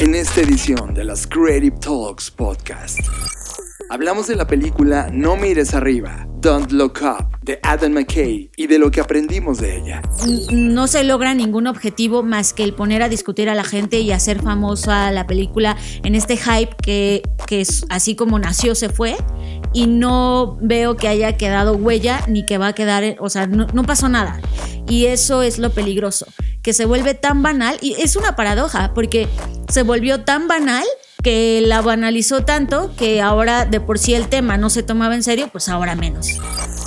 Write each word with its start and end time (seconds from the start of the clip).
En 0.00 0.14
esta 0.14 0.42
edición 0.42 0.94
de 0.94 1.02
las 1.02 1.26
Creative 1.26 1.76
Talks 1.80 2.30
Podcast, 2.30 3.00
hablamos 3.88 4.26
de 4.26 4.36
la 4.36 4.46
película 4.46 5.08
No 5.12 5.36
mires 5.36 5.74
arriba, 5.74 6.26
Don't 6.40 6.70
Look 6.72 7.00
Up, 7.02 7.38
de 7.42 7.58
Adam 7.62 7.92
McKay 7.92 8.50
y 8.56 8.66
de 8.66 8.78
lo 8.78 8.90
que 8.90 9.00
aprendimos 9.00 9.58
de 9.58 9.78
ella. 9.78 10.02
No 10.52 10.86
se 10.86 11.04
logra 11.04 11.34
ningún 11.34 11.66
objetivo 11.66 12.22
más 12.22 12.52
que 12.52 12.64
el 12.64 12.74
poner 12.74 13.02
a 13.02 13.08
discutir 13.08 13.48
a 13.48 13.54
la 13.54 13.64
gente 13.64 14.00
y 14.00 14.12
hacer 14.12 14.42
famosa 14.42 15.10
la 15.10 15.26
película 15.26 15.76
en 16.04 16.14
este 16.14 16.36
hype 16.36 16.76
que, 16.82 17.22
que 17.46 17.66
así 17.88 18.14
como 18.14 18.38
nació 18.38 18.74
se 18.74 18.88
fue 18.88 19.16
y 19.72 19.86
no 19.86 20.58
veo 20.60 20.96
que 20.96 21.08
haya 21.08 21.36
quedado 21.36 21.74
huella 21.74 22.20
ni 22.28 22.44
que 22.46 22.58
va 22.58 22.68
a 22.68 22.72
quedar, 22.72 23.16
o 23.20 23.30
sea, 23.30 23.46
no, 23.46 23.66
no 23.72 23.84
pasó 23.84 24.08
nada. 24.08 24.40
Y 24.88 25.06
eso 25.06 25.42
es 25.42 25.58
lo 25.58 25.70
peligroso, 25.70 26.26
que 26.62 26.72
se 26.72 26.86
vuelve 26.86 27.14
tan 27.14 27.42
banal 27.42 27.76
y 27.80 27.94
es 27.98 28.16
una 28.16 28.36
paradoja 28.36 28.92
porque 28.94 29.28
se 29.68 29.82
volvió 29.82 30.24
tan 30.24 30.48
banal 30.48 30.84
que 31.22 31.60
la 31.64 31.82
banalizó 31.82 32.44
tanto 32.44 32.94
que 32.96 33.20
ahora 33.20 33.64
de 33.64 33.80
por 33.80 33.98
sí 33.98 34.14
el 34.14 34.28
tema 34.28 34.56
no 34.56 34.70
se 34.70 34.82
tomaba 34.82 35.14
en 35.14 35.22
serio, 35.22 35.48
pues 35.50 35.68
ahora 35.68 35.96
menos. 35.96 36.38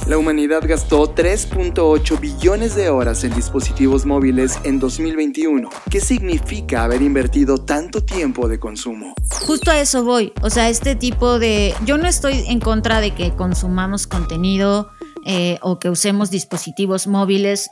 La 0.08 0.18
humanidad 0.18 0.64
gastó 0.66 1.14
3.8 1.14 2.20
billones 2.20 2.76
de 2.76 2.90
horas 2.90 3.24
en 3.24 3.36
dispositivos 3.36 4.06
móviles 4.06 4.58
en 4.64 4.80
2021. 4.80 5.70
¿Qué 5.90 6.00
significa 6.00 6.84
haber 6.84 7.02
invertido 7.02 7.58
tanto 7.58 8.04
tiempo 8.04 8.48
de 8.48 8.60
consumo? 8.60 9.14
Justo 9.42 9.70
a 9.70 9.80
eso 9.80 10.04
voy. 10.04 10.34
O 10.42 10.50
sea, 10.50 10.70
este 10.70 10.96
tipo 10.96 11.38
de... 11.38 11.76
Yo 11.86 11.98
no 11.98 12.08
estoy 12.08 12.46
en 12.48 12.60
contra 12.60 13.00
de 13.00 13.14
que 13.14 13.36
consumamos 13.36 14.08
contenido 14.08 14.90
eh, 15.24 15.60
o 15.62 15.78
que 15.78 15.90
usemos 15.90 16.32
dispositivos 16.32 17.06
móviles, 17.06 17.70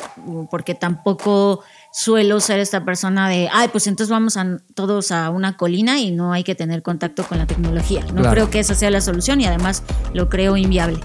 porque 0.52 0.76
tampoco 0.76 1.62
suelo 1.92 2.40
ser 2.40 2.60
esta 2.60 2.86
persona 2.86 3.28
de, 3.30 3.50
ay, 3.52 3.70
pues 3.70 3.88
entonces 3.88 4.12
vamos 4.12 4.38
a, 4.38 4.58
todos 4.76 5.12
a 5.12 5.30
una 5.30 5.58
colina 5.58 6.00
y 6.00 6.12
no 6.12 6.34
hay 6.34 6.44
que 6.44 6.56
tener 6.56 6.84
contacto 6.84 7.24
con 7.24 7.40
la 7.40 7.48
tecnología. 7.48 8.06
No 8.14 8.30
creo 8.30 8.50
que 8.50 8.60
esa 8.60 8.76
sea 8.76 8.92
la 8.92 9.02
solución 9.02 9.42
y 9.42 9.46
además 9.46 9.84
lo 10.14 10.30
creo 10.30 10.56
inviable. 10.56 11.00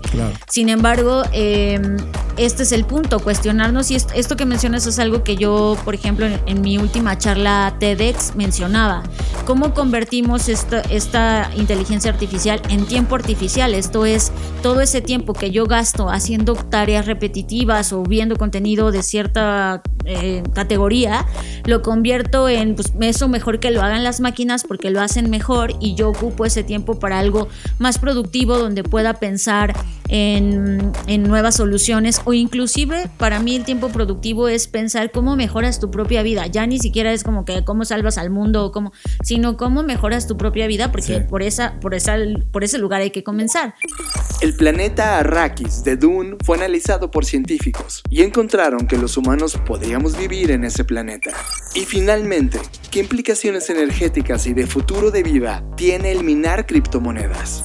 Sin 0.49 0.69
embargo, 0.69 1.23
em, 1.33 1.97
este 2.37 2.65
es 2.65 2.73
el 2.73 2.85
punto, 2.85 3.21
cuestionarnos 3.21 3.91
y 3.91 3.95
esto, 3.95 4.37
que 4.37 4.45
mencionas 4.45 4.87
es 4.87 4.99
algo 4.99 5.23
que 5.23 5.37
yo, 5.37 5.77
por 5.85 5.95
ejemplo, 5.95 6.27
en, 6.27 6.61
mi 6.61 6.79
última 6.79 7.19
charla 7.19 7.77
TEDx 7.79 8.37
mencionaba. 8.37 9.03
¿Cómo 9.45 9.75
convertimos 9.75 10.49
esta, 10.49 10.81
esta 10.81 11.51
inteligencia 11.57 12.11
artificial 12.11 12.61
en 12.69 12.87
tiempo 12.87 13.15
artificial? 13.15 13.75
Esto 13.75 14.07
es 14.07 14.33
todo 14.63 14.81
ese 14.81 15.01
tiempo 15.01 15.33
que 15.35 15.51
yo 15.51 15.67
gasto 15.67 16.09
haciendo 16.09 16.55
tareas 16.55 17.07
repetitivas 17.07 17.93
o 17.93 18.03
viendo 18.03 18.37
contenido 18.37 18.91
de 18.91 19.03
cierta 19.03 19.83
eh, 20.07 20.43
categoría, 20.53 20.74
lo 21.65 21.83
convierto 21.83 22.49
en 22.49 22.75
pues, 22.75 22.93
eso 23.01 23.29
mejor 23.29 23.61
que 23.61 23.71
lo 23.71 23.83
hagan 23.83 24.05
las 24.05 24.21
máquinas 24.21 24.65
porque 24.65 24.91
lo 24.91 25.01
hacen 25.01 25.31
mejor 25.31 25.73
y 25.81 25.95
yo 25.95 26.11
ocupo 26.11 26.45
ese 26.45 26.63
tiempo 26.63 26.99
para 26.99 27.19
algo 27.19 27.49
más 27.79 27.99
productivo 27.99 28.59
donde 28.59 28.85
pueda 28.85 29.15
pensar 29.15 29.75
en, 30.09 30.93
en 31.07 31.23
nuevas 31.25 31.57
soluciones 31.57 32.21
o 32.25 32.33
inclusive 32.33 33.09
para 33.19 33.41
mí 33.41 33.57
el 33.57 33.65
tiempo 33.65 33.89
productivo 33.89 34.49
es 34.49 34.69
pensar 34.69 35.11
cómo 35.11 35.37
mejoras 35.37 35.81
tu 35.81 35.91
propia 35.91 36.23
vida. 36.23 36.47
Ya 36.47 36.67
ni 36.67 36.79
siquiera 36.79 37.13
es 37.13 37.25
como 37.25 37.45
que 37.45 37.65
cómo 37.65 37.85
salvas 37.85 38.19
al 38.19 38.31
mundo 38.31 38.65
o 38.65 38.73
cómo, 38.73 38.93
sino 39.23 39.57
cómo 39.57 39.83
mejoras 39.83 40.27
tu 40.27 40.37
propia 40.37 40.67
vida 40.67 40.93
porque 40.93 41.21
por, 41.21 41.43
esa, 41.43 41.81
por, 41.81 41.95
esa, 41.95 42.17
por 42.53 42.65
ese 42.65 42.79
lugar 42.79 43.01
hay 43.01 43.11
que 43.11 43.25
comenzar. 43.25 43.75
El 44.41 44.55
planeta 44.55 45.19
Arrakis 45.19 45.85
de 45.85 45.97
Dune 45.97 46.37
fue 46.45 46.57
analizado 46.57 47.11
por 47.11 47.25
científicos 47.25 48.03
y 48.11 48.23
encontraron 48.23 48.87
que 48.87 48.99
los 48.99 49.17
humanos 49.17 49.59
podrían 49.67 50.05
vivir 50.19 50.51
en 50.51 50.65
ese 50.65 50.85
planeta. 50.85 51.31
Y 51.75 51.81
finalmente, 51.81 52.61
¿qué 52.95 53.01
implicaciones 53.01 53.69
energéticas 53.71 54.47
y 54.47 54.55
de 54.55 54.69
futuro 54.69 55.11
de 55.11 55.25
vida 55.25 55.65
tiene 55.77 56.13
el 56.13 56.23
minar 56.23 56.65
criptomonedas? 56.65 57.61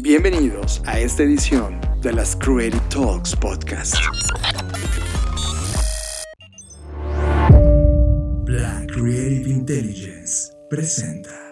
Bienvenidos 0.00 0.80
a 0.86 0.98
esta 0.98 1.24
edición 1.24 1.78
de 2.00 2.14
las 2.14 2.34
Creative 2.36 2.80
Talks 2.88 3.36
Podcast. 3.36 3.96
Black 8.46 8.90
Creative 8.94 9.50
Intelligence 9.50 10.50
presenta. 10.70 11.51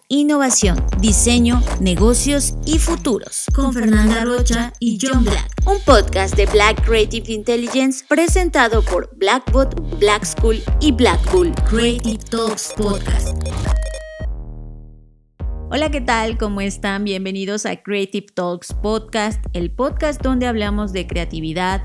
innovación, 0.11 0.77
diseño, 0.99 1.63
negocios 1.79 2.55
y 2.65 2.79
futuros. 2.79 3.45
Con 3.55 3.73
Fernanda 3.73 4.25
Rocha 4.25 4.73
y 4.79 4.99
John 5.01 5.23
Black. 5.23 5.49
Un 5.65 5.79
podcast 5.85 6.35
de 6.35 6.45
Black 6.47 6.85
Creative 6.85 7.31
Intelligence 7.31 8.03
presentado 8.07 8.81
por 8.83 9.09
Blackbot, 9.15 9.99
Black 9.99 10.25
School 10.25 10.61
y 10.81 10.91
Black 10.91 11.19
Bull. 11.31 11.53
Creative 11.69 12.19
Talks 12.29 12.73
Podcast. 12.75 13.37
Hola, 15.69 15.89
¿qué 15.89 16.01
tal? 16.01 16.37
¿Cómo 16.37 16.59
están? 16.59 17.05
Bienvenidos 17.05 17.65
a 17.65 17.81
Creative 17.81 18.27
Talks 18.33 18.73
Podcast, 18.73 19.41
el 19.53 19.71
podcast 19.71 20.21
donde 20.21 20.45
hablamos 20.45 20.91
de 20.91 21.07
creatividad, 21.07 21.81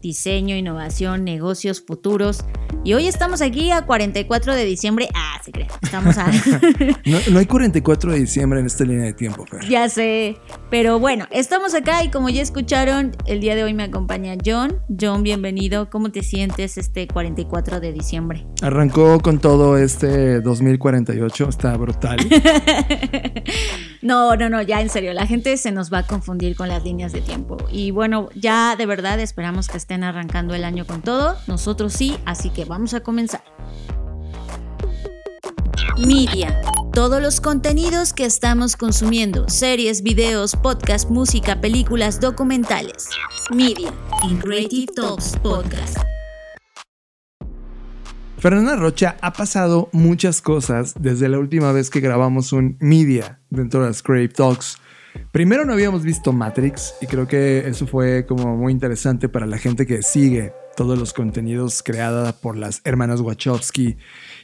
diseño, 0.00 0.56
innovación, 0.56 1.24
negocios 1.24 1.82
futuros. 1.86 2.44
Y 2.84 2.94
hoy 2.94 3.06
estamos 3.08 3.42
aquí 3.42 3.70
a 3.70 3.86
44 3.86 4.54
de 4.54 4.64
diciembre. 4.64 5.08
Ah, 5.14 5.40
se 5.44 5.52
cree. 5.52 5.68
Estamos 5.82 6.16
a... 6.18 6.26
no, 7.30 7.38
hay 7.38 7.46
44 7.48 8.12
de 8.12 8.20
diciembre 8.20 8.60
en 8.60 8.66
esta 8.66 8.84
línea 8.84 9.04
de 9.04 9.12
tiempo, 9.12 9.44
Fer. 9.46 9.68
Ya 9.68 9.88
sé. 9.88 10.36
Pero 10.70 11.00
bueno, 11.00 11.26
estamos 11.30 11.74
acá 11.74 12.04
y 12.04 12.10
como 12.10 12.28
ya 12.28 12.40
escucharon, 12.40 13.16
el 13.26 13.40
día 13.40 13.56
de 13.56 13.64
hoy 13.64 13.74
me 13.74 13.82
acompaña 13.82 14.36
John. 14.44 14.80
John, 15.00 15.22
bienvenido. 15.22 15.90
¿Cómo 15.90 16.12
te 16.12 16.22
sientes 16.22 16.78
este 16.78 17.08
44 17.08 17.80
de 17.80 17.92
diciembre? 17.92 18.46
Arrancó 18.62 19.18
con 19.20 19.40
todo 19.40 19.76
este 19.76 20.40
2048. 20.40 21.48
Está 21.48 21.76
brutal. 21.76 22.18
no, 24.02 24.36
no, 24.36 24.48
no, 24.48 24.62
ya 24.62 24.80
en 24.80 24.88
serio. 24.88 25.12
La 25.12 25.26
gente 25.26 25.56
se 25.56 25.72
nos 25.72 25.92
va 25.92 25.98
a 25.98 26.06
confundir 26.06 26.54
con 26.54 26.68
las 26.68 26.84
líneas 26.84 27.12
de 27.12 27.20
tiempo. 27.20 27.56
Y 27.72 27.90
bueno, 27.90 28.28
ya 28.36 28.76
de 28.76 28.86
verdad 28.86 29.18
esperamos 29.20 29.66
que 29.66 29.76
esté 29.76 29.90
estén 29.90 30.04
arrancando 30.04 30.54
el 30.54 30.62
año 30.62 30.86
con 30.86 31.02
todo. 31.02 31.36
Nosotros 31.48 31.92
sí, 31.92 32.16
así 32.24 32.50
que 32.50 32.64
vamos 32.64 32.94
a 32.94 33.00
comenzar. 33.00 33.42
Media. 35.98 36.62
Todos 36.92 37.22
los 37.22 37.40
contenidos 37.40 38.12
que 38.12 38.24
estamos 38.24 38.74
consumiendo, 38.74 39.48
series, 39.48 40.02
videos, 40.02 40.56
podcasts, 40.56 41.08
música, 41.08 41.60
películas, 41.60 42.18
documentales. 42.18 43.08
Media. 43.54 43.94
In 44.28 44.38
Creative 44.38 44.88
Talks 44.96 45.36
Podcast. 45.40 45.98
Fernanda 48.38 48.74
Rocha 48.74 49.16
ha 49.20 49.32
pasado 49.32 49.88
muchas 49.92 50.42
cosas 50.42 50.94
desde 50.98 51.28
la 51.28 51.38
última 51.38 51.70
vez 51.70 51.90
que 51.90 52.00
grabamos 52.00 52.52
un 52.52 52.76
Media 52.80 53.38
dentro 53.50 53.82
de 53.82 53.86
las 53.86 54.02
Creative 54.02 54.34
Talks. 54.34 54.78
Primero 55.30 55.64
no 55.64 55.74
habíamos 55.74 56.02
visto 56.02 56.32
Matrix 56.32 56.94
y 57.00 57.06
creo 57.06 57.28
que 57.28 57.68
eso 57.68 57.86
fue 57.86 58.26
como 58.26 58.56
muy 58.56 58.72
interesante 58.72 59.28
para 59.28 59.46
la 59.46 59.58
gente 59.58 59.86
que 59.86 60.02
sigue 60.02 60.52
todos 60.76 60.98
los 60.98 61.12
contenidos 61.12 61.82
creados 61.84 62.32
por 62.32 62.56
las 62.56 62.80
hermanas 62.84 63.20
Wachowski. 63.20 63.96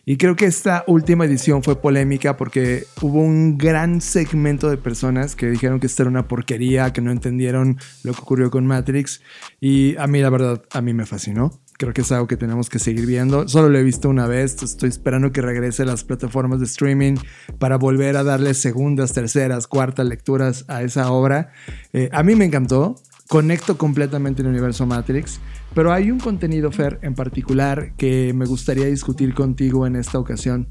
Y 0.08 0.18
creo 0.18 0.36
que 0.36 0.46
esta 0.46 0.84
última 0.86 1.24
edición 1.24 1.64
fue 1.64 1.80
polémica 1.80 2.36
porque 2.36 2.86
hubo 3.02 3.20
un 3.20 3.58
gran 3.58 4.00
segmento 4.00 4.70
de 4.70 4.76
personas 4.76 5.34
que 5.34 5.50
dijeron 5.50 5.80
que 5.80 5.88
esta 5.88 6.04
era 6.04 6.10
una 6.10 6.28
porquería, 6.28 6.92
que 6.92 7.00
no 7.00 7.10
entendieron 7.10 7.76
lo 8.04 8.12
que 8.14 8.20
ocurrió 8.20 8.50
con 8.52 8.66
Matrix. 8.66 9.20
Y 9.60 9.96
a 9.96 10.06
mí 10.06 10.20
la 10.20 10.30
verdad, 10.30 10.62
a 10.70 10.80
mí 10.80 10.94
me 10.94 11.06
fascinó 11.06 11.60
creo 11.78 11.92
que 11.92 12.00
es 12.00 12.12
algo 12.12 12.26
que 12.26 12.36
tenemos 12.36 12.70
que 12.70 12.78
seguir 12.78 13.06
viendo. 13.06 13.48
Solo 13.48 13.68
lo 13.68 13.78
he 13.78 13.82
visto 13.82 14.08
una 14.08 14.26
vez, 14.26 14.62
estoy 14.62 14.88
esperando 14.88 15.32
que 15.32 15.42
regrese 15.42 15.82
a 15.82 15.86
las 15.86 16.04
plataformas 16.04 16.60
de 16.60 16.66
streaming 16.66 17.16
para 17.58 17.76
volver 17.76 18.16
a 18.16 18.24
darle 18.24 18.54
segundas, 18.54 19.12
terceras, 19.12 19.66
cuartas 19.66 20.06
lecturas 20.06 20.64
a 20.68 20.82
esa 20.82 21.10
obra. 21.10 21.52
Eh, 21.92 22.08
a 22.12 22.22
mí 22.22 22.34
me 22.34 22.46
encantó, 22.46 22.96
conecto 23.28 23.76
completamente 23.76 24.42
el 24.42 24.48
universo 24.48 24.86
Matrix, 24.86 25.40
pero 25.76 25.92
hay 25.92 26.10
un 26.10 26.18
contenido, 26.18 26.72
Fer, 26.72 26.98
en 27.02 27.14
particular 27.14 27.92
que 27.98 28.32
me 28.32 28.46
gustaría 28.46 28.86
discutir 28.86 29.34
contigo 29.34 29.86
en 29.86 29.96
esta 29.96 30.18
ocasión. 30.18 30.68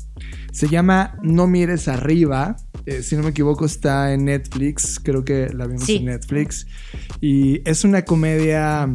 Se 0.51 0.67
llama 0.67 1.19
No 1.21 1.45
mires 1.45 1.87
arriba, 1.87 2.55
eh, 2.87 3.03
si 3.03 3.15
no 3.15 3.21
me 3.21 3.29
equivoco 3.29 3.65
está 3.65 4.13
en 4.13 4.25
Netflix, 4.25 4.99
creo 4.99 5.23
que 5.23 5.53
la 5.53 5.67
vimos 5.67 5.87
en 5.89 6.05
Netflix, 6.05 6.65
y 7.21 7.61
es 7.69 7.83
una 7.83 8.01
comedia 8.01 8.89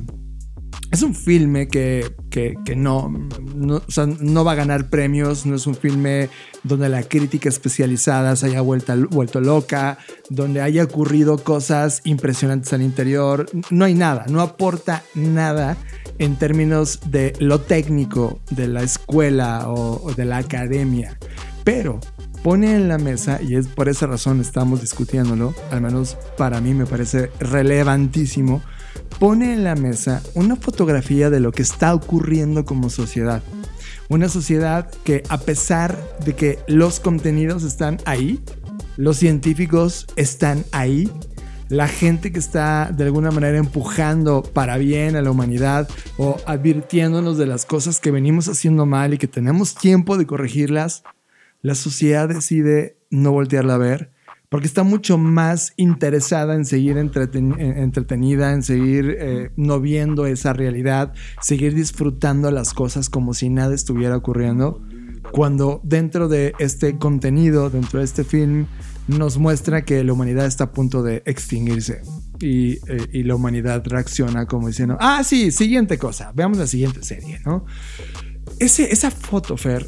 es 0.91 1.03
un 1.03 1.15
filme 1.15 1.69
que, 1.69 2.15
que, 2.31 2.57
no, 2.75 3.13
no, 3.55 4.45
va 4.45 4.53
a 4.53 4.55
ganar 4.57 4.91
premios, 4.91 5.47
no 5.47 5.55
es 5.55 5.67
un 5.67 5.77
filme 5.77 6.29
donde 6.65 6.89
la 6.89 7.05
crítica 7.05 7.49
especializada 7.49 8.35
se 8.35 8.47
haya 8.47 8.61
vuelto 8.61 9.41
loca, 9.41 9.99
donde 10.31 10.61
haya 10.61 10.83
ocurrido 10.83 11.39
cosas 11.39 12.01
impresionantes 12.05 12.73
al 12.73 12.83
interior. 12.83 13.47
No 13.71 13.85
hay 13.85 13.95
nada, 13.95 14.27
no 14.29 14.41
aporta 14.41 15.05
nada 15.15 15.77
en 16.19 16.37
términos 16.37 16.99
de 17.07 17.35
lo 17.39 17.61
técnico 17.61 18.41
de 18.51 18.67
la 18.67 18.83
escuela 18.83 19.69
o, 19.69 20.03
o 20.03 20.13
de 20.13 20.25
la 20.25 20.39
academia. 20.39 21.19
Pero 21.63 22.01
pone 22.43 22.75
en 22.75 22.89
la 22.89 22.99
mesa, 22.99 23.41
y 23.41 23.55
es 23.55 23.69
por 23.69 23.89
esa 23.89 24.07
razón 24.07 24.41
estamos 24.41 24.81
discutiéndolo, 24.81 25.55
al 25.71 25.83
menos 25.83 26.17
para 26.37 26.61
mí 26.61 26.75
me 26.75 26.87
parece 26.87 27.31
relevantísimo, 27.39 28.63
pone 29.19 29.53
en 29.53 29.65
la 29.65 29.75
mesa 29.75 30.23
una 30.35 30.57
fotografía 30.57 31.31
de 31.31 31.41
lo 31.41 31.53
que 31.53 31.63
está 31.63 31.95
ocurriendo 31.95 32.65
como 32.65 32.91
sociedad. 32.91 33.43
Una 34.09 34.29
sociedad 34.29 34.91
que 35.05 35.23
a 35.29 35.39
pesar 35.39 35.97
de 36.25 36.35
que 36.35 36.59
los 36.67 37.01
contenidos 37.01 37.63
están 37.63 37.99
ahí, 38.07 38.43
los 38.97 39.19
científicos 39.19 40.07
están 40.17 40.65
ahí, 40.73 41.11
la 41.69 41.87
gente 41.87 42.33
que 42.33 42.41
está 42.41 42.91
de 42.93 43.05
alguna 43.05 43.31
manera 43.31 43.59
empujando 43.59 44.43
para 44.43 44.77
bien 44.77 45.15
a 45.15 45.23
la 45.23 45.31
humanidad 45.31 45.89
o 46.17 46.37
advirtiéndonos 46.47 47.39
de 47.39 47.47
las 47.47 47.65
cosas 47.65 48.01
que 48.01 48.11
venimos 48.11 48.49
haciendo 48.49 48.87
mal 48.87 49.15
y 49.15 49.19
que 49.19 49.29
tenemos 49.29 49.77
tiempo 49.77 50.19
de 50.19 50.27
corregirlas, 50.27 51.05
la 51.63 51.77
sociedad 51.77 52.29
decide 52.29 52.97
no 53.11 53.33
voltearla 53.33 53.75
a 53.75 53.79
ver 53.79 54.11
porque 54.51 54.67
está 54.67 54.83
mucho 54.83 55.17
más 55.17 55.73
interesada 55.77 56.57
en 56.57 56.65
seguir 56.65 56.99
entretenida, 56.99 58.53
en 58.53 58.63
seguir 58.65 59.17
eh, 59.19 59.53
no 59.57 59.81
viendo 59.81 60.27
esa 60.27 60.53
realidad, 60.53 61.15
seguir 61.41 61.73
disfrutando 61.73 62.51
las 62.51 62.75
cosas 62.75 63.09
como 63.09 63.33
si 63.33 63.49
nada 63.49 63.75
estuviera 63.77 64.17
ocurriendo, 64.17 64.83
cuando 65.31 65.81
dentro 65.85 66.29
de 66.29 66.53
este 66.59 66.99
contenido, 66.99 67.71
dentro 67.71 68.01
de 68.01 68.05
este 68.05 68.25
film, 68.25 68.67
nos 69.07 69.39
muestra 69.39 69.85
que 69.85 70.03
la 70.03 70.13
humanidad 70.13 70.47
está 70.47 70.65
a 70.65 70.73
punto 70.73 71.05
de 71.05 71.23
extinguirse. 71.27 72.03
Y, 72.41 72.73
eh, 72.91 73.07
y 73.13 73.23
la 73.23 73.37
humanidad 73.37 73.85
reacciona 73.87 74.47
como 74.47 74.67
diciendo, 74.67 74.97
ah, 74.99 75.23
sí, 75.23 75.53
siguiente 75.53 75.97
cosa, 75.97 76.33
veamos 76.35 76.59
la 76.59 76.67
siguiente 76.67 77.05
serie, 77.05 77.39
¿no? 77.45 77.67
Ese, 78.59 78.93
esa 78.93 79.13
foto, 79.13 79.57
Fer, 79.57 79.87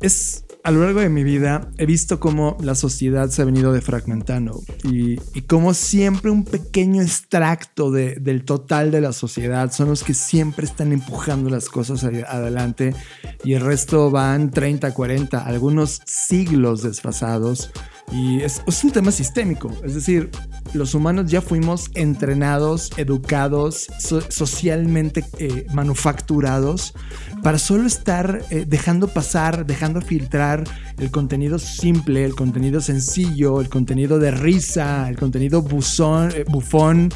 es 0.00 0.45
a 0.66 0.72
lo 0.72 0.82
largo 0.82 0.98
de 0.98 1.08
mi 1.08 1.22
vida 1.22 1.70
he 1.78 1.86
visto 1.86 2.18
cómo 2.18 2.56
la 2.60 2.74
sociedad 2.74 3.28
se 3.28 3.40
ha 3.40 3.44
venido 3.44 3.72
defragmentando 3.72 4.64
y, 4.82 5.12
y 5.32 5.42
cómo 5.42 5.74
siempre 5.74 6.32
un 6.32 6.44
pequeño 6.44 7.02
extracto 7.02 7.92
de, 7.92 8.16
del 8.16 8.44
total 8.44 8.90
de 8.90 9.00
la 9.00 9.12
sociedad 9.12 9.70
son 9.70 9.90
los 9.90 10.02
que 10.02 10.12
siempre 10.12 10.66
están 10.66 10.90
empujando 10.90 11.50
las 11.50 11.68
cosas 11.68 12.02
adelante 12.02 12.96
y 13.44 13.52
el 13.52 13.60
resto 13.60 14.10
van 14.10 14.50
30, 14.50 14.92
40, 14.92 15.46
algunos 15.46 16.02
siglos 16.04 16.82
desfasados. 16.82 17.70
Y 18.10 18.40
es, 18.42 18.62
es, 18.66 18.82
un 18.82 18.90
tema 18.90 19.12
sistémico, 19.12 19.70
es 19.84 19.94
decir, 19.94 20.30
los 20.76 20.94
humanos 20.94 21.30
ya 21.30 21.40
fuimos 21.40 21.90
entrenados, 21.94 22.90
educados, 22.96 23.88
so, 23.98 24.20
socialmente 24.20 25.24
eh, 25.38 25.66
manufacturados 25.72 26.94
para 27.42 27.58
solo 27.58 27.86
estar 27.86 28.42
eh, 28.50 28.64
dejando 28.66 29.08
pasar, 29.08 29.66
dejando 29.66 30.00
filtrar 30.00 30.64
el 30.98 31.10
contenido 31.10 31.58
simple, 31.58 32.24
el 32.24 32.34
contenido 32.34 32.80
sencillo, 32.80 33.60
el 33.60 33.68
contenido 33.68 34.18
de 34.18 34.30
risa, 34.30 35.08
el 35.08 35.16
contenido 35.16 35.62
buzón, 35.62 36.30
eh, 36.34 36.44
bufón. 36.48 37.10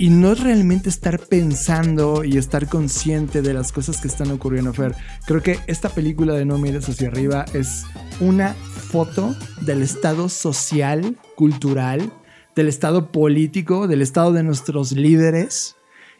Y 0.00 0.10
no 0.10 0.34
realmente 0.34 0.88
estar 0.88 1.20
pensando 1.20 2.24
y 2.24 2.38
estar 2.38 2.66
consciente 2.66 3.40
de 3.40 3.54
las 3.54 3.70
cosas 3.70 4.00
que 4.00 4.08
están 4.08 4.32
ocurriendo, 4.32 4.72
Fer. 4.72 4.96
Creo 5.26 5.44
que 5.44 5.60
esta 5.68 5.90
película 5.90 6.34
de 6.34 6.44
No 6.44 6.58
mires 6.58 6.88
hacia 6.88 7.06
arriba 7.06 7.44
es 7.54 7.84
una 8.18 8.54
foto 8.90 9.36
del 9.60 9.82
estado 9.82 10.28
social, 10.28 11.16
cultural, 11.36 12.12
del 12.54 12.68
estado 12.68 13.10
político, 13.10 13.88
del 13.88 14.02
estado 14.02 14.32
de 14.32 14.42
nuestros 14.42 14.92
líderes 14.92 15.76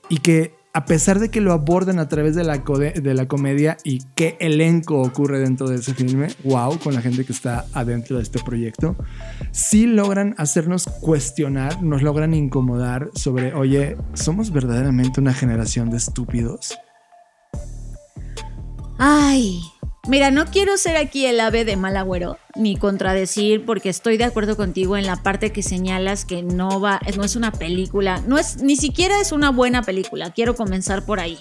y 0.09 0.19
que 0.19 0.55
a 0.77 0.87
pesar 0.87 1.21
de 1.21 1.31
que 1.31 1.41
lo 1.41 1.53
abordan 1.53 2.01
a 2.01 2.09
través 2.09 2.35
de 2.35 2.43
la, 2.43 2.59
de 2.59 3.15
la 3.15 3.29
comedia 3.29 3.77
y 3.85 4.01
qué 4.17 4.37
elenco 4.41 5.01
ocurre 5.03 5.39
dentro 5.39 5.69
de 5.69 5.77
ese 5.77 5.95
filme, 5.95 6.27
wow, 6.43 6.81
con 6.81 6.95
la 6.95 7.01
gente 7.01 7.25
que 7.25 7.33
está 7.33 7.65
adentro 7.73 8.17
de 8.17 8.25
este 8.25 8.43
proyecto, 8.43 8.97
sí 9.53 9.87
logran 9.87 10.35
hacernos 10.37 10.87
cuestionar, 11.01 11.81
nos 11.81 12.03
logran 12.03 12.35
incomodar 12.35 13.11
sobre, 13.15 13.55
oye, 13.55 13.97
¿somos 14.15 14.51
verdaderamente 14.51 15.21
una 15.21 15.33
generación 15.33 15.91
de 15.91 15.99
estúpidos? 15.99 16.77
Ay, 18.99 19.61
Mira, 20.07 20.31
no 20.31 20.45
quiero 20.45 20.77
ser 20.77 20.99
aquí 20.99 21.25
el 21.25 21.41
ave 21.41 21.65
de 21.65 21.77
mal 21.77 21.97
agüero, 21.97 22.37
ni 22.57 22.77
contradecir, 22.77 23.65
porque 23.65 23.89
estoy 23.89 24.19
de 24.19 24.25
acuerdo 24.25 24.55
contigo 24.55 24.99
en 24.99 25.07
la 25.07 25.17
parte 25.17 25.51
que 25.51 25.63
señalas 25.63 26.27
que 26.27 26.43
no 26.43 26.79
va, 26.79 27.01
no 27.17 27.25
es 27.25 27.37
una 27.37 27.53
película, 27.53 28.23
no 28.27 28.37
es, 28.37 28.63
ni 28.63 28.77
siquiera 28.77 29.19
es 29.21 29.33
una 29.33 29.51
buena 29.51 29.83
película. 29.83 30.31
Quiero 30.31 30.55
comenzar 30.57 31.07
por 31.07 31.21
ahí. 31.21 31.39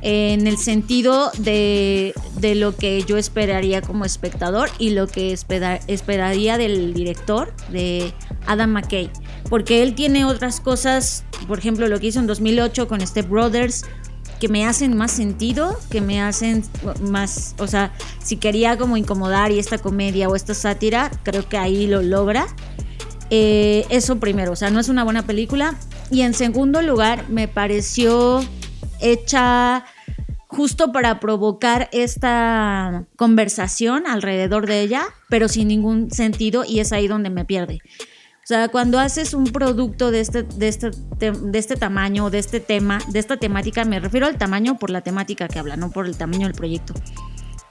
En 0.00 0.46
el 0.46 0.56
sentido 0.56 1.30
de, 1.36 2.14
de 2.38 2.54
lo 2.54 2.74
que 2.74 3.02
yo 3.02 3.18
esperaría 3.18 3.82
como 3.82 4.06
espectador 4.06 4.70
y 4.78 4.90
lo 4.90 5.06
que 5.06 5.32
esperaría 5.34 6.56
del 6.56 6.94
director, 6.94 7.54
de 7.68 8.14
Adam 8.46 8.70
McKay. 8.70 9.10
Porque 9.50 9.82
él 9.82 9.94
tiene 9.94 10.24
otras 10.24 10.60
cosas, 10.60 11.24
por 11.46 11.58
ejemplo, 11.58 11.86
lo 11.86 12.00
que 12.00 12.06
hizo 12.06 12.18
en 12.18 12.26
2008 12.26 12.88
con 12.88 13.06
Step 13.06 13.28
Brothers, 13.28 13.84
que 14.40 14.48
me 14.48 14.66
hacen 14.66 14.96
más 14.96 15.12
sentido, 15.12 15.78
que 15.90 16.00
me 16.00 16.20
hacen 16.20 16.64
más, 17.02 17.54
o 17.58 17.66
sea, 17.66 17.92
si 18.22 18.36
quería 18.36 18.76
como 18.78 18.96
incomodar 18.96 19.52
y 19.52 19.58
esta 19.58 19.78
comedia 19.78 20.28
o 20.28 20.34
esta 20.34 20.54
sátira, 20.54 21.10
creo 21.22 21.48
que 21.48 21.58
ahí 21.58 21.86
lo 21.86 22.02
logra. 22.02 22.46
Eh, 23.28 23.86
eso 23.90 24.18
primero, 24.18 24.52
o 24.52 24.56
sea, 24.56 24.70
no 24.70 24.80
es 24.80 24.88
una 24.88 25.04
buena 25.04 25.22
película. 25.22 25.76
Y 26.10 26.22
en 26.22 26.34
segundo 26.34 26.82
lugar, 26.82 27.28
me 27.28 27.46
pareció 27.46 28.42
hecha 29.00 29.84
justo 30.48 30.90
para 30.90 31.20
provocar 31.20 31.88
esta 31.92 33.04
conversación 33.16 34.06
alrededor 34.06 34.66
de 34.66 34.80
ella, 34.80 35.02
pero 35.28 35.48
sin 35.48 35.68
ningún 35.68 36.10
sentido 36.10 36.64
y 36.66 36.80
es 36.80 36.92
ahí 36.92 37.06
donde 37.06 37.30
me 37.30 37.44
pierde. 37.44 37.78
O 38.50 38.52
sea, 38.52 38.66
cuando 38.66 38.98
haces 38.98 39.32
un 39.32 39.44
producto 39.44 40.10
de 40.10 40.18
este, 40.18 40.42
de 40.42 40.66
este, 40.66 40.90
de 40.90 41.56
este 41.56 41.76
tamaño, 41.76 42.30
de 42.30 42.40
este 42.40 42.58
tema, 42.58 42.98
de 43.06 43.20
esta 43.20 43.36
temática, 43.36 43.84
me 43.84 44.00
refiero 44.00 44.26
al 44.26 44.38
tamaño 44.38 44.76
por 44.76 44.90
la 44.90 45.02
temática 45.02 45.46
que 45.46 45.60
habla, 45.60 45.76
no 45.76 45.92
por 45.92 46.06
el 46.06 46.16
tamaño 46.16 46.48
del 46.48 46.56
proyecto, 46.56 46.92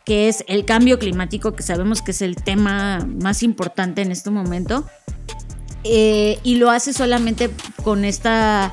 que 0.05 0.29
es 0.29 0.45
el 0.47 0.63
cambio 0.63 0.97
climático, 0.97 1.53
que 1.53 1.63
sabemos 1.63 2.01
que 2.01 2.11
es 2.11 2.21
el 2.21 2.37
tema 2.37 3.05
más 3.21 3.43
importante 3.43 4.03
en 4.03 4.13
este 4.13 4.29
momento. 4.29 4.85
Eh, 5.83 6.39
y 6.43 6.55
lo 6.55 6.69
hace 6.69 6.93
solamente 6.93 7.49
con 7.83 8.05
esta 8.05 8.71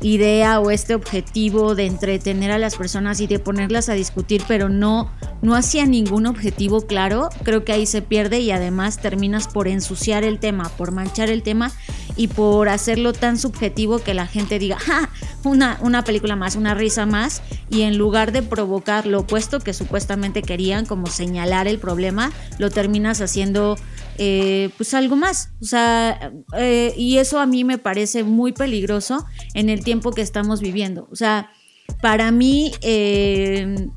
idea 0.00 0.60
o 0.60 0.70
este 0.70 0.94
objetivo 0.94 1.74
de 1.74 1.86
entretener 1.86 2.50
a 2.50 2.58
las 2.58 2.76
personas 2.76 3.20
y 3.20 3.26
de 3.26 3.38
ponerlas 3.38 3.88
a 3.88 3.94
discutir, 3.94 4.42
pero 4.46 4.68
no, 4.68 5.10
no 5.42 5.54
hacia 5.54 5.86
ningún 5.86 6.26
objetivo 6.26 6.82
claro, 6.82 7.28
creo 7.42 7.64
que 7.64 7.72
ahí 7.72 7.86
se 7.86 8.02
pierde 8.02 8.40
y 8.40 8.50
además 8.50 8.98
terminas 8.98 9.48
por 9.48 9.68
ensuciar 9.68 10.24
el 10.24 10.38
tema, 10.38 10.68
por 10.76 10.92
manchar 10.92 11.30
el 11.30 11.42
tema 11.42 11.72
y 12.16 12.28
por 12.28 12.68
hacerlo 12.68 13.12
tan 13.12 13.38
subjetivo 13.38 13.98
que 13.98 14.14
la 14.14 14.26
gente 14.26 14.58
diga, 14.58 14.78
¡Ja! 14.78 15.10
Una, 15.46 15.78
una 15.80 16.02
película 16.02 16.34
más, 16.34 16.56
una 16.56 16.74
risa 16.74 17.06
más, 17.06 17.40
y 17.70 17.82
en 17.82 17.96
lugar 17.96 18.32
de 18.32 18.42
provocar 18.42 19.06
lo 19.06 19.20
opuesto 19.20 19.60
que 19.60 19.72
supuestamente 19.72 20.42
querían, 20.42 20.86
como 20.86 21.06
señalar 21.06 21.68
el 21.68 21.78
problema, 21.78 22.32
lo 22.58 22.70
terminas 22.70 23.20
haciendo 23.20 23.76
eh, 24.18 24.70
pues 24.76 24.92
algo 24.94 25.14
más. 25.14 25.50
O 25.60 25.64
sea, 25.64 26.32
eh, 26.56 26.94
y 26.96 27.18
eso 27.18 27.38
a 27.38 27.46
mí 27.46 27.64
me 27.64 27.78
parece 27.78 28.24
muy 28.24 28.52
peligroso 28.52 29.24
en 29.54 29.68
el 29.68 29.84
tiempo 29.84 30.12
que 30.12 30.22
estamos 30.22 30.60
viviendo. 30.60 31.08
O 31.12 31.16
sea, 31.16 31.50
para 32.00 32.30
mí 32.30 32.72
eh, 32.82 33.88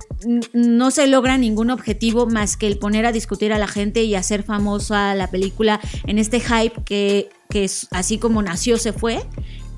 no 0.53 0.91
se 0.91 1.07
logra 1.07 1.37
ningún 1.37 1.69
objetivo 1.69 2.27
más 2.27 2.57
que 2.57 2.67
el 2.67 2.77
poner 2.77 3.05
a 3.05 3.11
discutir 3.11 3.53
a 3.53 3.57
la 3.57 3.67
gente 3.67 4.03
y 4.03 4.15
hacer 4.15 4.43
famosa 4.43 5.15
la 5.15 5.29
película 5.29 5.79
en 6.05 6.19
este 6.19 6.39
hype 6.39 6.83
que, 6.83 7.29
que 7.49 7.69
así 7.91 8.17
como 8.17 8.41
nació 8.41 8.77
se 8.77 8.93
fue 8.93 9.21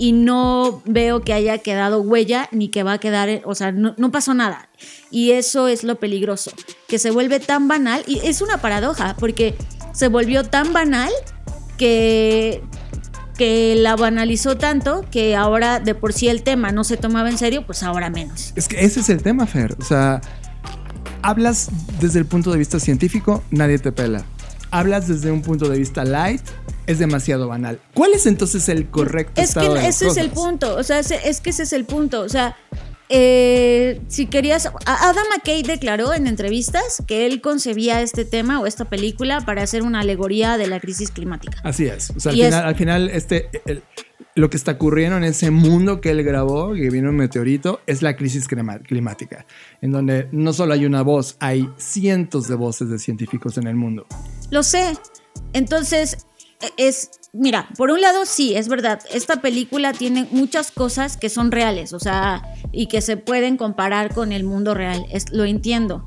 y 0.01 0.13
no 0.13 0.81
veo 0.85 1.21
que 1.21 1.31
haya 1.31 1.59
quedado 1.59 2.01
huella 2.01 2.49
ni 2.51 2.69
que 2.69 2.81
va 2.81 2.93
a 2.93 2.97
quedar, 2.97 3.43
o 3.45 3.53
sea, 3.53 3.71
no, 3.71 4.11
pasó 4.11 4.33
nada. 4.33 4.67
Y 5.11 5.29
eso 5.33 5.67
es 5.67 5.83
lo 5.83 5.99
peligroso, 5.99 6.51
que 6.87 6.97
se 6.97 7.11
vuelve 7.11 7.39
tan 7.39 7.67
banal 7.67 8.03
y 8.07 8.17
es 8.23 8.41
una 8.41 8.57
paradoja 8.57 9.15
porque 9.19 9.53
se 9.93 10.07
volvió 10.07 10.43
tan 10.43 10.73
banal 10.73 11.11
que 11.77 12.63
que 13.37 13.75
la 13.75 13.95
banalizó 13.95 14.57
tanto 14.57 15.05
que 15.11 15.35
ahora 15.35 15.79
de 15.79 15.93
por 15.93 16.13
sí 16.13 16.29
el 16.29 16.41
tema 16.41 16.71
no 16.71 16.83
se 16.83 16.97
tomaba 16.97 17.29
en 17.29 17.37
serio, 17.37 17.63
pues 17.67 17.83
ahora 17.83 18.09
menos. 18.09 18.53
Es 18.55 18.67
que 18.67 18.83
ese 18.83 19.01
es 19.01 19.09
el 19.09 19.21
tema, 19.21 19.45
Fer. 19.45 19.75
O 19.79 19.83
sea, 19.83 20.19
hablas 21.21 21.69
desde 21.99 22.17
el 22.17 22.25
punto 22.25 22.51
de 22.51 22.57
vista 22.57 22.79
científico, 22.79 23.43
nadie 23.51 23.77
te 23.77 23.91
pela. 23.91 24.25
Hablas 24.71 25.07
desde 25.07 25.31
un 25.31 25.41
punto 25.41 25.69
de 25.69 25.77
vista 25.77 26.03
light, 26.03 26.41
es 26.87 26.99
demasiado 26.99 27.47
banal. 27.47 27.79
¿Cuál 27.93 28.13
es 28.13 28.25
entonces 28.25 28.67
el 28.69 28.89
correcto 28.89 29.41
es 29.41 29.49
estado 29.49 29.75
que 29.75 29.81
de 29.81 29.87
ese 29.87 30.07
es 30.07 30.17
el 30.17 30.29
punto, 30.29 30.75
o 30.75 30.83
sea, 30.83 30.99
es, 30.99 31.41
que 31.41 31.49
ese 31.49 31.63
es 31.63 31.73
el 31.73 31.85
punto, 31.85 32.21
o 32.21 32.29
sea, 32.29 32.55
eh, 33.09 33.99
si 34.07 34.27
querías, 34.27 34.71
Adam 34.85 35.25
McKay 35.35 35.63
declaró 35.63 36.13
en 36.13 36.27
entrevistas 36.27 37.03
que 37.05 37.25
él 37.25 37.41
concebía 37.41 38.01
este 38.01 38.23
tema 38.23 38.61
o 38.61 38.65
esta 38.65 38.85
película 38.85 39.41
para 39.41 39.63
hacer 39.63 39.83
una 39.83 39.99
alegoría 39.99 40.57
de 40.57 40.67
la 40.67 40.79
crisis 40.79 41.11
climática. 41.11 41.59
Así 41.63 41.87
es. 41.87 42.11
O 42.15 42.21
sea, 42.21 42.31
al 42.31 42.37
final, 42.37 42.65
al 42.65 42.75
final, 42.75 43.09
este, 43.09 43.49
lo 44.35 44.49
que 44.49 44.57
está 44.57 44.73
ocurriendo 44.73 45.17
en 45.17 45.23
ese 45.23 45.51
mundo 45.51 46.01
que 46.01 46.11
él 46.11 46.23
grabó, 46.23 46.73
que 46.73 46.89
vino 46.89 47.09
un 47.09 47.17
meteorito, 47.17 47.81
es 47.85 48.01
la 48.01 48.15
crisis 48.15 48.47
climática, 48.47 49.45
en 49.81 49.91
donde 49.91 50.27
no 50.31 50.53
solo 50.53 50.73
hay 50.73 50.85
una 50.85 51.01
voz, 51.01 51.35
hay 51.39 51.69
cientos 51.77 52.47
de 52.47 52.55
voces 52.55 52.89
de 52.89 52.99
científicos 52.99 53.57
en 53.57 53.67
el 53.67 53.75
mundo. 53.75 54.05
Lo 54.49 54.63
sé. 54.63 54.97
Entonces, 55.53 56.25
e, 56.61 56.69
es, 56.77 57.11
mira, 57.33 57.69
por 57.77 57.91
un 57.91 58.01
lado 58.01 58.25
sí, 58.25 58.55
es 58.55 58.67
verdad, 58.67 59.01
esta 59.11 59.41
película 59.41 59.93
tiene 59.93 60.27
muchas 60.31 60.71
cosas 60.71 61.17
que 61.17 61.29
son 61.29 61.51
reales, 61.51 61.93
o 61.93 61.99
sea, 61.99 62.43
y 62.71 62.87
que 62.87 63.01
se 63.01 63.17
pueden 63.17 63.57
comparar 63.57 64.13
con 64.13 64.31
el 64.31 64.43
mundo 64.43 64.73
real, 64.73 65.05
lo 65.31 65.45
entiendo. 65.45 66.05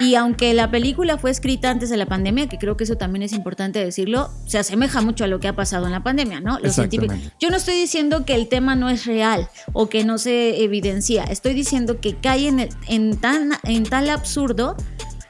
Y 0.00 0.14
aunque 0.14 0.54
la 0.54 0.70
película 0.70 1.18
fue 1.18 1.30
escrita 1.30 1.70
antes 1.70 1.90
de 1.90 1.98
la 1.98 2.06
pandemia, 2.06 2.48
que 2.48 2.56
creo 2.56 2.76
que 2.76 2.84
eso 2.84 2.96
también 2.96 3.22
es 3.22 3.34
importante 3.34 3.84
decirlo, 3.84 4.30
se 4.46 4.58
asemeja 4.58 5.02
mucho 5.02 5.24
a 5.24 5.26
lo 5.26 5.40
que 5.40 5.48
ha 5.48 5.54
pasado 5.54 5.84
en 5.86 5.92
la 5.92 6.02
pandemia, 6.02 6.40
¿no? 6.40 6.58
Los 6.58 6.74
científicos. 6.74 7.16
Yo 7.38 7.50
no 7.50 7.56
estoy 7.56 7.74
diciendo 7.74 8.24
que 8.24 8.34
el 8.34 8.48
tema 8.48 8.74
no 8.74 8.88
es 8.88 9.04
real 9.04 9.48
o 9.74 9.90
que 9.90 10.04
no 10.04 10.16
se 10.16 10.64
evidencia, 10.64 11.24
estoy 11.24 11.52
diciendo 11.52 12.00
que 12.00 12.16
cae 12.16 12.48
en, 12.48 12.68
en, 12.88 13.16
tan, 13.18 13.52
en 13.64 13.84
tal 13.84 14.08
absurdo 14.08 14.74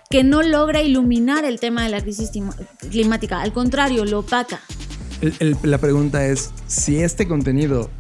que 0.09 0.23
no 0.23 0.43
logra 0.43 0.83
iluminar 0.83 1.45
el 1.45 1.59
tema 1.59 1.83
de 1.83 1.89
la 1.89 2.00
crisis 2.00 2.31
climática, 2.91 3.41
al 3.41 3.53
contrario, 3.53 4.05
lo 4.05 4.21
opaca. 4.21 4.61
la 5.62 5.79
pregunta 5.79 6.27
es, 6.27 6.50
si 6.69 6.99
este 6.99 7.27
contenido 7.27 7.91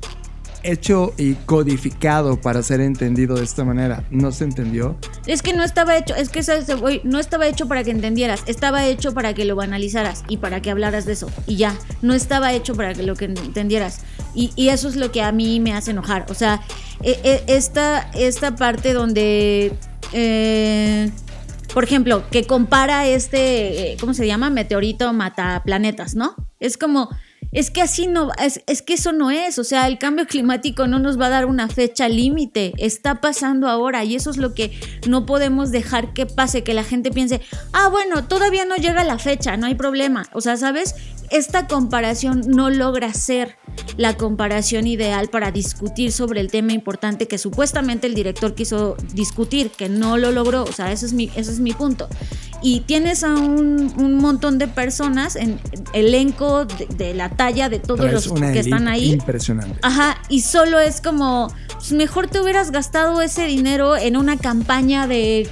hecho 0.62 1.12
y 1.16 1.34
codificado 1.34 2.40
para 2.40 2.62
ser 2.62 2.80
entendido 2.80 3.36
de 3.36 3.44
esta 3.44 3.64
manera, 3.64 4.04
¿no 4.10 4.32
se 4.32 4.44
entendió? 4.44 4.96
Es 5.26 5.42
que 5.42 5.52
no 5.52 5.62
estaba 5.62 5.96
hecho, 5.96 6.14
es 6.14 6.28
que 6.28 6.42
no 7.04 7.18
estaba 7.18 7.46
hecho 7.46 7.68
para 7.68 7.84
que 7.84 7.90
entendieras, 7.90 8.42
estaba 8.46 8.86
hecho 8.86 9.12
para 9.14 9.34
que 9.34 9.44
lo 9.44 9.56
banalizaras 9.56 10.24
y 10.28 10.38
para 10.38 10.60
que 10.62 10.70
hablaras 10.70 11.06
de 11.06 11.12
eso. 11.12 11.30
Y 11.46 11.56
ya, 11.56 11.76
no 12.02 12.14
estaba 12.14 12.52
hecho 12.52 12.74
para 12.74 12.94
que 12.94 13.02
lo 13.02 13.16
que 13.16 13.26
entendieras. 13.26 14.00
Y, 14.34 14.50
eso 14.68 14.88
es 14.88 14.96
lo 14.96 15.10
que 15.10 15.22
a 15.22 15.32
mí 15.32 15.58
me 15.58 15.72
hace 15.72 15.90
enojar. 15.90 16.26
O 16.28 16.34
sea, 16.34 16.60
e, 17.02 17.18
e, 17.24 17.44
esta, 17.46 18.10
esta 18.14 18.54
parte 18.56 18.92
donde... 18.92 19.72
Eh, 20.12 21.10
por 21.74 21.84
ejemplo, 21.84 22.24
que 22.30 22.46
compara 22.46 23.06
este, 23.06 23.92
eh, 23.92 23.96
¿cómo 24.00 24.14
se 24.14 24.26
llama? 24.26 24.50
Meteorito 24.50 25.12
mata 25.12 25.62
planetas, 25.64 26.16
¿no? 26.16 26.34
Es 26.58 26.76
como, 26.76 27.10
es 27.52 27.70
que 27.70 27.82
así 27.82 28.06
no, 28.06 28.30
es, 28.38 28.62
es, 28.66 28.82
que 28.82 28.94
eso 28.94 29.12
no 29.12 29.30
es, 29.30 29.58
o 29.58 29.64
sea, 29.64 29.86
el 29.88 29.98
cambio 29.98 30.26
climático 30.26 30.86
no 30.86 30.98
nos 30.98 31.20
va 31.20 31.26
a 31.26 31.30
dar 31.30 31.46
una 31.46 31.68
fecha 31.68 32.08
límite, 32.08 32.72
está 32.78 33.20
pasando 33.20 33.68
ahora 33.68 34.04
y 34.04 34.14
eso 34.14 34.30
es 34.30 34.36
lo 34.36 34.54
que 34.54 34.72
no 35.08 35.26
podemos 35.26 35.72
dejar 35.72 36.12
que 36.12 36.26
pase, 36.26 36.62
que 36.62 36.74
la 36.74 36.84
gente 36.84 37.10
piense, 37.10 37.40
ah, 37.72 37.88
bueno, 37.88 38.28
todavía 38.28 38.64
no 38.64 38.76
llega 38.76 39.02
la 39.04 39.18
fecha, 39.18 39.56
no 39.56 39.66
hay 39.66 39.74
problema, 39.74 40.26
o 40.32 40.40
sea, 40.40 40.56
¿sabes? 40.56 40.94
Esta 41.30 41.66
comparación 41.66 42.42
no 42.46 42.70
logra 42.70 43.14
ser 43.14 43.56
la 43.96 44.16
comparación 44.16 44.86
ideal 44.86 45.28
para 45.28 45.52
discutir 45.52 46.12
sobre 46.12 46.40
el 46.40 46.50
tema 46.50 46.72
importante 46.72 47.28
que 47.28 47.38
supuestamente 47.38 48.06
el 48.06 48.14
director 48.14 48.54
quiso 48.54 48.96
discutir, 49.14 49.70
que 49.70 49.88
no 49.88 50.18
lo 50.18 50.32
logró, 50.32 50.64
o 50.64 50.72
sea, 50.72 50.90
ese 50.92 51.06
es 51.06 51.12
mi, 51.12 51.30
ese 51.36 51.52
es 51.52 51.60
mi 51.60 51.72
punto 51.72 52.08
y 52.62 52.80
tienes 52.80 53.24
a 53.24 53.34
un, 53.34 54.18
montón 54.20 54.58
de 54.58 54.68
personas 54.68 55.36
en 55.36 55.58
elenco 55.92 56.66
de, 56.66 57.14
la 57.14 57.30
talla 57.30 57.68
de 57.68 57.78
todos 57.78 58.10
los 58.12 58.30
que 58.32 58.58
están 58.58 58.88
ahí. 58.88 59.12
Impresionante. 59.12 59.78
Ajá, 59.82 60.18
y 60.28 60.42
solo 60.42 60.78
es 60.78 61.00
como, 61.00 61.52
pues 61.74 61.92
mejor 61.92 62.28
te 62.28 62.40
hubieras 62.40 62.70
gastado 62.70 63.22
ese 63.22 63.46
dinero 63.46 63.96
en 63.96 64.16
una 64.16 64.36
campaña 64.36 65.06
de 65.06 65.48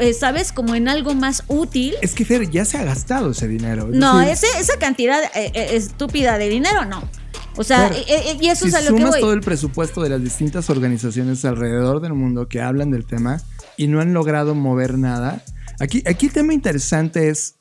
eh, 0.00 0.14
¿sabes? 0.14 0.52
Como 0.52 0.74
en 0.74 0.88
algo 0.88 1.14
más 1.14 1.44
útil. 1.48 1.94
Es 2.02 2.14
que 2.14 2.24
Fer, 2.24 2.48
ya 2.50 2.64
se 2.64 2.78
ha 2.78 2.84
gastado 2.84 3.30
ese 3.30 3.48
dinero. 3.48 3.88
No, 3.90 4.20
esa 4.20 4.78
cantidad 4.78 5.22
eh, 5.34 5.50
eh, 5.54 5.68
estúpida 5.72 6.38
de 6.38 6.48
dinero, 6.48 6.84
no. 6.84 7.08
O 7.56 7.64
sea, 7.64 7.90
y 8.40 8.48
eso 8.48 8.68
es 8.68 8.74
a 8.74 8.80
lo 8.82 8.94
que 8.94 9.04
voy. 9.04 9.20
todo 9.20 9.32
el 9.32 9.40
presupuesto 9.40 10.00
de 10.00 10.10
las 10.10 10.22
distintas 10.22 10.70
organizaciones 10.70 11.44
alrededor 11.44 12.00
del 12.00 12.14
mundo 12.14 12.46
que 12.46 12.60
hablan 12.60 12.92
del 12.92 13.04
tema 13.04 13.42
y 13.76 13.88
no 13.88 14.00
han 14.00 14.14
logrado 14.14 14.54
mover 14.54 14.96
nada, 14.96 15.42
Aquí, 15.80 16.02
aquí 16.06 16.26
el 16.26 16.32
tema 16.32 16.54
interesante 16.54 17.28
es 17.28 17.57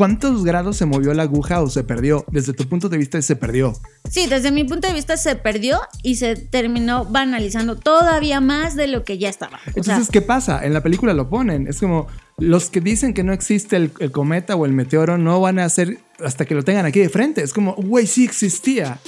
¿Cuántos 0.00 0.44
grados 0.44 0.78
se 0.78 0.86
movió 0.86 1.12
la 1.12 1.24
aguja 1.24 1.60
o 1.60 1.68
se 1.68 1.84
perdió? 1.84 2.24
Desde 2.30 2.54
tu 2.54 2.66
punto 2.66 2.88
de 2.88 2.96
vista 2.96 3.20
se 3.20 3.36
perdió. 3.36 3.74
Sí, 4.08 4.26
desde 4.28 4.50
mi 4.50 4.64
punto 4.64 4.88
de 4.88 4.94
vista 4.94 5.18
se 5.18 5.36
perdió 5.36 5.78
y 6.02 6.14
se 6.14 6.36
terminó 6.36 7.04
banalizando 7.04 7.76
todavía 7.76 8.40
más 8.40 8.76
de 8.76 8.86
lo 8.86 9.04
que 9.04 9.18
ya 9.18 9.28
estaba. 9.28 9.60
Entonces, 9.66 10.08
¿qué 10.10 10.22
pasa? 10.22 10.64
En 10.64 10.72
la 10.72 10.82
película 10.82 11.12
lo 11.12 11.28
ponen. 11.28 11.66
Es 11.68 11.80
como 11.80 12.06
los 12.38 12.70
que 12.70 12.80
dicen 12.80 13.12
que 13.12 13.24
no 13.24 13.34
existe 13.34 13.76
el, 13.76 13.92
el 13.98 14.10
cometa 14.10 14.56
o 14.56 14.64
el 14.64 14.72
meteoro 14.72 15.18
no 15.18 15.38
van 15.38 15.58
a 15.58 15.66
hacer 15.66 15.98
hasta 16.24 16.46
que 16.46 16.54
lo 16.54 16.62
tengan 16.62 16.86
aquí 16.86 17.00
de 17.00 17.10
frente. 17.10 17.42
Es 17.42 17.52
como, 17.52 17.74
güey, 17.74 18.06
sí 18.06 18.24
existía. 18.24 18.98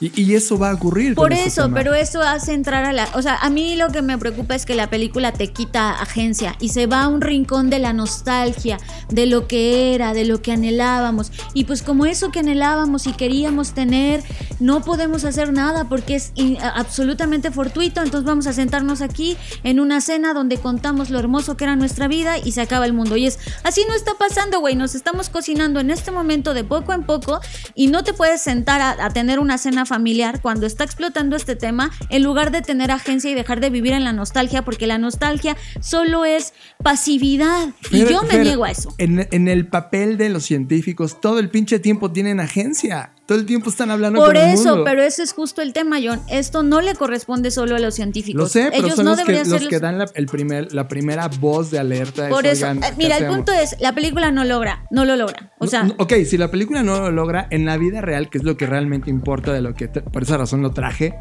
Y, 0.00 0.34
eso 0.34 0.58
va 0.58 0.70
a 0.70 0.74
ocurrir. 0.74 1.14
Por 1.14 1.32
eso, 1.32 1.70
pero 1.72 1.94
eso 1.94 2.20
hace 2.20 2.52
entrar 2.52 2.84
a 2.84 2.92
la... 2.92 3.08
O 3.14 3.22
sea, 3.22 3.36
a 3.36 3.48
mí 3.48 3.76
lo 3.76 3.88
que 3.88 4.02
me 4.02 4.18
preocupa 4.18 4.54
es 4.54 4.66
que 4.66 4.74
la 4.74 4.90
película 4.90 5.32
te 5.32 5.52
quita 5.52 5.92
agencia 5.92 6.54
y 6.60 6.70
se 6.70 6.86
va 6.86 7.04
a 7.04 7.08
un 7.08 7.20
rincón 7.20 7.70
de 7.70 7.78
la 7.78 7.92
nostalgia, 7.92 8.78
de 9.08 9.26
lo 9.26 9.46
que 9.46 9.94
era, 9.94 10.12
de 10.12 10.24
lo 10.24 10.42
que 10.42 10.52
anhelábamos. 10.52 11.32
Y 11.54 11.64
pues 11.64 11.82
como 11.82 12.04
eso 12.04 12.30
que 12.30 12.40
anhelábamos 12.40 13.06
y 13.06 13.12
queríamos 13.12 13.72
tener, 13.72 14.22
no 14.60 14.82
podemos 14.82 15.24
hacer 15.24 15.52
nada 15.52 15.88
porque 15.88 16.16
es 16.16 16.32
absolutamente 16.74 17.50
fortuito. 17.50 18.02
Entonces 18.02 18.24
vamos 18.24 18.46
a 18.46 18.52
sentarnos 18.52 19.00
aquí 19.00 19.36
en 19.64 19.80
una 19.80 20.00
cena 20.02 20.34
donde 20.34 20.58
contamos 20.58 21.08
lo 21.08 21.18
hermoso 21.18 21.56
que 21.56 21.64
era 21.64 21.76
nuestra 21.76 22.06
vida 22.06 22.36
y 22.38 22.52
se 22.52 22.60
acaba 22.60 22.84
el 22.84 22.92
mundo. 22.92 23.16
Y 23.16 23.26
es, 23.26 23.38
así 23.62 23.82
no 23.88 23.94
está 23.94 24.12
pasando, 24.18 24.60
güey. 24.60 24.76
Nos 24.76 24.94
estamos 24.94 25.30
cocinando 25.30 25.80
en 25.80 25.90
este 25.90 26.10
momento 26.10 26.52
de 26.52 26.64
poco 26.64 26.92
en 26.92 27.04
poco 27.04 27.40
y 27.74 27.86
no 27.86 28.04
te 28.04 28.12
puedes 28.12 28.42
sentar 28.42 29.00
a 29.00 29.10
tener 29.10 29.38
una 29.38 29.56
cena 29.56 29.85
familiar 29.86 30.40
cuando 30.40 30.66
está 30.66 30.84
explotando 30.84 31.36
este 31.36 31.56
tema 31.56 31.90
en 32.10 32.22
lugar 32.22 32.50
de 32.50 32.62
tener 32.62 32.90
agencia 32.90 33.30
y 33.30 33.34
dejar 33.34 33.60
de 33.60 33.70
vivir 33.70 33.92
en 33.92 34.04
la 34.04 34.12
nostalgia, 34.12 34.62
porque 34.62 34.86
la 34.86 34.98
nostalgia 34.98 35.56
solo 35.80 36.24
es 36.24 36.52
pasividad. 36.82 37.68
y 37.90 38.04
yo 38.04 38.22
me 38.22 38.38
niego 38.38 38.64
a 38.64 38.70
eso. 38.70 38.94
En, 38.98 39.26
en, 39.30 39.48
el 39.48 39.66
papel 39.68 40.16
de 40.16 40.28
los 40.28 40.44
científicos, 40.44 41.20
todo 41.20 41.38
el 41.38 41.50
pinche 41.50 41.78
tiempo 41.78 42.10
tienen 42.12 42.40
agencia. 42.40 43.12
Todo 43.26 43.38
el 43.38 43.46
tiempo 43.46 43.70
están 43.70 43.90
hablando 43.90 44.20
Por 44.20 44.36
eso, 44.36 44.84
pero 44.84 45.02
ese 45.02 45.24
es 45.24 45.32
justo 45.32 45.60
el 45.60 45.72
tema, 45.72 45.96
John. 46.02 46.20
Esto 46.28 46.62
no 46.62 46.80
le 46.80 46.94
corresponde 46.94 47.50
solo 47.50 47.74
a 47.74 47.80
los 47.80 47.96
científicos. 47.96 48.40
Lo 48.40 48.48
sé, 48.48 48.68
pero 48.70 48.84
Ellos 48.84 48.94
son 48.94 49.04
no 49.06 49.16
los, 49.16 49.24
que, 49.24 49.44
los 49.44 49.66
que 49.66 49.80
dan 49.80 49.98
la, 49.98 50.06
el 50.14 50.26
primer, 50.26 50.72
la 50.72 50.86
primera 50.86 51.26
voz 51.26 51.72
de 51.72 51.80
alerta. 51.80 52.28
Por 52.28 52.46
eso, 52.46 52.66
eh, 52.68 52.78
mira, 52.96 53.16
el 53.18 53.26
punto 53.26 53.52
es, 53.52 53.76
la 53.80 53.92
película 53.94 54.30
no 54.30 54.44
logra, 54.44 54.86
no 54.92 55.04
lo 55.04 55.16
logra. 55.16 55.52
O 55.58 55.66
sea, 55.66 55.88
ok, 55.98 56.12
si 56.24 56.38
la 56.38 56.52
película 56.52 56.84
no 56.84 57.00
lo 57.00 57.10
logra, 57.10 57.48
en 57.50 57.64
la 57.64 57.76
vida 57.78 58.00
real, 58.00 58.30
que 58.30 58.38
es 58.38 58.44
lo 58.44 58.56
que 58.56 58.66
realmente 58.66 59.10
importa 59.10 59.52
de 59.52 59.60
lo 59.60 59.74
que 59.74 59.88
por 59.88 60.22
esa 60.22 60.36
razón 60.36 60.62
lo 60.62 60.70
traje, 60.70 61.18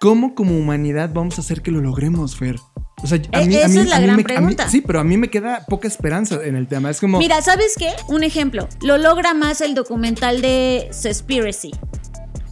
¿cómo 0.00 0.34
como 0.34 0.56
humanidad 0.56 1.10
vamos 1.12 1.38
a 1.38 1.40
hacer 1.40 1.62
que 1.62 1.70
lo 1.70 1.80
logremos, 1.80 2.36
Fer? 2.36 2.56
O 3.02 3.06
sea, 3.06 3.20
a 3.32 3.42
e, 3.42 3.46
mí, 3.46 3.56
Esa 3.56 3.82
es 3.82 3.88
la 3.88 4.00
gran 4.00 4.22
pregunta. 4.22 4.68
sí, 4.68 4.80
pero 4.80 5.00
a 5.00 5.04
mí 5.04 5.16
me 5.16 5.28
queda 5.28 5.64
poca 5.66 5.86
esperanza 5.86 6.42
en 6.42 6.56
el 6.56 6.66
tema. 6.66 6.90
Es 6.90 7.00
como. 7.00 7.18
Mira, 7.18 7.42
¿sabes 7.42 7.74
qué? 7.78 7.90
Un 8.08 8.24
ejemplo. 8.24 8.68
Lo 8.80 8.96
logra 8.98 9.34
más 9.34 9.60
el 9.60 9.74
documental 9.74 10.40
de 10.40 10.88
Suspiracy. 10.92 11.72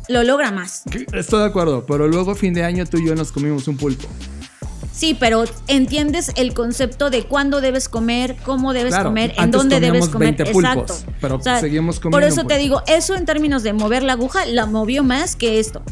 Lo 0.08 0.22
logra 0.22 0.50
más. 0.50 0.82
Estoy 1.14 1.40
de 1.40 1.46
acuerdo, 1.46 1.86
pero 1.86 2.08
luego, 2.08 2.34
fin 2.34 2.52
de 2.52 2.62
año, 2.62 2.84
tú 2.84 2.98
y 2.98 3.06
yo 3.06 3.14
nos 3.14 3.32
comimos 3.32 3.66
un 3.68 3.78
pulpo. 3.78 4.06
Sí, 4.92 5.16
pero 5.18 5.44
entiendes 5.66 6.30
el 6.36 6.54
concepto 6.54 7.10
de 7.10 7.24
cuándo 7.24 7.60
debes 7.60 7.88
comer, 7.88 8.36
cómo 8.44 8.72
debes 8.72 8.94
comer, 8.96 9.34
en 9.36 9.50
dónde 9.50 9.80
debes 9.80 10.08
comer. 10.08 10.36
Exacto. 10.38 10.94
Pero 11.20 11.40
seguimos 11.42 11.98
comiendo. 11.98 12.16
Por 12.16 12.22
eso 12.22 12.46
te 12.46 12.58
digo, 12.58 12.82
eso 12.86 13.16
en 13.16 13.24
términos 13.24 13.64
de 13.64 13.72
mover 13.72 14.04
la 14.04 14.12
aguja, 14.12 14.46
la 14.46 14.66
movió 14.66 15.02
más 15.02 15.34
que 15.34 15.58
esto. 15.58 15.82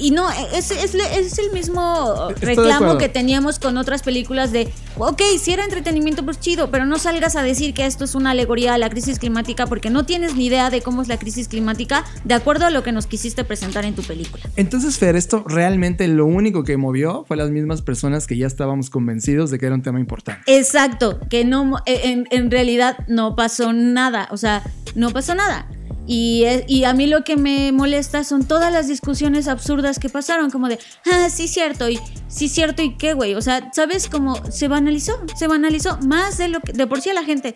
Y 0.00 0.10
no, 0.10 0.30
es, 0.30 0.70
es, 0.70 0.94
es 0.94 1.38
el 1.38 1.52
mismo 1.52 2.30
reclamo 2.40 2.96
que 2.98 3.08
teníamos 3.08 3.58
con 3.58 3.76
otras 3.76 4.02
películas 4.02 4.50
de, 4.50 4.72
ok, 4.96 5.22
si 5.38 5.52
era 5.52 5.64
entretenimiento, 5.64 6.24
pues 6.24 6.40
chido, 6.40 6.70
pero 6.70 6.86
no 6.86 6.98
salgas 6.98 7.36
a 7.36 7.42
decir 7.42 7.74
que 7.74 7.86
esto 7.86 8.04
es 8.04 8.14
una 8.14 8.30
alegoría 8.30 8.74
a 8.74 8.78
la 8.78 8.90
crisis 8.90 9.18
climática 9.18 9.66
porque 9.66 9.90
no 9.90 10.04
tienes 10.04 10.34
ni 10.34 10.46
idea 10.46 10.70
de 10.70 10.82
cómo 10.82 11.02
es 11.02 11.08
la 11.08 11.18
crisis 11.18 11.48
climática 11.48 12.04
de 12.24 12.34
acuerdo 12.34 12.66
a 12.66 12.70
lo 12.70 12.82
que 12.82 12.92
nos 12.92 13.06
quisiste 13.06 13.44
presentar 13.44 13.84
en 13.84 13.94
tu 13.94 14.02
película. 14.02 14.42
Entonces, 14.56 14.98
Fer, 14.98 15.16
esto 15.16 15.44
realmente 15.46 16.06
lo 16.08 16.26
único 16.26 16.64
que 16.64 16.76
movió 16.76 17.24
fue 17.26 17.36
las 17.36 17.50
mismas 17.50 17.82
personas 17.82 18.26
que 18.26 18.36
ya 18.36 18.46
estábamos 18.46 18.90
convencidos 18.90 19.50
de 19.50 19.58
que 19.58 19.66
era 19.66 19.74
un 19.74 19.82
tema 19.82 20.00
importante. 20.00 20.42
Exacto, 20.46 21.20
que 21.28 21.44
no, 21.44 21.76
en, 21.86 22.26
en 22.30 22.50
realidad 22.50 22.98
no 23.08 23.36
pasó 23.36 23.72
nada, 23.72 24.28
o 24.30 24.36
sea, 24.36 24.62
no 24.94 25.10
pasó 25.10 25.34
nada. 25.34 25.68
Y, 26.06 26.44
y, 26.66 26.82
a 26.82 26.92
mí 26.92 27.06
lo 27.06 27.22
que 27.22 27.36
me 27.36 27.70
molesta 27.70 28.24
son 28.24 28.44
todas 28.44 28.72
las 28.72 28.88
discusiones 28.88 29.46
absurdas 29.46 30.00
que 30.00 30.08
pasaron, 30.08 30.50
como 30.50 30.68
de, 30.68 30.78
ah, 31.06 31.28
sí, 31.30 31.46
cierto, 31.46 31.88
y 31.88 32.00
sí, 32.26 32.48
cierto, 32.48 32.82
y 32.82 32.96
qué, 32.96 33.14
güey. 33.14 33.36
O 33.36 33.42
sea, 33.42 33.70
¿sabes 33.72 34.08
cómo 34.08 34.34
se 34.50 34.66
banalizó? 34.80 35.20
Se 35.36 35.46
banalizó 35.46 35.98
más 35.98 36.38
de 36.38 36.48
lo 36.48 36.60
que, 36.60 36.72
de 36.72 36.86
por 36.86 37.00
sí 37.00 37.10
a 37.10 37.14
la 37.14 37.24
gente. 37.24 37.54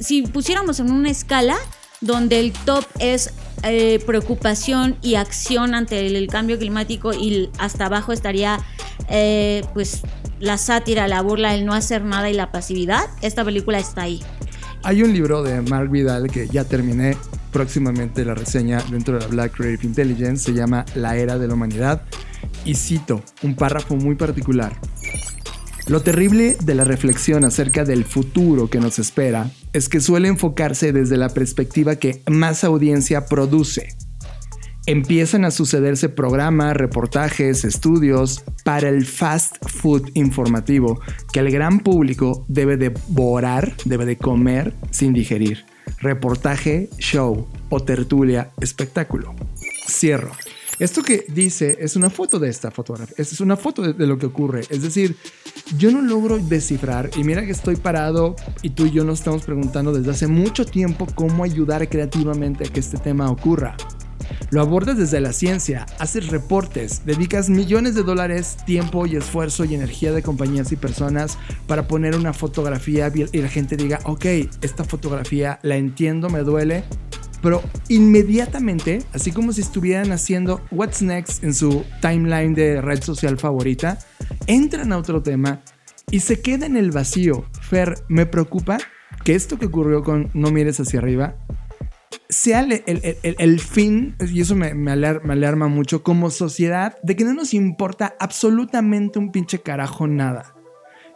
Si 0.00 0.22
pusiéramos 0.22 0.80
en 0.80 0.90
una 0.90 1.10
escala 1.10 1.56
donde 2.00 2.40
el 2.40 2.52
top 2.52 2.84
es 2.98 3.32
eh, 3.62 4.02
preocupación 4.04 4.96
y 5.00 5.14
acción 5.14 5.74
ante 5.74 6.06
el, 6.06 6.26
cambio 6.28 6.58
climático 6.58 7.14
y 7.14 7.50
hasta 7.58 7.86
abajo 7.86 8.12
estaría 8.12 8.60
eh, 9.08 9.62
pues 9.72 10.02
la 10.40 10.58
sátira, 10.58 11.08
la 11.08 11.22
burla, 11.22 11.54
el 11.54 11.64
no 11.64 11.72
hacer 11.72 12.02
nada 12.04 12.28
y 12.28 12.34
la 12.34 12.50
pasividad, 12.50 13.04
esta 13.22 13.44
película 13.44 13.78
está 13.78 14.02
ahí. 14.02 14.22
Hay 14.82 15.02
un 15.02 15.14
libro 15.14 15.42
de 15.42 15.62
Mark 15.62 15.90
Vidal 15.90 16.30
que 16.30 16.46
ya 16.48 16.64
terminé 16.64 17.16
próximamente 17.52 18.24
la 18.24 18.34
reseña 18.34 18.82
dentro 18.90 19.14
de 19.14 19.20
la 19.20 19.26
Black 19.28 19.56
Creative 19.56 19.86
Intelligence, 19.86 20.44
se 20.44 20.52
llama 20.52 20.84
La 20.94 21.16
Era 21.16 21.38
de 21.38 21.48
la 21.48 21.54
Humanidad, 21.54 22.02
y 22.66 22.74
cito 22.74 23.22
un 23.42 23.54
párrafo 23.54 23.96
muy 23.96 24.16
particular. 24.16 24.78
Lo 25.86 26.00
terrible 26.00 26.56
de 26.64 26.74
la 26.74 26.84
reflexión 26.84 27.44
acerca 27.44 27.84
del 27.84 28.04
futuro 28.04 28.70
que 28.70 28.80
nos 28.80 28.98
espera 28.98 29.50
es 29.74 29.90
que 29.90 30.00
suele 30.00 30.28
enfocarse 30.28 30.92
desde 30.94 31.18
la 31.18 31.28
perspectiva 31.28 31.96
que 31.96 32.22
más 32.26 32.64
audiencia 32.64 33.26
produce. 33.26 33.88
Empiezan 34.86 35.44
a 35.44 35.50
sucederse 35.50 36.08
programas, 36.08 36.74
reportajes, 36.74 37.64
estudios 37.64 38.44
para 38.64 38.88
el 38.88 39.04
fast 39.04 39.56
food 39.66 40.10
informativo 40.14 41.00
que 41.32 41.40
el 41.40 41.50
gran 41.50 41.80
público 41.80 42.46
debe 42.48 42.78
devorar, 42.78 43.74
debe 43.84 44.06
de 44.06 44.16
comer 44.16 44.74
sin 44.90 45.12
digerir. 45.12 45.66
Reportaje, 46.00 46.88
show 46.98 47.46
o 47.68 47.80
tertulia, 47.80 48.50
espectáculo. 48.60 49.34
Cierro. 49.86 50.32
Esto 50.78 51.02
que 51.02 51.24
dice 51.28 51.76
es 51.80 51.94
una 51.94 52.10
foto 52.10 52.38
de 52.38 52.48
esta 52.48 52.70
fotografía, 52.70 53.14
es 53.16 53.40
una 53.40 53.56
foto 53.56 53.92
de, 53.92 54.06
lo 54.06 54.18
que 54.18 54.26
ocurre. 54.26 54.62
Es 54.70 54.82
decir, 54.82 55.16
yo 55.78 55.90
no 55.92 56.02
logro 56.02 56.38
descifrar, 56.38 57.10
y 57.16 57.22
mira 57.22 57.44
que 57.44 57.52
estoy 57.52 57.76
parado 57.76 58.34
y 58.62 58.70
tú 58.70 58.86
y 58.86 58.90
yo 58.90 59.04
nos 59.04 59.20
estamos 59.20 59.44
preguntando 59.44 59.92
desde 59.92 60.10
hace 60.10 60.26
mucho 60.26 60.64
tiempo 60.64 61.06
cómo 61.14 61.44
ayudar 61.44 61.88
creativamente 61.88 62.66
a 62.66 62.72
que 62.72 62.80
este 62.80 62.98
tema 62.98 63.30
ocurra. 63.30 63.76
Lo 64.50 64.60
abordas 64.60 64.98
desde 64.98 65.20
la 65.20 65.32
ciencia, 65.32 65.86
haces 65.98 66.28
reportes, 66.28 67.04
dedicas 67.04 67.50
millones 67.50 67.94
de 67.94 68.02
dólares, 68.02 68.56
tiempo 68.66 69.06
y 69.06 69.16
esfuerzo 69.16 69.64
y 69.64 69.74
energía 69.74 70.12
de 70.12 70.22
compañías 70.22 70.72
y 70.72 70.76
personas 70.76 71.38
para 71.66 71.86
poner 71.86 72.16
una 72.16 72.32
fotografía 72.32 73.12
y 73.14 73.38
la 73.38 73.48
gente 73.48 73.76
diga, 73.76 74.00
ok, 74.04 74.24
esta 74.62 74.84
fotografía 74.84 75.58
la 75.62 75.76
entiendo, 75.76 76.30
me 76.30 76.40
duele, 76.40 76.84
pero 77.44 77.62
inmediatamente, 77.90 79.02
así 79.12 79.30
como 79.30 79.52
si 79.52 79.60
estuvieran 79.60 80.12
haciendo 80.12 80.62
What's 80.70 81.02
Next 81.02 81.44
en 81.44 81.52
su 81.52 81.84
timeline 82.00 82.54
de 82.54 82.80
red 82.80 83.02
social 83.02 83.36
favorita, 83.36 83.98
entran 84.46 84.94
a 84.94 84.96
otro 84.96 85.22
tema 85.22 85.60
y 86.10 86.20
se 86.20 86.40
queda 86.40 86.64
en 86.64 86.78
el 86.78 86.90
vacío. 86.90 87.44
Fer, 87.60 87.96
me 88.08 88.24
preocupa 88.24 88.78
que 89.24 89.34
esto 89.34 89.58
que 89.58 89.66
ocurrió 89.66 90.02
con 90.02 90.30
No 90.32 90.50
mires 90.52 90.80
hacia 90.80 91.00
arriba 91.00 91.36
sea 92.30 92.60
el, 92.60 93.60
fin, 93.60 94.16
y 94.20 94.40
eso 94.40 94.56
me, 94.56 94.72
me, 94.72 94.92
alarma, 94.92 95.68
mucho 95.68 96.02
como 96.02 96.30
sociedad, 96.30 96.96
de 97.02 97.14
que 97.14 97.24
no 97.24 97.34
nos 97.34 97.52
importa 97.52 98.16
absolutamente 98.18 99.18
un 99.18 99.30
pinche 99.30 99.60
carajo 99.60 100.06
nada. 100.06 100.54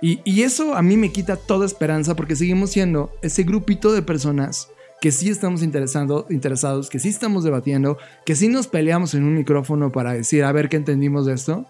Y, 0.03 0.21
y, 0.25 0.43
eso 0.43 0.77
a 0.77 0.83
mí 0.83 0.99
me 0.99 1.11
quita 1.11 1.37
toda 1.37 1.65
esperanza 1.65 2.15
porque 2.15 2.37
seguimos 2.37 2.71
siendo 2.71 3.13
ese 3.23 3.45
grupito 3.45 3.93
de 3.93 4.03
personas 4.03 4.69
que 5.01 5.13
sí 5.13 5.29
estamos 5.29 5.63
interesando, 5.63 6.27
interesados, 6.31 6.89
que 6.89 6.99
sí 6.99 7.09
estamos 7.09 7.45
debatiendo, 7.45 7.99
que 8.25 8.35
sí 8.35 8.49
nos 8.49 8.67
peleamos 8.67 9.15
en 9.15 9.25
un 9.25 9.35
micrófono 9.35 9.93
para 9.93 10.13
decir 10.13 10.45
a 10.45 10.53
ver 10.53 10.69
qué 10.69 10.77
entendimos 10.77 11.27
de 11.27 11.35
esto. 11.35 11.67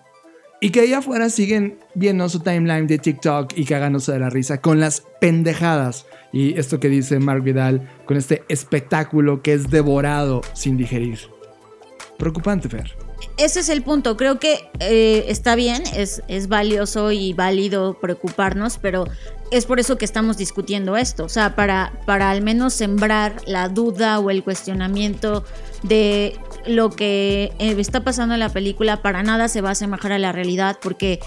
Y 0.60 0.70
que 0.70 0.80
allá 0.80 0.98
afuera 0.98 1.30
siguen 1.30 1.78
viendo 1.94 2.28
su 2.28 2.40
timeline 2.40 2.88
de 2.88 2.98
TikTok 2.98 3.52
y 3.56 3.64
cagándose 3.64 4.12
de 4.12 4.18
la 4.18 4.28
risa 4.28 4.60
con 4.60 4.80
las 4.80 5.04
pendejadas. 5.20 6.06
Y 6.32 6.58
esto 6.58 6.80
que 6.80 6.88
dice 6.88 7.20
Mark 7.20 7.42
Vidal, 7.44 7.88
con 8.06 8.16
este 8.16 8.42
espectáculo 8.48 9.40
que 9.40 9.52
es 9.52 9.70
devorado 9.70 10.40
sin 10.54 10.76
digerir. 10.76 11.20
Preocupante, 12.18 12.68
Fer 12.68 12.96
ese 13.36 13.60
es 13.60 13.68
el 13.68 13.82
punto. 13.82 14.16
Creo 14.16 14.38
que 14.38 14.68
eh, 14.80 15.26
está 15.28 15.54
bien, 15.54 15.82
es, 15.94 16.22
es 16.28 16.48
valioso 16.48 17.12
y 17.12 17.32
válido 17.32 17.98
preocuparnos, 18.00 18.78
pero 18.78 19.06
es 19.50 19.66
por 19.66 19.80
eso 19.80 19.98
que 19.98 20.04
estamos 20.04 20.36
discutiendo 20.36 20.96
esto. 20.96 21.24
O 21.24 21.28
sea, 21.28 21.54
para, 21.54 21.92
para 22.06 22.30
al 22.30 22.42
menos 22.42 22.74
sembrar 22.74 23.36
la 23.46 23.68
duda 23.68 24.18
o 24.18 24.30
el 24.30 24.42
cuestionamiento 24.42 25.44
de 25.82 26.38
lo 26.66 26.90
que 26.90 27.52
eh, 27.58 27.74
está 27.78 28.04
pasando 28.04 28.34
en 28.34 28.40
la 28.40 28.50
película, 28.50 29.02
para 29.02 29.22
nada 29.22 29.48
se 29.48 29.60
va 29.60 29.70
a 29.70 29.72
asemejar 29.72 30.12
a 30.12 30.18
la 30.18 30.32
realidad, 30.32 30.78
porque 30.82 31.20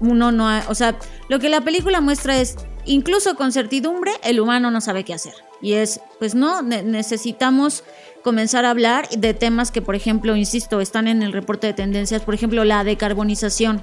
uno 0.00 0.32
no. 0.32 0.48
o 0.68 0.74
sea, 0.74 0.98
lo 1.28 1.38
que 1.38 1.48
la 1.48 1.60
película 1.60 2.00
muestra 2.00 2.40
es, 2.40 2.56
incluso 2.86 3.36
con 3.36 3.52
certidumbre, 3.52 4.12
el 4.24 4.40
humano 4.40 4.70
no 4.70 4.80
sabe 4.80 5.04
qué 5.04 5.14
hacer. 5.14 5.34
Y 5.62 5.74
es, 5.74 6.00
pues 6.18 6.34
no, 6.34 6.62
necesitamos 6.62 7.84
comenzar 8.22 8.64
a 8.64 8.70
hablar 8.70 9.08
de 9.10 9.34
temas 9.34 9.70
que, 9.70 9.82
por 9.82 9.94
ejemplo, 9.94 10.36
insisto, 10.36 10.80
están 10.80 11.08
en 11.08 11.22
el 11.22 11.32
reporte 11.32 11.66
de 11.66 11.72
tendencias, 11.72 12.22
por 12.22 12.34
ejemplo, 12.34 12.64
la 12.64 12.84
decarbonización. 12.84 13.82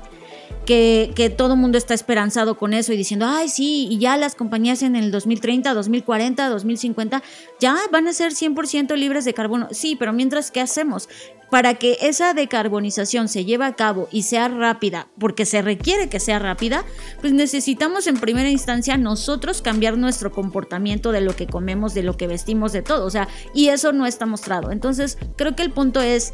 Que, 0.66 1.34
todo 1.38 1.54
el 1.54 1.60
mundo 1.60 1.78
está 1.78 1.94
esperanzado 1.94 2.58
con 2.58 2.74
eso 2.74 2.92
y 2.92 2.98
diciendo, 2.98 3.26
ay, 3.28 3.48
sí, 3.50 3.88
y 3.90 4.00
ya 4.00 4.18
las 4.18 4.36
compañías 4.36 4.84
en 4.84 4.96
el 4.96 5.12
2030, 5.12 5.74
2040, 5.74 6.50
2050 6.50 7.24
ya 7.60 7.78
van 7.92 8.08
a 8.08 8.14
ser 8.14 8.34
100% 8.34 8.96
libres 8.96 9.26
de 9.26 9.34
carbono. 9.34 9.70
Sí, 9.72 9.96
pero 9.96 10.14
mientras, 10.14 10.52
¿qué 10.52 10.62
hacemos? 10.62 11.08
para 11.50 11.76
que 11.76 11.98
esa 12.02 12.34
decarbonización 12.34 13.30
se 13.30 13.46
lleve 13.46 13.66
a 13.66 13.74
cabo 13.74 14.08
y 14.12 14.24
sea 14.24 14.48
rápida, 14.48 15.08
porque 15.18 15.46
se 15.46 15.62
requiere 15.62 16.10
que 16.10 16.20
sea 16.20 16.40
rápida, 16.40 16.84
pues 17.22 17.34
necesitamos 17.34 18.08
en 18.08 18.20
primera 18.20 18.50
instancia 18.50 18.98
nosotros 18.98 19.62
cambiar 19.62 19.98
nuestro 19.98 20.32
comportamiento 20.32 21.12
de 21.12 21.22
lo 21.22 21.36
que 21.36 21.48
comemos, 21.48 21.94
de 21.94 22.04
lo 22.04 22.18
que 22.18 22.28
vestimos, 22.28 22.74
de 22.74 22.82
todo. 22.82 23.06
O 23.06 23.10
sea, 23.10 23.28
y 23.54 23.70
eso 23.70 23.94
no 23.94 24.06
está 24.06 24.26
mostrado. 24.26 24.72
Entonces, 24.72 25.18
creo 25.36 25.56
que 25.56 25.64
el 25.64 25.72
punto 25.72 26.02
es 26.02 26.34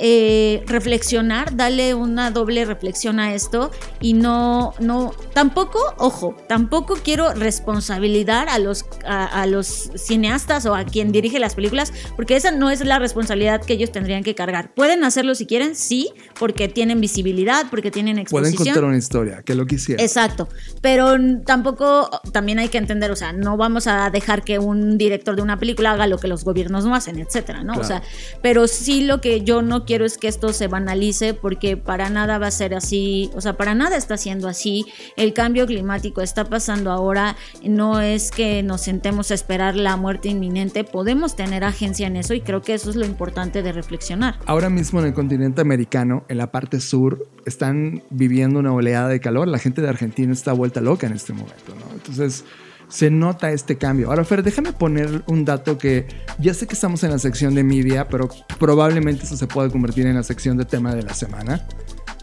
eh, 0.00 0.62
reflexionar, 0.66 1.56
darle 1.56 1.94
una 1.94 2.30
doble 2.30 2.64
reflexión 2.64 3.18
a 3.18 3.34
esto 3.34 3.70
y 4.00 4.12
no, 4.12 4.74
no, 4.78 5.12
tampoco, 5.34 5.78
ojo, 5.96 6.36
tampoco 6.48 6.98
quiero 7.02 7.34
responsabilizar 7.34 8.48
a 8.48 8.58
los, 8.58 8.84
a, 9.04 9.46
los 9.46 9.90
cineastas 9.96 10.66
o 10.66 10.74
a 10.74 10.84
quien 10.84 11.10
dirige 11.10 11.38
las 11.38 11.54
películas, 11.54 11.92
porque 12.16 12.36
esa 12.36 12.52
no 12.52 12.70
es 12.70 12.84
la 12.84 12.98
responsabilidad 12.98 13.60
que 13.60 13.72
ellos 13.72 13.90
tendrían 13.90 14.22
que 14.22 14.34
cargar. 14.34 14.72
Pueden 14.74 15.02
hacerlo 15.02 15.34
si 15.34 15.46
quieren, 15.46 15.74
sí, 15.74 16.10
porque 16.38 16.68
tienen 16.68 17.00
visibilidad, 17.00 17.66
porque 17.70 17.90
tienen 17.90 18.18
exposición. 18.18 18.56
Pueden 18.56 18.74
contar 18.74 18.84
una 18.88 18.98
historia, 18.98 19.42
que 19.42 19.54
lo 19.54 19.66
quisieran. 19.66 20.04
Exacto, 20.04 20.48
pero 20.80 21.16
tampoco, 21.44 22.08
también 22.32 22.58
hay 22.58 22.68
que 22.68 22.78
entender, 22.78 23.10
o 23.10 23.16
sea, 23.16 23.32
no 23.32 23.56
vamos 23.56 23.86
a 23.86 24.10
dejar 24.10 24.44
que 24.44 24.58
un 24.58 24.96
director 24.96 25.34
de 25.34 25.42
una 25.42 25.58
película 25.58 25.92
haga 25.92 26.06
lo 26.06 26.18
que 26.18 26.28
los 26.28 26.44
gobiernos 26.44 26.84
no 26.84 26.94
hacen, 26.94 27.18
etcétera, 27.18 27.64
¿no? 27.64 27.74
O 27.74 27.84
sea, 27.84 28.02
pero 28.42 28.68
sí 28.68 29.02
lo 29.04 29.20
que 29.20 29.42
yo 29.42 29.62
no 29.62 29.84
quiero 29.88 30.04
es 30.04 30.18
que 30.18 30.28
esto 30.28 30.52
se 30.52 30.66
banalice 30.68 31.32
porque 31.32 31.78
para 31.78 32.10
nada 32.10 32.36
va 32.36 32.48
a 32.48 32.50
ser 32.50 32.74
así, 32.74 33.30
o 33.34 33.40
sea, 33.40 33.56
para 33.56 33.74
nada 33.74 33.96
está 33.96 34.18
siendo 34.18 34.46
así. 34.46 34.84
El 35.16 35.32
cambio 35.32 35.64
climático 35.64 36.20
está 36.20 36.44
pasando 36.44 36.90
ahora, 36.90 37.36
no 37.64 38.02
es 38.02 38.30
que 38.30 38.62
nos 38.62 38.82
sentemos 38.82 39.30
a 39.30 39.34
esperar 39.34 39.76
la 39.76 39.96
muerte 39.96 40.28
inminente, 40.28 40.84
podemos 40.84 41.36
tener 41.36 41.64
agencia 41.64 42.06
en 42.06 42.16
eso 42.16 42.34
y 42.34 42.42
creo 42.42 42.60
que 42.60 42.74
eso 42.74 42.90
es 42.90 42.96
lo 42.96 43.06
importante 43.06 43.62
de 43.62 43.72
reflexionar. 43.72 44.38
Ahora 44.44 44.68
mismo 44.68 45.00
en 45.00 45.06
el 45.06 45.14
continente 45.14 45.62
americano, 45.62 46.22
en 46.28 46.36
la 46.36 46.50
parte 46.50 46.80
sur, 46.80 47.26
están 47.46 48.02
viviendo 48.10 48.58
una 48.58 48.74
oleada 48.74 49.08
de 49.08 49.20
calor, 49.20 49.48
la 49.48 49.58
gente 49.58 49.80
de 49.80 49.88
Argentina 49.88 50.34
está 50.34 50.52
vuelta 50.52 50.82
loca 50.82 51.06
en 51.06 51.14
este 51.14 51.32
momento, 51.32 51.74
¿no? 51.74 51.94
Entonces 51.94 52.44
se 52.88 53.10
nota 53.10 53.50
este 53.50 53.76
cambio. 53.76 54.08
Ahora, 54.08 54.24
Fer, 54.24 54.42
déjame 54.42 54.72
poner 54.72 55.22
un 55.26 55.44
dato 55.44 55.78
que 55.78 56.06
ya 56.38 56.54
sé 56.54 56.66
que 56.66 56.74
estamos 56.74 57.02
en 57.04 57.10
la 57.10 57.18
sección 57.18 57.54
de 57.54 57.64
media, 57.64 58.08
pero 58.08 58.28
probablemente 58.58 59.24
eso 59.24 59.36
se 59.36 59.46
puede 59.46 59.70
convertir 59.70 60.06
en 60.06 60.14
la 60.14 60.22
sección 60.22 60.56
de 60.56 60.64
tema 60.64 60.94
de 60.94 61.02
la 61.02 61.14
semana. 61.14 61.66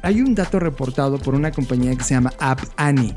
Hay 0.02 0.22
un 0.22 0.36
dato 0.36 0.60
reportado 0.60 1.18
por 1.18 1.36
una 1.36 1.52
compañía 1.52 1.96
que 1.96 2.04
se 2.04 2.14
llama 2.14 2.34
App 2.40 2.60
Annie 2.78 3.14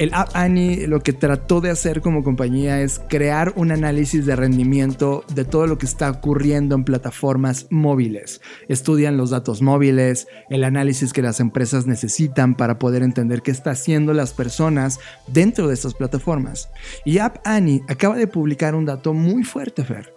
el 0.00 0.10
App 0.14 0.30
Annie 0.32 0.86
lo 0.86 1.00
que 1.00 1.12
trató 1.12 1.60
de 1.60 1.68
hacer 1.68 2.00
como 2.00 2.24
compañía 2.24 2.80
es 2.80 3.02
crear 3.10 3.52
un 3.54 3.70
análisis 3.70 4.24
de 4.24 4.34
rendimiento 4.34 5.26
de 5.34 5.44
todo 5.44 5.66
lo 5.66 5.76
que 5.76 5.84
está 5.84 6.10
ocurriendo 6.10 6.74
en 6.74 6.84
plataformas 6.84 7.66
móviles. 7.68 8.40
Estudian 8.68 9.18
los 9.18 9.28
datos 9.28 9.60
móviles, 9.60 10.26
el 10.48 10.64
análisis 10.64 11.12
que 11.12 11.20
las 11.20 11.38
empresas 11.38 11.86
necesitan 11.86 12.54
para 12.54 12.78
poder 12.78 13.02
entender 13.02 13.42
qué 13.42 13.50
está 13.50 13.72
haciendo 13.72 14.14
las 14.14 14.32
personas 14.32 15.00
dentro 15.26 15.68
de 15.68 15.74
estas 15.74 15.92
plataformas. 15.92 16.70
Y 17.04 17.18
App 17.18 17.36
Annie 17.44 17.82
acaba 17.86 18.16
de 18.16 18.26
publicar 18.26 18.74
un 18.74 18.86
dato 18.86 19.12
muy 19.12 19.44
fuerte, 19.44 19.84
Fer. 19.84 20.14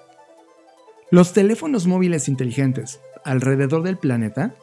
Los 1.12 1.34
teléfonos 1.34 1.88
móviles 1.88 2.30
inteligentes 2.30 3.02
alrededor 3.26 3.84
del 3.84 3.98
planeta 3.98 4.56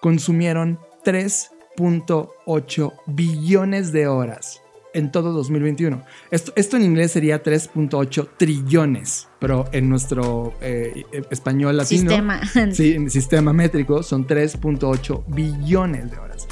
consumieron 0.00 0.78
3.8 1.04 2.92
billones 3.08 3.90
de 3.90 4.06
horas 4.06 4.62
en 4.94 5.10
todo 5.12 5.32
2021. 5.32 6.02
Esto, 6.30 6.52
esto 6.56 6.76
en 6.76 6.84
inglés 6.84 7.12
sería 7.12 7.42
3.8 7.42 8.28
trillones, 8.36 9.28
pero 9.38 9.66
en 9.72 9.88
nuestro 9.88 10.54
eh, 10.60 11.04
español 11.30 11.76
latino, 11.76 12.10
sistema. 12.10 12.40
Sí, 12.72 12.94
en 12.94 13.10
sistema 13.10 13.52
métrico, 13.52 14.02
son 14.02 14.26
3.8 14.26 15.24
billones 15.28 16.10
de 16.10 16.18
horas. 16.18 16.48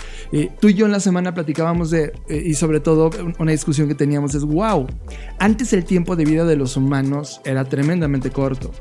tú 0.61 0.69
y 0.69 0.75
yo 0.75 0.87
en 0.87 0.93
la 0.93 1.01
semana 1.01 1.35
platicábamos 1.35 1.91
de, 1.91 2.13
eh, 2.29 2.43
y 2.45 2.55
sobre 2.55 2.81
todo 2.81 3.11
una 3.39 3.53
discusión 3.53 3.89
que 3.89 3.95
teníamos 3.95 4.35
es, 4.35 4.45
wow, 4.45 4.87
antes 5.39 5.73
el 5.73 5.85
tiempo 5.85 6.17
de 6.17 6.25
vida 6.25 6.45
de 6.45 6.57
los 6.57 6.77
humanos 6.77 7.41
era 7.45 7.65
tremendamente 7.65 8.31
corto. 8.31 8.73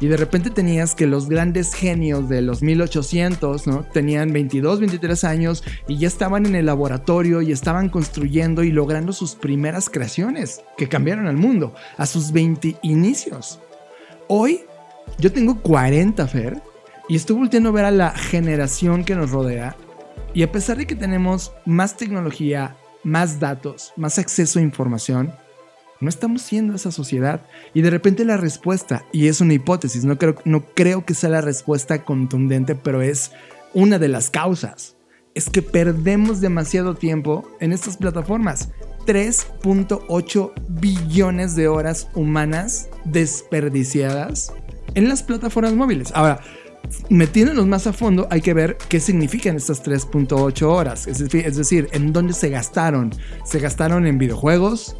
Y 0.00 0.08
de 0.08 0.16
repente 0.16 0.50
tenías 0.50 0.94
que 0.94 1.06
los 1.06 1.28
grandes 1.28 1.72
genios 1.74 2.28
de 2.28 2.42
los 2.42 2.62
1800, 2.62 3.66
¿no? 3.66 3.84
Tenían 3.92 4.32
22, 4.32 4.80
23 4.80 5.24
años 5.24 5.64
y 5.86 5.98
ya 5.98 6.08
estaban 6.08 6.46
en 6.46 6.54
el 6.54 6.66
laboratorio 6.66 7.42
y 7.42 7.52
estaban 7.52 7.88
construyendo 7.88 8.64
y 8.64 8.72
logrando 8.72 9.12
sus 9.12 9.34
primeras 9.34 9.88
creaciones 9.88 10.62
que 10.76 10.88
cambiaron 10.88 11.26
al 11.26 11.36
mundo 11.36 11.74
a 11.96 12.06
sus 12.06 12.32
20 12.32 12.76
inicios. 12.82 13.60
Hoy 14.28 14.62
yo 15.18 15.32
tengo 15.32 15.60
40, 15.60 16.26
Fer, 16.26 16.60
y 17.08 17.16
estoy 17.16 17.36
volteando 17.36 17.68
a 17.68 17.72
ver 17.72 17.84
a 17.84 17.90
la 17.90 18.10
generación 18.10 19.04
que 19.04 19.14
nos 19.14 19.30
rodea. 19.30 19.76
Y 20.32 20.42
a 20.42 20.50
pesar 20.50 20.76
de 20.76 20.86
que 20.86 20.96
tenemos 20.96 21.52
más 21.64 21.96
tecnología, 21.96 22.76
más 23.04 23.38
datos, 23.38 23.92
más 23.96 24.18
acceso 24.18 24.58
a 24.58 24.62
información, 24.62 25.32
no 26.04 26.10
estamos 26.10 26.42
siendo 26.42 26.74
esa 26.74 26.92
sociedad. 26.92 27.46
Y 27.72 27.82
de 27.82 27.90
repente 27.90 28.24
la 28.24 28.36
respuesta, 28.36 29.04
y 29.12 29.26
es 29.28 29.40
una 29.40 29.54
hipótesis, 29.54 30.04
no 30.04 30.18
creo, 30.18 30.36
no 30.44 30.66
creo 30.74 31.04
que 31.04 31.14
sea 31.14 31.30
la 31.30 31.40
respuesta 31.40 32.04
contundente, 32.04 32.74
pero 32.74 33.02
es 33.02 33.32
una 33.72 33.98
de 33.98 34.08
las 34.08 34.30
causas, 34.30 34.96
es 35.34 35.50
que 35.50 35.62
perdemos 35.62 36.40
demasiado 36.40 36.94
tiempo 36.94 37.48
en 37.60 37.72
estas 37.72 37.96
plataformas. 37.96 38.68
3.8 39.06 40.52
billones 40.68 41.56
de 41.56 41.68
horas 41.68 42.08
humanas 42.14 42.88
desperdiciadas 43.04 44.52
en 44.94 45.08
las 45.08 45.22
plataformas 45.22 45.74
móviles. 45.74 46.12
Ahora, 46.14 46.40
metiéndonos 47.10 47.66
más 47.66 47.86
a 47.86 47.92
fondo, 47.92 48.26
hay 48.30 48.40
que 48.40 48.54
ver 48.54 48.76
qué 48.88 49.00
significan 49.00 49.56
estas 49.56 49.84
3.8 49.84 50.62
horas. 50.62 51.06
Es 51.06 51.18
decir, 51.18 51.88
en 51.92 52.12
dónde 52.12 52.32
se 52.32 52.48
gastaron. 52.48 53.12
Se 53.44 53.58
gastaron 53.58 54.06
en 54.06 54.18
videojuegos, 54.18 54.96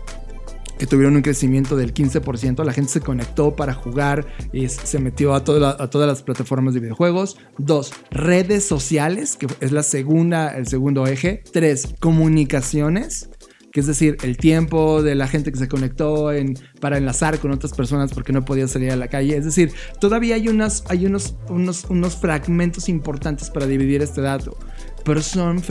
que 0.79 0.87
tuvieron 0.87 1.17
un 1.17 1.23
crecimiento 1.23 1.77
del 1.77 1.95
15%. 1.95 2.65
La 2.65 2.73
gente 2.73 2.91
se 2.91 3.01
conectó 3.01 3.57
para 3.57 3.75
jugar 3.75 4.27
y 4.53 4.69
se 4.69 4.99
metió 4.99 5.35
a, 5.35 5.39
a 5.39 5.45
todas 5.45 6.09
las 6.09 6.23
plataformas 6.23 6.75
de 6.75 6.81
videojuegos. 6.81 7.37
Dos, 7.59 7.93
redes 8.11 8.65
sociales, 8.65 9.37
que 9.37 9.47
es 9.61 9.73
la 9.73 9.83
segunda, 9.83 10.57
el 10.57 10.67
segundo 10.67 11.07
eje. 11.07 11.43
Tres, 11.53 11.95
comunicaciones 12.01 13.31
que 13.75 13.81
es 13.81 13.89
decir, 13.89 14.17
el 14.23 14.37
tiempo 14.37 15.03
de 15.03 15.17
la 15.17 15.27
gente 15.27 15.51
que 15.51 15.59
se 15.59 15.67
conectó 15.67 16.31
en, 16.31 16.55
para 16.81 16.97
enlazar 16.97 17.41
con 17.41 17.51
otras 17.51 17.73
personas 17.73 18.13
porque 18.15 18.33
no 18.33 18.45
podía 18.45 18.69
salir 18.69 18.93
a 18.93 18.97
la 18.97 19.09
calle. 19.09 19.37
Es 19.37 19.45
decir, 19.45 19.73
todavía 20.01 20.37
hay, 20.37 20.47
unas, 20.47 20.85
hay 20.89 21.07
unos, 21.07 21.35
unos, 21.49 21.85
unos 21.91 22.15
fragmentos 22.15 22.89
importantes 22.89 23.51
para 23.51 23.67
dividir 23.67 24.01
este 24.01 24.21
dato, 24.21 24.57
pero 25.05 25.23
son, 25.23 25.63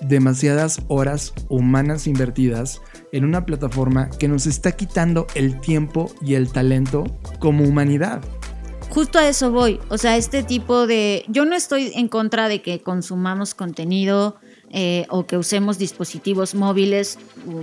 demasiadas 0.00 0.80
horas 0.88 1.32
humanas 1.48 2.06
invertidas 2.06 2.80
en 3.12 3.24
una 3.24 3.44
plataforma 3.44 4.10
que 4.10 4.28
nos 4.28 4.46
está 4.46 4.72
quitando 4.72 5.26
el 5.34 5.60
tiempo 5.60 6.10
y 6.22 6.34
el 6.34 6.50
talento 6.50 7.04
como 7.38 7.64
humanidad. 7.64 8.22
Justo 8.90 9.18
a 9.18 9.28
eso 9.28 9.50
voy, 9.50 9.80
o 9.90 9.98
sea, 9.98 10.16
este 10.16 10.42
tipo 10.42 10.86
de... 10.86 11.24
Yo 11.28 11.44
no 11.44 11.54
estoy 11.54 11.92
en 11.94 12.08
contra 12.08 12.48
de 12.48 12.62
que 12.62 12.80
consumamos 12.80 13.54
contenido 13.54 14.36
eh, 14.70 15.06
o 15.10 15.26
que 15.26 15.36
usemos 15.36 15.78
dispositivos 15.78 16.54
móviles, 16.54 17.18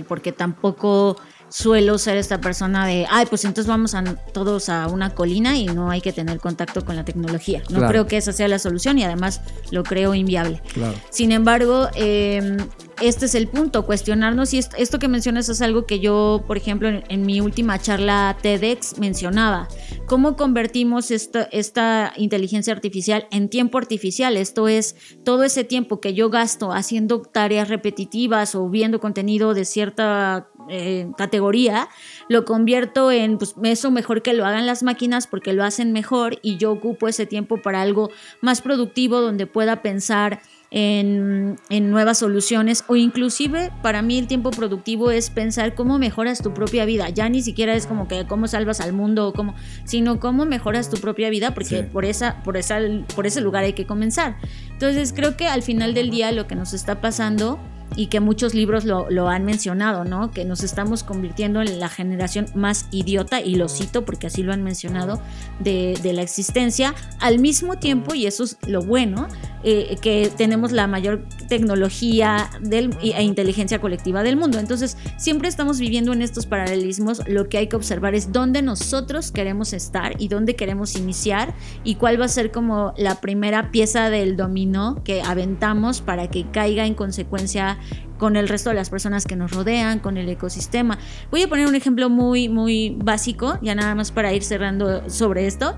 porque 0.08 0.32
tampoco 0.32 1.16
suelo 1.56 1.96
ser 1.96 2.18
esta 2.18 2.38
persona 2.38 2.86
de, 2.86 3.06
ay, 3.08 3.24
pues 3.24 3.46
entonces 3.46 3.66
vamos 3.66 3.94
a, 3.94 4.04
todos 4.04 4.68
a 4.68 4.88
una 4.88 5.14
colina 5.14 5.56
y 5.56 5.64
no 5.64 5.88
hay 5.90 6.02
que 6.02 6.12
tener 6.12 6.38
contacto 6.38 6.84
con 6.84 6.96
la 6.96 7.04
tecnología. 7.06 7.62
No 7.70 7.88
creo 7.88 8.06
que 8.06 8.18
esa 8.18 8.34
sea 8.34 8.46
la 8.46 8.58
solución 8.58 8.98
y 8.98 9.04
además 9.04 9.40
lo 9.70 9.82
creo 9.82 10.14
inviable. 10.14 10.60
Sin 11.08 11.32
embargo, 11.32 11.88
eh, 11.94 12.58
este 13.00 13.24
es 13.24 13.34
el 13.34 13.48
punto, 13.48 13.86
cuestionarnos 13.86 14.50
si 14.50 14.58
esto, 14.58 14.98
que 14.98 15.08
mencionas 15.08 15.48
es 15.48 15.62
algo 15.62 15.86
que 15.86 15.98
yo, 15.98 16.44
por 16.46 16.58
ejemplo, 16.58 16.90
en, 16.90 17.26
mi 17.26 17.40
última 17.40 17.78
charla 17.78 18.36
TEDx 18.42 18.98
mencionaba. 18.98 19.66
¿Cómo 20.06 20.36
convertimos 20.36 21.10
esta, 21.10 21.44
esta 21.44 22.12
inteligencia 22.16 22.74
artificial 22.74 23.28
en 23.30 23.48
tiempo 23.48 23.78
artificial? 23.78 24.36
Esto 24.36 24.68
es 24.68 24.94
todo 25.24 25.42
ese 25.42 25.64
tiempo 25.64 26.02
que 26.02 26.12
yo 26.12 26.28
gasto 26.28 26.72
haciendo 26.72 27.22
tareas 27.22 27.68
repetitivas 27.68 28.54
o 28.54 28.68
viendo 28.68 29.00
contenido 29.00 29.54
de 29.54 29.64
cierta 29.64 30.48
eh, 30.68 31.10
categoría, 31.16 31.88
lo 32.28 32.44
convierto 32.44 33.10
en 33.10 33.38
pues, 33.38 33.54
eso 33.62 33.90
mejor 33.90 34.22
que 34.22 34.34
lo 34.34 34.44
hagan 34.44 34.66
las 34.66 34.82
máquinas 34.82 35.26
porque 35.26 35.52
lo 35.52 35.64
hacen 35.64 35.92
mejor 35.92 36.38
y 36.42 36.56
yo 36.56 36.72
ocupo 36.72 37.08
ese 37.08 37.26
tiempo 37.26 37.58
para 37.58 37.82
algo 37.82 38.10
más 38.40 38.60
productivo 38.60 39.20
donde 39.20 39.46
pueda 39.46 39.82
pensar 39.82 40.40
en, 40.70 41.56
nuevas 41.90 42.18
soluciones 42.18 42.84
o 42.88 42.96
inclusive 42.96 43.70
para 43.82 44.02
mí 44.02 44.18
el 44.18 44.26
tiempo 44.26 44.50
productivo 44.50 45.10
es 45.10 45.30
pensar 45.30 45.74
cómo 45.74 45.98
mejoras 45.98 46.42
tu 46.42 46.52
propia 46.52 46.84
vida. 46.84 47.08
Ya 47.08 47.28
ni 47.28 47.42
siquiera 47.42 47.74
es 47.74 47.86
como 47.86 48.08
que 48.08 48.26
cómo 48.26 48.48
salvas 48.48 48.80
al 48.80 48.92
mundo 48.92 49.28
o 49.28 49.32
cómo, 49.32 49.54
sino 49.84 50.20
cómo 50.20 50.44
mejoras 50.44 50.90
tu 50.90 50.98
propia 50.98 51.30
vida 51.30 51.54
porque 51.54 51.82
por, 51.82 52.04
esa, 52.04 52.42
por, 52.42 52.56
esa, 52.56 52.80
por 53.14 53.26
ese 53.26 53.40
lugar 53.40 53.64
hay 53.64 53.72
que 53.72 53.86
comenzar. 53.86 54.36
Entonces 54.70 55.12
creo 55.14 55.36
que 55.36 55.46
al 55.46 55.62
final 55.62 55.94
del 55.94 56.10
día 56.10 56.32
lo 56.32 56.46
que 56.46 56.56
nos 56.56 56.72
está 56.72 57.00
pasando 57.00 57.58
y 57.94 58.06
que 58.06 58.20
muchos 58.20 58.54
libros 58.54 58.84
lo, 58.84 59.28
han 59.28 59.44
mencionado, 59.44 60.04
¿no? 60.04 60.30
Que 60.30 60.44
nos 60.44 60.64
estamos 60.64 61.02
convirtiendo 61.02 61.60
en 61.60 61.78
la 61.78 61.88
generación 61.88 62.46
más 62.54 62.86
idiota, 62.90 63.40
y 63.40 63.54
lo 63.54 63.68
cito 63.68 64.04
porque 64.04 64.26
así 64.26 64.42
lo 64.42 64.52
han 64.52 64.62
mencionado, 64.62 65.20
de, 65.60 65.98
la 66.12 66.22
existencia, 66.22 66.94
al 67.20 67.38
mismo 67.38 67.76
tiempo, 67.76 68.14
y 68.14 68.26
eso 68.26 68.44
es 68.44 68.56
lo 68.66 68.82
bueno, 68.82 69.28
eh, 69.62 69.96
que 70.00 70.30
tenemos 70.36 70.72
la 70.72 70.86
mayor 70.86 71.24
tecnología 71.48 72.50
del, 72.60 72.96
e 73.02 73.22
inteligencia 73.22 73.80
colectiva 73.80 74.22
del 74.22 74.36
mundo. 74.36 74.58
Entonces, 74.58 74.96
siempre 75.16 75.48
estamos 75.48 75.78
viviendo 75.78 76.12
en 76.12 76.22
estos 76.22 76.46
paralelismos, 76.46 77.26
lo 77.28 77.48
que 77.48 77.58
hay 77.58 77.66
que 77.66 77.76
observar 77.76 78.14
es 78.14 78.32
dónde 78.32 78.62
nosotros 78.62 79.32
queremos 79.32 79.72
estar 79.72 80.20
y 80.20 80.28
dónde 80.28 80.54
queremos 80.56 80.96
iniciar 80.96 81.54
y 81.84 81.96
cuál 81.96 82.20
va 82.20 82.26
a 82.26 82.28
ser 82.28 82.50
como 82.50 82.94
la 82.96 83.20
primera 83.20 83.70
pieza 83.70 84.10
del 84.10 84.36
dominó 84.36 85.02
que 85.04 85.22
aventamos 85.22 86.00
para 86.00 86.28
que 86.28 86.46
caiga 86.50 86.86
en 86.86 86.94
consecuencia 86.94 87.75
con 88.18 88.36
el 88.36 88.48
resto 88.48 88.70
de 88.70 88.76
las 88.76 88.90
personas 88.90 89.26
que 89.26 89.36
nos 89.36 89.52
rodean, 89.52 89.98
con 89.98 90.16
el 90.16 90.28
ecosistema. 90.28 90.98
Voy 91.30 91.42
a 91.42 91.48
poner 91.48 91.66
un 91.66 91.74
ejemplo 91.74 92.08
muy, 92.08 92.48
muy 92.48 92.96
básico, 92.98 93.58
ya 93.62 93.74
nada 93.74 93.94
más 93.94 94.10
para 94.10 94.32
ir 94.32 94.42
cerrando 94.42 95.08
sobre 95.10 95.46
esto. 95.46 95.76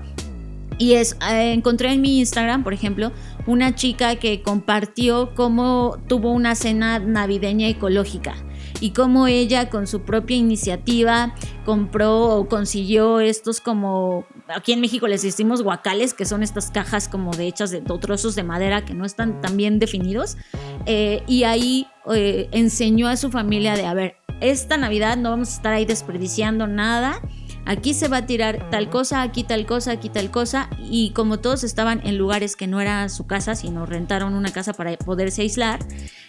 Y 0.77 0.93
es, 0.93 1.17
eh, 1.29 1.51
encontré 1.51 1.91
en 1.91 1.99
mi 1.99 2.19
Instagram, 2.19 2.63
por 2.63 2.73
ejemplo, 2.73 3.11
una 3.47 3.75
chica 3.75 4.15
que 4.15 4.41
compartió 4.41 5.35
cómo 5.35 5.97
tuvo 6.07 6.31
una 6.31 6.55
cena 6.55 6.99
navideña 6.99 7.67
ecológica 7.67 8.35
y 8.79 8.91
cómo 8.91 9.27
ella 9.27 9.69
con 9.69 9.87
su 9.87 10.01
propia 10.01 10.37
iniciativa 10.37 11.35
compró 11.65 12.35
o 12.37 12.47
consiguió 12.47 13.19
estos 13.19 13.61
como, 13.61 14.25
aquí 14.47 14.73
en 14.73 14.81
México 14.81 15.07
les 15.07 15.21
decimos 15.21 15.61
guacales, 15.61 16.13
que 16.13 16.25
son 16.25 16.43
estas 16.43 16.71
cajas 16.71 17.07
como 17.07 17.31
de 17.31 17.47
hechas 17.47 17.71
de 17.71 17.81
trozos 17.81 18.35
de 18.35 18.43
madera 18.43 18.85
que 18.85 18.93
no 18.93 19.05
están 19.05 19.41
tan 19.41 19.57
bien 19.57 19.79
definidos, 19.79 20.37
eh, 20.85 21.23
y 21.27 21.43
ahí 21.43 21.87
eh, 22.13 22.47
enseñó 22.51 23.07
a 23.07 23.17
su 23.17 23.29
familia 23.29 23.75
de, 23.75 23.85
a 23.85 23.93
ver, 23.93 24.15
esta 24.41 24.77
Navidad 24.77 25.17
no 25.17 25.31
vamos 25.31 25.49
a 25.49 25.55
estar 25.55 25.73
ahí 25.73 25.85
desperdiciando 25.85 26.67
nada 26.67 27.21
aquí 27.65 27.93
se 27.93 28.07
va 28.07 28.17
a 28.17 28.25
tirar 28.25 28.69
tal 28.69 28.89
cosa, 28.89 29.21
aquí 29.21 29.43
tal 29.43 29.65
cosa, 29.65 29.91
aquí 29.91 30.09
tal 30.09 30.31
cosa, 30.31 30.69
y 30.79 31.11
como 31.11 31.39
todos 31.39 31.63
estaban 31.63 32.01
en 32.05 32.17
lugares 32.17 32.55
que 32.55 32.67
no 32.67 32.81
era 32.81 33.07
su 33.09 33.27
casa, 33.27 33.55
sino 33.55 33.85
rentaron 33.85 34.33
una 34.33 34.51
casa 34.51 34.73
para 34.73 34.97
poderse 34.97 35.41
aislar, 35.43 35.79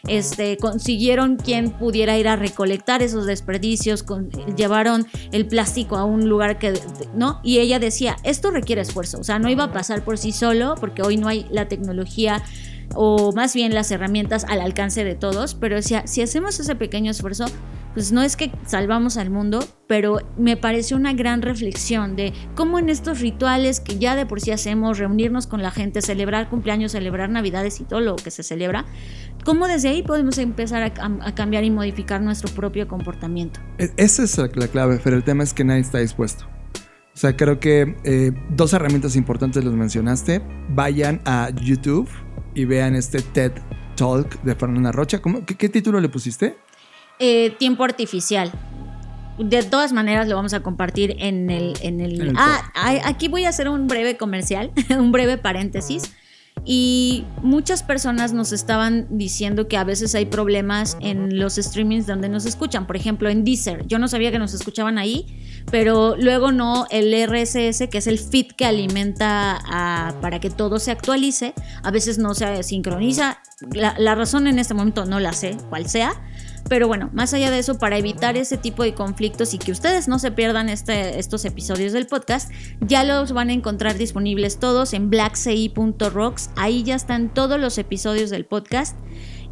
este, 0.06 0.56
consiguieron 0.56 1.36
quien 1.36 1.70
pudiera 1.70 2.18
ir 2.18 2.28
a 2.28 2.36
recolectar 2.36 3.02
esos 3.02 3.26
desperdicios, 3.26 4.04
llevaron 4.56 5.06
el 5.32 5.46
plástico 5.46 5.96
a 5.96 6.04
un 6.04 6.28
lugar 6.28 6.58
que, 6.58 6.78
¿no? 7.14 7.40
Y 7.42 7.58
ella 7.58 7.78
decía, 7.78 8.16
esto 8.22 8.50
requiere 8.50 8.82
esfuerzo, 8.82 9.18
o 9.18 9.24
sea, 9.24 9.38
no 9.38 9.48
iba 9.48 9.64
a 9.64 9.72
pasar 9.72 10.02
por 10.04 10.18
sí 10.18 10.32
solo, 10.32 10.74
porque 10.78 11.02
hoy 11.02 11.16
no 11.16 11.28
hay 11.28 11.46
la 11.50 11.68
tecnología 11.68 12.42
o 12.94 13.32
más 13.32 13.54
bien 13.54 13.74
las 13.74 13.90
herramientas 13.90 14.44
al 14.48 14.60
alcance 14.60 15.04
de 15.04 15.14
todos, 15.14 15.54
pero 15.54 15.76
decía, 15.76 16.06
si 16.06 16.22
hacemos 16.22 16.58
ese 16.58 16.74
pequeño 16.74 17.10
esfuerzo, 17.10 17.46
pues 17.94 18.12
no 18.12 18.22
es 18.22 18.36
que 18.36 18.52
salvamos 18.66 19.16
al 19.16 19.30
mundo, 19.30 19.60
pero 19.86 20.18
me 20.38 20.56
pareció 20.56 20.96
una 20.96 21.12
gran 21.12 21.42
reflexión 21.42 22.16
de 22.16 22.32
cómo 22.54 22.78
en 22.78 22.88
estos 22.88 23.20
rituales 23.20 23.80
que 23.80 23.98
ya 23.98 24.16
de 24.16 24.26
por 24.26 24.40
sí 24.40 24.50
hacemos, 24.50 24.98
reunirnos 24.98 25.46
con 25.46 25.62
la 25.62 25.70
gente, 25.70 26.02
celebrar 26.02 26.48
cumpleaños, 26.48 26.92
celebrar 26.92 27.30
navidades 27.30 27.80
y 27.80 27.84
todo 27.84 28.00
lo 28.00 28.16
que 28.16 28.30
se 28.30 28.42
celebra, 28.42 28.84
cómo 29.44 29.66
desde 29.66 29.88
ahí 29.88 30.02
podemos 30.02 30.38
empezar 30.38 30.82
a, 30.82 31.34
cambiar 31.34 31.64
y 31.64 31.70
modificar 31.70 32.20
nuestro 32.20 32.52
propio 32.54 32.86
comportamiento. 32.88 33.60
E, 33.78 33.90
esa 33.96 34.22
es 34.22 34.38
la 34.38 34.68
clave, 34.68 35.00
pero 35.02 35.16
el 35.16 35.24
tema 35.24 35.42
es 35.42 35.54
que 35.54 35.64
nadie 35.64 35.80
está 35.80 35.98
dispuesto. 35.98 36.46
O 37.14 37.18
sea, 37.20 37.36
creo 37.36 37.60
que 37.60 37.96
eh, 38.04 38.32
dos 38.50 38.72
herramientas 38.72 39.16
importantes 39.16 39.64
los 39.64 39.74
mencionaste. 39.74 40.40
Vayan 40.70 41.20
a 41.26 41.50
YouTube 41.50 42.08
y 42.54 42.64
vean 42.64 42.94
este 42.94 43.20
TED 43.20 43.52
Talk 43.96 44.40
de 44.42 44.54
Fernanda 44.54 44.92
Rocha. 44.92 45.20
qué, 45.46 45.68
título 45.68 46.00
le 46.00 46.08
pusiste? 46.08 46.56
Eh, 47.22 47.54
tiempo 47.58 47.84
artificial. 47.84 48.50
De 49.38 49.62
todas 49.62 49.92
maneras 49.92 50.26
lo 50.26 50.36
vamos 50.36 50.54
a 50.54 50.60
compartir 50.60 51.16
en 51.18 51.50
el... 51.50 51.74
En 51.82 52.00
el, 52.00 52.32
ah, 52.34 52.62
aquí 53.04 53.28
voy 53.28 53.44
a 53.44 53.50
hacer 53.50 53.68
un 53.68 53.88
breve 53.88 54.16
comercial, 54.16 54.72
un 54.98 55.12
breve 55.12 55.36
paréntesis. 55.36 56.14
Y 56.64 57.24
muchas 57.42 57.82
personas 57.82 58.32
nos 58.32 58.52
estaban 58.52 59.06
diciendo 59.10 59.68
que 59.68 59.76
a 59.76 59.84
veces 59.84 60.14
hay 60.14 60.24
problemas 60.24 60.96
en 61.00 61.38
los 61.38 61.56
streamings 61.56 62.06
donde 62.06 62.30
nos 62.30 62.46
escuchan. 62.46 62.86
Por 62.86 62.96
ejemplo, 62.96 63.28
en 63.28 63.44
Deezer. 63.44 63.86
Yo 63.86 63.98
no 63.98 64.08
sabía 64.08 64.30
que 64.30 64.38
nos 64.38 64.54
escuchaban 64.54 64.96
ahí, 64.96 65.26
pero 65.70 66.16
luego 66.16 66.52
no 66.52 66.86
el 66.90 67.12
RSS, 67.12 67.88
que 67.90 67.98
es 67.98 68.06
el 68.06 68.18
feed 68.18 68.52
que 68.56 68.64
alimenta 68.64 70.14
para 70.22 70.40
que 70.40 70.48
todo 70.48 70.78
se 70.78 70.90
actualice. 70.90 71.52
A 71.82 71.90
veces 71.90 72.16
no 72.16 72.34
se 72.34 72.62
sincroniza. 72.62 73.42
La, 73.74 73.94
la 73.98 74.14
razón 74.14 74.46
en 74.46 74.58
este 74.58 74.72
momento 74.72 75.04
no 75.04 75.20
la 75.20 75.34
sé, 75.34 75.58
cuál 75.68 75.86
sea 75.86 76.14
pero 76.70 76.86
bueno, 76.86 77.10
más 77.12 77.34
allá 77.34 77.50
de 77.50 77.58
eso, 77.58 77.80
para 77.80 77.98
evitar 77.98 78.36
ese 78.36 78.56
tipo 78.56 78.84
de 78.84 78.94
conflictos 78.94 79.54
y 79.54 79.58
que 79.58 79.72
ustedes 79.72 80.06
no 80.06 80.20
se 80.20 80.30
pierdan 80.30 80.68
este, 80.68 81.18
estos 81.18 81.44
episodios 81.44 81.92
del 81.92 82.06
podcast, 82.06 82.48
ya 82.80 83.02
los 83.02 83.32
van 83.32 83.48
a 83.48 83.52
encontrar 83.52 83.98
disponibles 83.98 84.60
todos 84.60 84.94
en 84.94 85.10
blackci.rocks. 85.10 86.50
Ahí 86.54 86.84
ya 86.84 86.94
están 86.94 87.34
todos 87.34 87.58
los 87.58 87.76
episodios 87.76 88.30
del 88.30 88.46
podcast. 88.46 88.96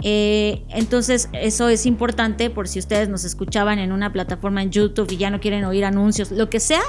Eh, 0.02 0.62
entonces, 0.70 1.28
eso 1.32 1.68
es 1.68 1.86
importante 1.86 2.50
por 2.50 2.68
si 2.68 2.78
ustedes 2.78 3.08
nos 3.08 3.24
escuchaban 3.24 3.78
en 3.78 3.92
una 3.92 4.12
plataforma 4.12 4.62
en 4.62 4.70
YouTube 4.70 5.10
y 5.10 5.16
ya 5.16 5.30
no 5.30 5.40
quieren 5.40 5.64
oír 5.64 5.84
anuncios, 5.84 6.30
lo 6.30 6.48
que 6.48 6.60
sea, 6.60 6.82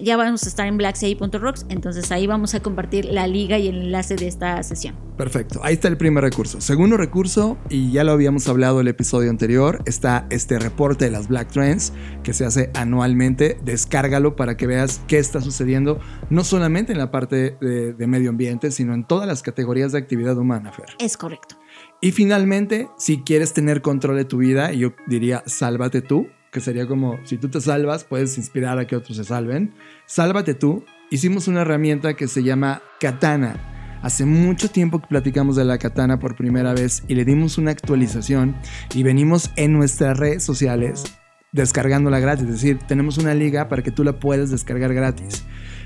ya 0.00 0.16
vamos 0.16 0.44
a 0.44 0.48
estar 0.48 0.66
en 0.66 0.76
blackci.rocks. 0.76 1.66
Entonces, 1.68 2.10
ahí 2.10 2.26
vamos 2.26 2.54
a 2.54 2.60
compartir 2.60 3.04
la 3.04 3.26
liga 3.26 3.58
y 3.58 3.68
el 3.68 3.82
enlace 3.82 4.16
de 4.16 4.28
esta 4.28 4.62
sesión. 4.62 4.96
Perfecto, 5.16 5.60
ahí 5.62 5.74
está 5.74 5.88
el 5.88 5.96
primer 5.96 6.24
recurso. 6.24 6.60
Segundo 6.60 6.96
recurso, 6.96 7.56
y 7.68 7.92
ya 7.92 8.02
lo 8.02 8.12
habíamos 8.12 8.48
hablado 8.48 8.80
el 8.80 8.88
episodio 8.88 9.30
anterior, 9.30 9.82
está 9.86 10.26
este 10.30 10.58
reporte 10.58 11.04
de 11.04 11.10
las 11.10 11.28
Black 11.28 11.52
Trends 11.52 11.92
que 12.22 12.32
se 12.32 12.44
hace 12.44 12.70
anualmente. 12.74 13.58
Descárgalo 13.64 14.36
para 14.36 14.56
que 14.56 14.66
veas 14.66 15.00
qué 15.06 15.18
está 15.18 15.40
sucediendo, 15.40 16.00
no 16.30 16.42
solamente 16.44 16.92
en 16.92 16.98
la 16.98 17.10
parte 17.10 17.56
de, 17.60 17.92
de 17.92 18.06
medio 18.06 18.30
ambiente, 18.30 18.70
sino 18.70 18.94
en 18.94 19.04
todas 19.04 19.28
las 19.28 19.42
categorías 19.42 19.92
de 19.92 19.98
actividad 19.98 20.36
humana, 20.36 20.72
Fer. 20.72 20.86
Es 20.98 21.16
correcto. 21.16 21.56
Y 22.04 22.12
finalmente, 22.12 22.90
si 22.98 23.22
quieres 23.22 23.54
tener 23.54 23.80
control 23.80 24.16
de 24.16 24.26
tu 24.26 24.36
vida, 24.36 24.72
yo 24.72 24.92
diría, 25.06 25.42
sálvate 25.46 26.02
tú, 26.02 26.28
que 26.52 26.60
sería 26.60 26.86
como, 26.86 27.18
si 27.24 27.38
tú 27.38 27.48
te 27.48 27.62
salvas, 27.62 28.04
puedes 28.04 28.36
inspirar 28.36 28.78
a 28.78 28.86
que 28.86 28.94
otros 28.94 29.16
se 29.16 29.24
salven. 29.24 29.72
Sálvate 30.04 30.52
tú. 30.52 30.84
Hicimos 31.10 31.48
una 31.48 31.62
herramienta 31.62 32.12
que 32.12 32.28
se 32.28 32.42
llama 32.42 32.82
Katana. 33.00 34.00
Hace 34.02 34.26
mucho 34.26 34.68
tiempo 34.68 35.00
que 35.00 35.06
platicamos 35.06 35.56
de 35.56 35.64
la 35.64 35.78
katana 35.78 36.18
por 36.18 36.36
primera 36.36 36.74
vez 36.74 37.04
y 37.08 37.14
le 37.14 37.24
dimos 37.24 37.56
una 37.56 37.70
actualización 37.70 38.54
y 38.94 39.02
venimos 39.02 39.50
en 39.56 39.72
nuestras 39.72 40.18
redes 40.18 40.42
sociales 40.42 41.04
descargándola 41.52 42.20
gratis. 42.20 42.44
Es 42.44 42.52
decir, 42.52 42.80
tenemos 42.86 43.16
una 43.16 43.32
liga 43.32 43.70
para 43.70 43.82
que 43.82 43.92
tú 43.92 44.04
la 44.04 44.20
puedas 44.20 44.50
descargar 44.50 44.92
gratis. 44.92 45.44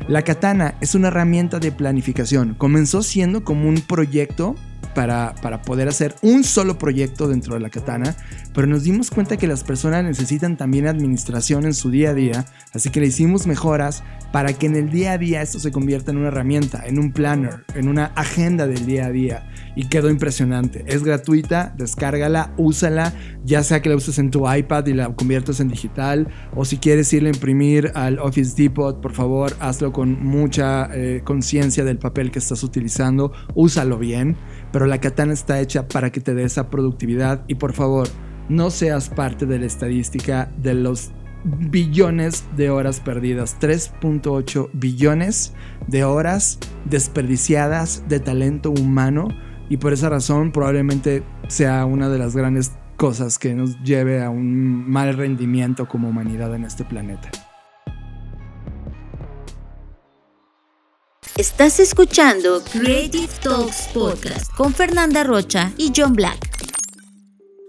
La 0.09 0.23
katana 0.23 0.75
es 0.81 0.97
una 0.97 1.09
herramienta 1.09 1.61
de 1.61 1.71
planificación. 1.71 2.55
Comenzó 2.55 3.05
siendo 3.05 3.45
como 3.45 3.69
un 3.69 3.83
proyecto 3.83 4.57
para, 4.99 5.63
poder 5.63 5.87
hacer 5.87 6.17
un 6.23 6.43
solo 6.43 6.77
proyecto 6.77 7.29
dentro 7.29 7.55
de 7.55 7.61
la 7.61 7.71
katana, 7.71 8.17
pero 8.53 8.67
nos 8.67 8.83
dimos 8.83 9.11
cuenta 9.13 9.37
que 9.37 9.47
las 9.47 9.63
personas 9.63 10.03
necesitan 10.03 10.57
también 10.57 10.89
administración 10.89 11.67
en 11.67 11.75
su 11.75 11.93
día 11.93 12.11
a 12.11 12.15
día, 12.15 12.47
así 12.75 12.91
que 12.91 12.99
le 12.99 13.07
hicimos 13.07 13.47
mejoras 13.47 14.03
para 14.33 14.53
que 14.55 14.67
en 14.67 14.75
el 14.75 14.91
día 14.91 15.13
a 15.13 15.19
día 15.19 15.41
esto 15.41 15.61
se 15.61 15.71
convierta 15.71 16.11
en 16.11 16.19
una 16.19 16.29
herramienta, 16.29 16.83
en 16.85 16.99
un 16.99 17.13
planner, 17.13 17.65
en 17.77 17.89
una 17.89 18.07
agenda 18.17 18.67
del 18.67 18.87
día 18.87 19.07
a 19.07 19.11
día. 19.11 19.49
Y 19.77 19.89
quedó 19.89 20.11
impresionante. 20.11 20.85
Es 20.89 21.05
gratuita, 21.05 21.73
descárgala, 21.79 22.53
úsala, 22.57 23.15
ya 23.45 23.63
sea 23.63 23.81
que 23.81 23.89
la 23.89 23.95
uses 23.95 24.19
en 24.19 24.31
tu 24.31 24.53
iPad 24.53 24.87
y 24.87 24.95
la 24.95 25.15
conviertas 25.15 25.61
en 25.61 25.69
digital, 25.69 26.29
o 26.57 26.65
si 26.65 26.79
quieres 26.79 27.13
irle 27.13 27.31
a 27.31 27.33
imprimir 27.33 27.93
al 27.95 28.19
Office 28.19 28.61
Depot, 28.61 29.01
por 29.01 29.13
favor, 29.13 29.55
hazlo 29.61 29.93
con 29.93 30.25
mucha 30.25 30.89
eh, 30.93 31.23
conciencia 31.25 31.85
del 31.85 31.99
papel 31.99 32.33
que 32.33 32.41
estás 32.41 32.65
utilizando, 32.65 33.33
úsalo 33.55 33.99
bien 33.99 34.37
pero 34.73 34.87
la 34.87 34.99
katana 34.99 35.33
está 35.33 35.61
hecha 35.61 35.89
para 35.89 36.11
que 36.11 36.21
te 36.21 36.35
dé 36.35 36.45
esa 36.45 36.71
productividad. 36.71 37.45
Y 37.49 37.57
por 37.57 37.73
favor, 37.73 38.09
no 38.49 38.71
seas 38.71 39.09
parte 39.09 39.47
de 39.47 39.59
la 39.59 39.67
estadística 39.67 40.51
de 40.57 40.75
los 40.75 41.13
billones 41.45 42.45
de 42.57 42.71
horas 42.71 43.01
perdidas, 43.01 43.57
3.8 43.61 44.71
billones 44.73 45.55
de 45.87 46.05
horas 46.05 46.59
desperdiciadas 46.85 48.05
de 48.09 48.21
talento 48.21 48.71
humano. 48.71 49.29
Y 49.69 49.77
por 49.77 49.93
esa 49.93 50.09
razón 50.09 50.53
probablemente 50.53 51.23
sea 51.49 51.85
una 51.85 52.09
de 52.09 52.19
las 52.19 52.35
grandes 52.35 52.73
cosas 52.97 53.39
que 53.39 53.55
nos 53.55 53.81
lleve 53.83 54.23
a 54.23 54.31
un 54.31 54.91
mal 54.91 55.15
rendimiento 55.17 55.87
como 55.87 56.09
humanidad 56.09 56.55
en 56.55 56.65
este 56.65 56.85
planeta. 56.85 57.31
Estás 61.39 61.79
escuchando 61.79 62.65
Creative 62.65 63.29
Talks 63.41 63.91
Podcast 63.95 64.53
con 64.57 64.75
Fernanda 64.75 65.23
Rocha 65.23 65.73
y 65.79 65.93
John 65.97 66.15
Black. 66.15 66.51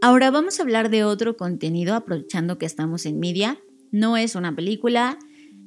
Ahora 0.01 0.31
vamos 0.31 0.59
a 0.59 0.63
hablar 0.63 0.89
de 0.89 1.03
otro 1.03 1.37
contenido 1.37 1.93
aprovechando 1.93 2.57
que 2.57 2.65
estamos 2.65 3.05
en 3.05 3.19
media. 3.19 3.59
No 3.91 4.17
es 4.17 4.33
una 4.33 4.55
película, 4.55 5.19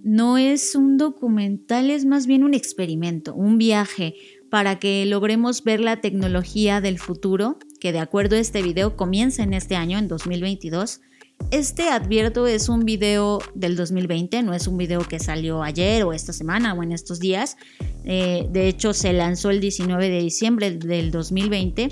no 0.03 0.37
es 0.37 0.75
un 0.75 0.99
documental, 0.99 1.93
es 1.93 2.05
más 2.05 2.27
bien 2.27 2.43
un 2.43 2.55
experimento, 2.55 3.37
un 3.37 3.57
viaje 3.57 4.17
para 4.51 4.81
que 4.81 5.07
logremos 5.07 5.63
ver 5.63 5.79
la 5.79 6.01
tecnología 6.01 6.81
del 6.81 6.99
futuro, 6.99 7.61
que 7.79 7.93
de 7.93 8.01
acuerdo 8.01 8.35
a 8.35 8.41
este 8.41 8.63
video 8.63 8.97
comienza 8.97 9.45
en 9.45 9.55
este 9.55 9.77
año, 9.77 9.97
en 9.99 10.09
2022 10.09 11.01
este 11.51 11.89
advierto 11.89 12.47
es 12.47 12.69
un 12.69 12.85
video 12.85 13.41
del 13.55 13.77
2020, 13.77 14.43
no 14.43 14.55
es 14.55 14.67
un 14.67 14.77
video 14.77 15.01
que 15.01 15.19
salió 15.19 15.63
ayer 15.63 16.05
o 16.05 16.13
esta 16.13 16.33
semana 16.33 16.75
o 16.75 16.83
en 16.83 16.93
estos 16.93 17.21
días. 17.21 17.57
Eh, 18.05 18.47
de 18.51 18.69
hecho, 18.69 18.93
se 18.95 19.13
lanzó 19.13 19.51
el 19.51 19.61
19 19.61 20.09
de 20.09 20.21
diciembre 20.21 20.71
del 20.71 21.11
2020 21.11 21.89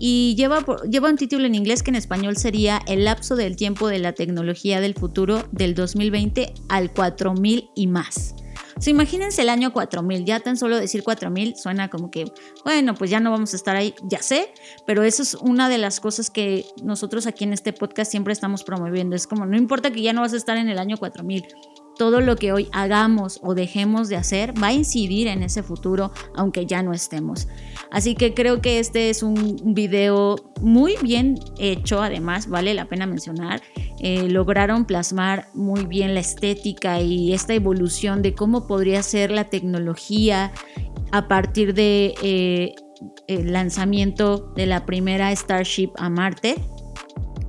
y 0.00 0.34
lleva, 0.36 0.64
lleva 0.88 1.10
un 1.10 1.16
título 1.16 1.46
en 1.46 1.54
inglés 1.54 1.82
que 1.82 1.90
en 1.90 1.96
español 1.96 2.36
sería 2.36 2.80
El 2.86 3.04
lapso 3.04 3.36
del 3.36 3.56
tiempo 3.56 3.88
de 3.88 3.98
la 3.98 4.12
tecnología 4.12 4.80
del 4.80 4.94
futuro 4.94 5.44
del 5.52 5.74
2020 5.74 6.52
al 6.68 6.92
4000 6.92 7.70
y 7.74 7.86
más. 7.86 8.34
O 8.78 8.90
imagínense 8.90 9.42
el 9.42 9.48
año 9.48 9.72
4000, 9.72 10.24
ya 10.24 10.40
tan 10.40 10.56
solo 10.56 10.78
decir 10.78 11.02
4000 11.02 11.56
suena 11.56 11.88
como 11.90 12.10
que, 12.10 12.26
bueno, 12.64 12.94
pues 12.94 13.10
ya 13.10 13.18
no 13.18 13.30
vamos 13.30 13.52
a 13.52 13.56
estar 13.56 13.74
ahí, 13.74 13.94
ya 14.04 14.22
sé, 14.22 14.52
pero 14.86 15.02
eso 15.02 15.22
es 15.22 15.34
una 15.34 15.68
de 15.68 15.78
las 15.78 15.98
cosas 16.00 16.30
que 16.30 16.64
nosotros 16.82 17.26
aquí 17.26 17.44
en 17.44 17.52
este 17.52 17.72
podcast 17.72 18.10
siempre 18.10 18.32
estamos 18.32 18.62
promoviendo. 18.62 19.16
Es 19.16 19.26
como, 19.26 19.46
no 19.46 19.56
importa 19.56 19.90
que 19.90 20.02
ya 20.02 20.12
no 20.12 20.20
vas 20.20 20.32
a 20.32 20.36
estar 20.36 20.56
en 20.56 20.68
el 20.68 20.78
año 20.78 20.96
4000, 20.96 21.44
todo 21.98 22.20
lo 22.20 22.36
que 22.36 22.52
hoy 22.52 22.68
hagamos 22.72 23.40
o 23.42 23.54
dejemos 23.54 24.08
de 24.08 24.16
hacer 24.16 24.54
va 24.62 24.68
a 24.68 24.72
incidir 24.72 25.26
en 25.26 25.42
ese 25.42 25.62
futuro, 25.62 26.12
aunque 26.34 26.64
ya 26.64 26.82
no 26.82 26.92
estemos. 26.92 27.48
Así 27.90 28.14
que 28.14 28.32
creo 28.32 28.62
que 28.62 28.78
este 28.78 29.10
es 29.10 29.22
un 29.22 29.74
video 29.74 30.36
muy 30.62 30.94
bien 31.02 31.38
hecho, 31.58 32.00
además 32.00 32.48
vale 32.48 32.72
la 32.72 32.88
pena 32.88 33.06
mencionar. 33.06 33.60
Eh, 34.00 34.28
lograron 34.28 34.84
plasmar 34.84 35.48
muy 35.54 35.84
bien 35.86 36.14
la 36.14 36.20
estética 36.20 37.00
y 37.00 37.32
esta 37.32 37.54
evolución 37.54 38.22
de 38.22 38.34
cómo 38.34 38.66
podría 38.66 39.02
ser 39.02 39.30
la 39.30 39.44
tecnología 39.44 40.52
a 41.12 41.28
partir 41.28 41.74
de... 41.74 42.14
Eh, 42.22 42.74
el 43.28 43.52
lanzamiento 43.52 44.52
de 44.56 44.66
la 44.66 44.84
primera 44.84 45.30
Starship 45.30 45.92
a 45.98 46.10
Marte, 46.10 46.56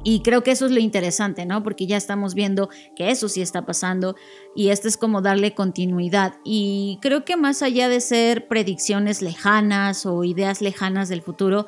y 0.04 0.22
creo 0.22 0.44
que 0.44 0.52
eso 0.52 0.66
es 0.66 0.72
lo 0.72 0.80
interesante, 0.80 1.46
¿no? 1.46 1.62
Porque 1.62 1.86
ya 1.86 1.98
estamos 1.98 2.34
viendo 2.34 2.70
que 2.96 3.12
eso 3.12 3.28
sí 3.28 3.42
está 3.42 3.66
pasando 3.66 4.16
y 4.56 4.70
esto 4.70 4.88
es 4.88 4.96
como 4.96 5.22
darle 5.22 5.54
continuidad. 5.54 6.36
Y 6.46 7.00
creo 7.02 7.26
que 7.26 7.36
más 7.36 7.62
allá 7.62 7.90
de 7.90 8.00
ser 8.00 8.48
predicciones 8.48 9.22
lejanas 9.22 10.06
o 10.06 10.24
ideas 10.24 10.62
lejanas 10.62 11.10
del 11.10 11.22
futuro, 11.22 11.68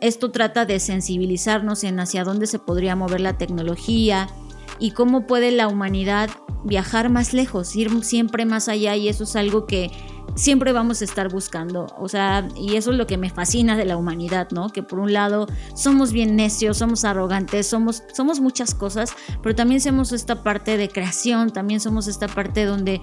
esto 0.00 0.30
trata 0.30 0.66
de 0.66 0.80
sensibilizarnos 0.80 1.84
en 1.84 2.00
hacia 2.00 2.24
dónde 2.24 2.46
se 2.46 2.58
podría 2.58 2.96
mover 2.96 3.20
la 3.20 3.38
tecnología 3.38 4.28
y 4.78 4.92
cómo 4.92 5.26
puede 5.26 5.50
la 5.50 5.68
humanidad 5.68 6.30
viajar 6.64 7.08
más 7.08 7.32
lejos, 7.32 7.74
ir 7.76 7.90
siempre 8.04 8.44
más 8.44 8.68
allá 8.68 8.96
y 8.96 9.08
eso 9.08 9.24
es 9.24 9.36
algo 9.36 9.66
que 9.66 9.90
siempre 10.34 10.72
vamos 10.72 11.00
a 11.00 11.04
estar 11.04 11.30
buscando. 11.30 11.86
O 11.98 12.08
sea, 12.08 12.48
y 12.56 12.76
eso 12.76 12.90
es 12.92 12.96
lo 12.96 13.06
que 13.06 13.16
me 13.16 13.30
fascina 13.30 13.76
de 13.76 13.84
la 13.84 13.96
humanidad, 13.96 14.48
¿no? 14.50 14.70
Que 14.70 14.82
por 14.82 14.98
un 14.98 15.12
lado 15.12 15.46
somos 15.74 16.12
bien 16.12 16.36
necios, 16.36 16.78
somos 16.78 17.04
arrogantes, 17.04 17.66
somos, 17.66 18.02
somos 18.12 18.40
muchas 18.40 18.74
cosas, 18.74 19.12
pero 19.42 19.54
también 19.54 19.80
somos 19.80 20.12
esta 20.12 20.42
parte 20.42 20.76
de 20.76 20.88
creación, 20.88 21.50
también 21.50 21.80
somos 21.80 22.06
esta 22.06 22.28
parte 22.28 22.64
donde 22.64 23.00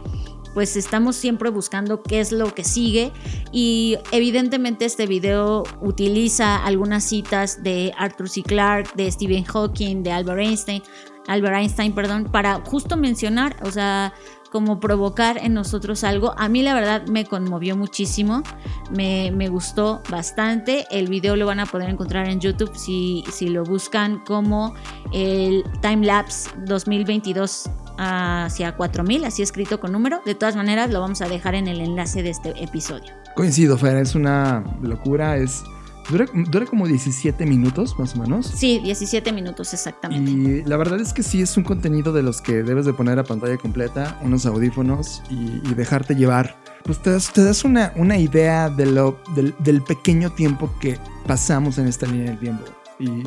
pues 0.58 0.76
estamos 0.76 1.16
siempre 1.16 1.52
buscando 1.52 2.02
qué 2.02 2.20
es 2.20 2.32
lo 2.32 2.52
que 2.56 2.64
sigue 2.64 3.12
y 3.52 4.00
evidentemente 4.12 4.86
este 4.86 5.06
video 5.06 5.62
utiliza 5.82 6.66
algunas 6.66 7.04
citas 7.04 7.62
de 7.62 7.94
Arthur 7.96 8.28
C. 8.28 8.42
Clarke, 8.42 8.90
de 8.96 9.12
Stephen 9.12 9.44
Hawking, 9.44 10.02
de 10.02 10.12
Albert 10.12 10.40
Einstein, 10.40 10.82
Albert 11.28 11.58
Einstein, 11.58 11.94
perdón, 11.94 12.24
para 12.32 12.56
justo 12.66 12.98
mencionar, 12.98 13.56
o 13.62 13.70
sea, 13.70 14.16
como 14.48 14.80
provocar 14.80 15.38
en 15.38 15.54
nosotros 15.54 16.04
algo. 16.04 16.34
A 16.38 16.50
mí 16.50 16.62
la 16.64 16.74
verdad 16.74 17.08
me 17.08 17.26
conmovió 17.26 17.76
muchísimo, 17.76 18.44
me, 18.92 19.50
gustó 19.50 20.02
bastante. 20.10 20.86
El 20.92 21.08
video 21.08 21.36
lo 21.36 21.46
van 21.46 21.60
a 21.60 21.66
poder 21.66 21.90
encontrar 21.90 22.28
en 22.30 22.40
YouTube 22.40 22.76
si, 22.76 23.24
si 23.32 23.50
lo 23.50 23.64
buscan 23.64 24.20
como 24.26 24.74
el 25.14 25.64
Timelapse 25.82 26.50
2022 26.66 27.70
hacia 27.98 28.76
4000, 28.76 29.26
así 29.26 29.42
escrito 29.42 29.80
con 29.80 29.92
número. 29.92 30.22
De 30.26 30.36
todas 30.36 30.56
maneras, 30.56 30.92
lo 30.92 31.02
vamos 31.02 31.22
a 31.22 31.28
dejar 31.28 31.56
en 31.56 31.68
el 31.68 31.82
enlace 31.82 32.24
de 32.24 32.30
este 32.30 32.64
episodio. 32.64 33.14
Coincido, 33.36 33.78
Fer, 33.78 33.98
es 33.98 34.16
una 34.16 34.64
locura, 34.82 35.38
es... 35.38 35.64
Dura, 36.10 36.26
dura, 36.34 36.66
como 36.66 36.88
17 36.88 37.46
minutos, 37.46 37.98
más 38.00 38.16
o 38.16 38.20
menos. 38.22 38.48
Sí, 38.48 38.80
17 38.80 39.34
minutos 39.34 39.74
exactamente. 39.74 40.32
Y 40.32 40.64
la 40.64 40.78
verdad 40.78 41.02
es 41.02 41.12
que 41.12 41.22
sí 41.22 41.42
es 41.42 41.58
un 41.58 41.64
contenido 41.64 42.14
de 42.14 42.24
los 42.24 42.42
que 42.42 42.64
debes 42.64 42.86
de 42.86 42.94
poner 42.94 43.20
a 43.20 43.24
pantalla 43.24 43.58
completa, 43.58 44.18
unos 44.24 44.46
audífonos 44.46 45.22
y, 45.30 45.62
y 45.70 45.74
dejarte 45.74 46.16
llevar. 46.16 46.56
Pues 46.84 47.02
te 47.02 47.12
das, 47.12 47.34
te 47.34 47.44
das 47.44 47.66
una, 47.66 47.92
una, 47.98 48.18
idea 48.18 48.70
de 48.70 48.86
lo, 48.86 49.20
del, 49.36 49.54
del, 49.60 49.82
pequeño 49.82 50.32
tiempo 50.32 50.74
que 50.80 50.98
pasamos 51.26 51.78
en 51.78 51.88
esta 51.88 52.06
línea 52.06 52.32
del 52.32 52.40
tiempo. 52.40 52.64
Y 53.00 53.24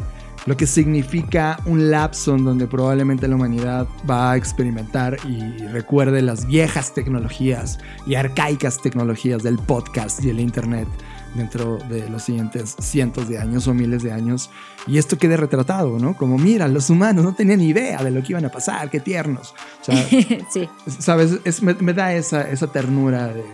lo 0.46 0.56
que 0.56 0.66
significa 0.66 1.58
un 1.66 1.90
lapso 1.90 2.34
en 2.34 2.44
donde 2.44 2.66
probablemente 2.66 3.28
la 3.28 3.36
humanidad 3.36 3.86
va 4.08 4.32
a 4.32 4.36
experimentar 4.36 5.18
y 5.28 5.58
recuerde 5.66 6.22
las 6.22 6.46
viejas 6.46 6.94
tecnologías 6.94 7.78
y 8.06 8.14
arcaicas 8.14 8.80
tecnologías 8.80 9.42
del 9.42 9.58
podcast 9.58 10.24
y 10.24 10.30
el 10.30 10.40
internet 10.40 10.88
dentro 11.34 11.78
de 11.88 12.08
los 12.08 12.22
siguientes 12.22 12.76
cientos 12.80 13.28
de 13.28 13.38
años 13.38 13.66
o 13.68 13.74
miles 13.74 14.02
de 14.02 14.12
años 14.12 14.50
y 14.86 14.98
esto 14.98 15.18
quede 15.18 15.36
retratado, 15.36 15.98
¿no? 15.98 16.16
Como 16.16 16.38
mira, 16.38 16.68
los 16.68 16.90
humanos 16.90 17.24
no 17.24 17.34
tenían 17.34 17.60
idea 17.60 18.02
de 18.02 18.10
lo 18.10 18.22
que 18.22 18.32
iban 18.32 18.44
a 18.44 18.48
pasar, 18.48 18.90
qué 18.90 19.00
tiernos. 19.00 19.54
O 19.80 19.84
sea, 19.84 19.96
sí. 20.50 20.68
¿Sabes? 20.86 21.38
Es, 21.44 21.62
me, 21.62 21.74
me, 21.74 21.92
da 21.92 22.14
esa, 22.14 22.50
esa 22.50 22.72
ternura 22.72 23.28
de 23.28 23.44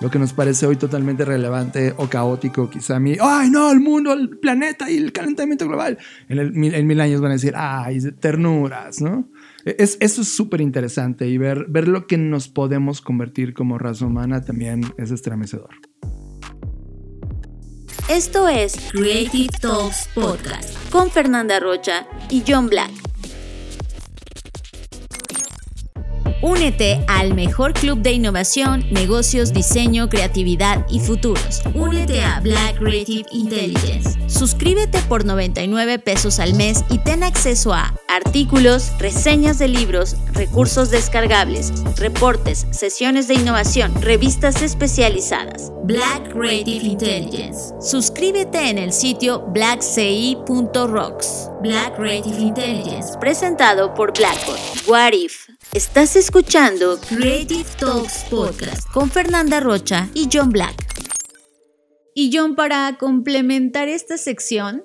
lo 0.00 0.10
que 0.10 0.18
nos 0.18 0.32
parece 0.32 0.66
hoy 0.66 0.76
totalmente 0.76 1.24
relevante 1.24 1.94
o 1.96 2.08
caótico, 2.08 2.68
quizá 2.68 2.96
a 2.96 3.00
mí, 3.00 3.16
ay 3.20 3.50
no, 3.50 3.70
el 3.70 3.78
mundo, 3.80 4.12
el 4.12 4.38
planeta 4.38 4.90
y 4.90 4.96
el 4.96 5.12
calentamiento 5.12 5.68
global. 5.68 5.98
En, 6.28 6.38
el, 6.38 6.74
en 6.74 6.86
mil 6.86 7.00
años 7.00 7.20
van 7.20 7.30
a 7.30 7.34
decir, 7.34 7.54
ay, 7.56 8.00
ternuras, 8.18 9.00
¿no? 9.00 9.30
Es, 9.64 9.96
eso 10.00 10.22
es 10.22 10.28
súper 10.28 10.60
interesante 10.60 11.28
y 11.28 11.38
ver, 11.38 11.66
ver 11.68 11.86
lo 11.86 12.08
que 12.08 12.18
nos 12.18 12.48
podemos 12.48 13.00
convertir 13.00 13.54
como 13.54 13.78
raza 13.78 14.06
humana 14.06 14.44
también 14.44 14.82
es 14.98 15.12
estremecedor. 15.12 15.91
Esto 18.08 18.48
es 18.48 18.74
Creative 18.90 19.48
Talks 19.60 20.08
Podcast 20.14 20.90
con 20.90 21.10
Fernanda 21.10 21.60
Rocha 21.60 22.06
y 22.28 22.42
John 22.46 22.68
Black. 22.68 23.11
Únete 26.42 27.04
al 27.06 27.34
mejor 27.34 27.72
club 27.72 28.00
de 28.00 28.10
innovación, 28.10 28.84
negocios, 28.90 29.52
diseño, 29.52 30.08
creatividad 30.08 30.84
y 30.90 30.98
futuros. 30.98 31.62
Únete 31.72 32.24
a 32.24 32.40
Black 32.40 32.78
Creative 32.78 33.28
Intelligence. 33.30 34.18
Suscríbete 34.26 35.00
por 35.02 35.24
99 35.24 36.00
pesos 36.00 36.40
al 36.40 36.54
mes 36.54 36.84
y 36.90 36.98
ten 36.98 37.22
acceso 37.22 37.72
a 37.72 37.94
artículos, 38.08 38.90
reseñas 38.98 39.60
de 39.60 39.68
libros, 39.68 40.16
recursos 40.32 40.90
descargables, 40.90 41.72
reportes, 41.96 42.66
sesiones 42.72 43.28
de 43.28 43.34
innovación, 43.34 43.94
revistas 44.02 44.62
especializadas. 44.62 45.70
Black 45.84 46.32
Creative 46.32 46.84
Intelligence. 46.84 47.72
Suscríbete 47.80 48.68
en 48.68 48.78
el 48.78 48.92
sitio 48.92 49.42
blackci.rocks. 49.48 51.50
Black 51.62 51.94
Creative 51.94 52.40
Intelligence, 52.40 53.16
presentado 53.20 53.94
por 53.94 54.12
Blackboard. 54.12 54.58
What 54.88 55.12
If? 55.12 55.46
Estás 55.74 56.16
escuchando 56.16 57.00
Creative 57.00 57.64
Talks 57.78 58.26
Podcast 58.28 58.86
con 58.92 59.10
Fernanda 59.10 59.58
Rocha 59.58 60.10
y 60.12 60.28
John 60.30 60.50
Black. 60.50 60.74
Y 62.14 62.30
John, 62.30 62.56
para 62.56 62.98
complementar 62.98 63.88
esta 63.88 64.18
sección 64.18 64.84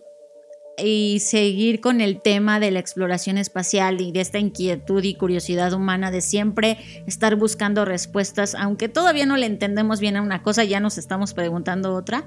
y 0.82 1.20
seguir 1.20 1.82
con 1.82 2.00
el 2.00 2.22
tema 2.22 2.62
de 2.62 2.72
la 2.72 2.80
exploración 2.80 3.38
espacial 3.38 4.00
y 4.00 4.14
de 4.14 4.22
esta 4.22 4.40
inquietud 4.40 5.04
y 5.04 5.16
curiosidad 5.16 5.74
humana 5.74 6.10
de 6.10 6.22
siempre 6.22 6.78
estar 7.06 7.36
buscando 7.36 7.84
respuestas, 7.84 8.56
aunque 8.56 8.88
todavía 8.88 9.26
no 9.26 9.36
le 9.36 9.48
entendemos 9.48 10.00
bien 10.00 10.16
a 10.16 10.22
una 10.22 10.42
cosa, 10.42 10.64
ya 10.64 10.80
nos 10.80 10.98
estamos 10.98 11.34
preguntando 11.34 11.96
otra 11.96 12.26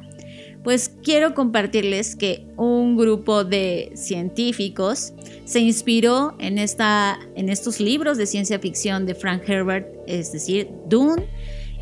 pues 0.62 0.90
quiero 1.02 1.34
compartirles 1.34 2.16
que 2.16 2.46
un 2.56 2.96
grupo 2.96 3.44
de 3.44 3.92
científicos 3.94 5.14
se 5.44 5.60
inspiró 5.60 6.34
en, 6.38 6.58
esta, 6.58 7.18
en 7.34 7.48
estos 7.48 7.80
libros 7.80 8.18
de 8.18 8.26
ciencia 8.26 8.58
ficción 8.58 9.06
de 9.06 9.14
Frank 9.14 9.48
Herbert, 9.48 9.88
es 10.06 10.32
decir, 10.32 10.68
Dune, 10.86 11.26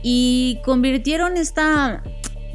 y 0.03 0.59
convirtieron 0.64 1.37
esta, 1.37 2.05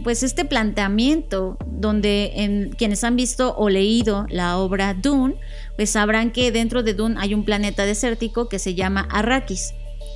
pues 0.03 0.23
este 0.23 0.45
planteamiento 0.45 1.57
donde 1.67 2.31
en, 2.35 2.69
quienes 2.69 3.03
han 3.03 3.17
visto 3.17 3.55
o 3.57 3.69
leído 3.69 4.25
la 4.29 4.57
obra 4.57 4.93
Dune, 4.93 5.35
pues 5.75 5.89
sabrán 5.89 6.31
que 6.31 6.51
dentro 6.51 6.83
de 6.83 6.93
Dune 6.93 7.15
hay 7.19 7.33
un 7.33 7.43
planeta 7.43 7.85
desértico 7.85 8.47
que 8.47 8.59
se 8.59 8.75
llama 8.75 9.07
Arrakis. 9.11 9.73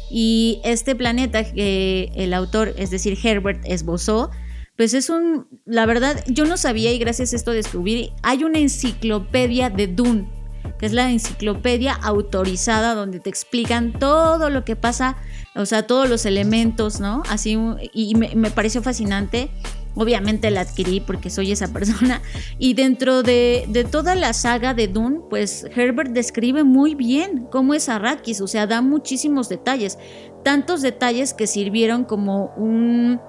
Y 0.09 0.61
este 0.63 0.95
planeta 0.95 1.43
que 1.43 2.11
el 2.15 2.33
autor, 2.33 2.73
es 2.77 2.91
decir, 2.91 3.17
Herbert, 3.21 3.61
esbozó, 3.65 4.31
pues 4.77 4.93
es 4.93 5.09
un, 5.09 5.47
la 5.65 5.87
verdad, 5.87 6.23
yo 6.27 6.45
no 6.45 6.55
sabía 6.55 6.93
y 6.93 6.99
gracias 6.99 7.33
a 7.33 7.35
esto 7.35 7.51
descubrí, 7.51 8.13
hay 8.21 8.43
una 8.43 8.59
enciclopedia 8.59 9.71
de 9.71 9.87
Dune, 9.87 10.29
que 10.77 10.85
es 10.85 10.93
la 10.93 11.09
enciclopedia 11.09 11.93
autorizada 11.93 12.93
donde 12.93 13.19
te 13.19 13.29
explican 13.29 13.91
todo 13.91 14.51
lo 14.51 14.63
que 14.63 14.75
pasa, 14.75 15.17
o 15.55 15.65
sea, 15.65 15.87
todos 15.87 16.07
los 16.07 16.27
elementos, 16.27 16.99
¿no? 16.99 17.23
Así, 17.27 17.57
y 17.91 18.13
me, 18.13 18.51
pareció 18.51 18.83
fascinante. 18.83 19.49
Obviamente 19.95 20.51
la 20.51 20.61
adquirí 20.61 20.99
porque 20.99 21.31
soy 21.31 21.51
esa 21.51 21.73
persona. 21.73 22.21
Y 22.59 22.75
dentro 22.75 23.23
de, 23.23 23.65
de, 23.69 23.83
toda 23.83 24.13
la 24.13 24.33
saga 24.33 24.75
de 24.75 24.87
Dune, 24.87 25.21
pues 25.27 25.65
Herbert 25.75 26.11
describe 26.11 26.63
muy 26.63 26.93
bien 26.93 27.47
cómo 27.51 27.73
es 27.73 27.89
Arrakis, 27.89 28.41
o 28.41 28.47
sea, 28.47 28.67
da 28.67 28.81
muchísimos 28.83 29.49
detalles. 29.49 29.97
Tantos 30.43 30.83
detalles 30.83 31.33
que 31.33 31.47
sirvieron 31.47 32.03
como 32.03 32.53
un 32.57 33.19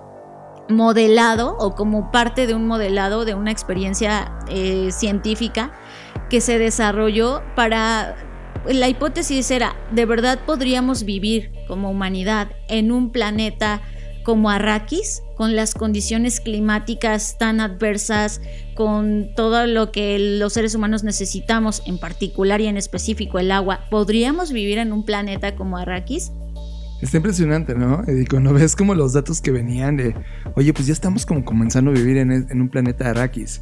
modelado 0.68 1.56
o 1.58 1.74
como 1.74 2.10
parte 2.10 2.46
de 2.46 2.54
un 2.54 2.66
modelado 2.66 3.24
de 3.24 3.34
una 3.34 3.50
experiencia 3.50 4.32
eh, 4.48 4.90
científica 4.92 5.72
que 6.28 6.40
se 6.40 6.58
desarrolló 6.58 7.42
para... 7.54 8.16
La 8.66 8.88
hipótesis 8.88 9.50
era, 9.50 9.76
¿de 9.92 10.04
verdad 10.04 10.40
podríamos 10.44 11.04
vivir 11.04 11.52
como 11.68 11.90
humanidad 11.90 12.48
en 12.68 12.92
un 12.92 13.12
planeta 13.12 13.80
como 14.28 14.50
Arrakis, 14.50 15.22
con 15.36 15.56
las 15.56 15.72
condiciones 15.72 16.40
climáticas 16.40 17.38
tan 17.38 17.60
adversas, 17.60 18.42
con 18.74 19.30
todo 19.34 19.66
lo 19.66 19.90
que 19.90 20.18
los 20.18 20.52
seres 20.52 20.74
humanos 20.74 21.02
necesitamos, 21.02 21.82
en 21.86 21.96
particular 21.96 22.60
y 22.60 22.66
en 22.66 22.76
específico 22.76 23.38
el 23.38 23.50
agua, 23.50 23.86
¿podríamos 23.88 24.52
vivir 24.52 24.76
en 24.76 24.92
un 24.92 25.06
planeta 25.06 25.56
como 25.56 25.78
Arrakis? 25.78 26.30
Está 27.00 27.18
impresionante, 27.18 27.74
¿no? 27.74 28.02
Y 28.08 28.26
cuando 28.26 28.52
ves 28.52 28.74
como 28.74 28.94
los 28.94 29.12
datos 29.12 29.40
que 29.40 29.52
venían 29.52 29.96
de, 29.96 30.14
oye, 30.56 30.72
pues 30.72 30.86
ya 30.86 30.92
estamos 30.92 31.24
como 31.24 31.44
comenzando 31.44 31.92
a 31.92 31.94
vivir 31.94 32.16
en, 32.16 32.32
en 32.32 32.60
un 32.60 32.68
planeta 32.68 33.04
de 33.04 33.10
Arrakis. 33.10 33.60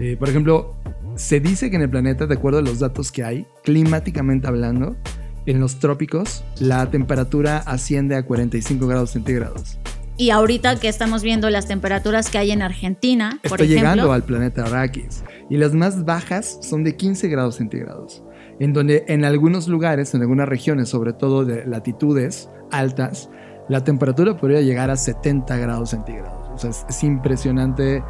Eh, 0.00 0.16
por 0.18 0.28
ejemplo, 0.28 0.74
se 1.14 1.40
dice 1.40 1.68
que 1.68 1.76
en 1.76 1.82
el 1.82 1.90
planeta, 1.90 2.26
de 2.26 2.34
acuerdo 2.34 2.60
a 2.60 2.62
los 2.62 2.78
datos 2.78 3.12
que 3.12 3.24
hay, 3.24 3.46
climáticamente 3.62 4.46
hablando, 4.46 4.96
en 5.44 5.60
los 5.60 5.78
trópicos, 5.78 6.44
la 6.60 6.90
temperatura 6.90 7.58
asciende 7.58 8.16
a 8.16 8.22
45 8.22 8.86
grados 8.86 9.10
centígrados. 9.10 9.78
Y 10.16 10.30
ahorita 10.30 10.80
que 10.80 10.88
estamos 10.88 11.22
viendo 11.22 11.48
las 11.50 11.68
temperaturas 11.68 12.30
que 12.30 12.38
hay 12.38 12.50
en 12.50 12.62
Argentina, 12.62 13.38
Está 13.42 13.64
llegando 13.64 14.12
al 14.12 14.24
planeta 14.24 14.64
Arrakis. 14.64 15.22
Y 15.50 15.58
las 15.58 15.74
más 15.74 16.04
bajas 16.04 16.58
son 16.62 16.84
de 16.84 16.96
15 16.96 17.28
grados 17.28 17.56
centígrados 17.56 18.22
en 18.60 18.72
donde 18.72 19.04
en 19.08 19.24
algunos 19.24 19.68
lugares, 19.68 20.14
en 20.14 20.22
algunas 20.22 20.48
regiones, 20.48 20.88
sobre 20.88 21.12
todo 21.12 21.44
de 21.44 21.64
latitudes 21.66 22.48
altas, 22.70 23.30
la 23.68 23.84
temperatura 23.84 24.36
podría 24.36 24.60
llegar 24.60 24.90
a 24.90 24.96
70 24.96 25.56
grados 25.56 25.90
centígrados. 25.90 26.48
O 26.52 26.58
sea, 26.58 26.70
es, 26.70 26.84
es 26.88 27.04
impresionante 27.04 28.02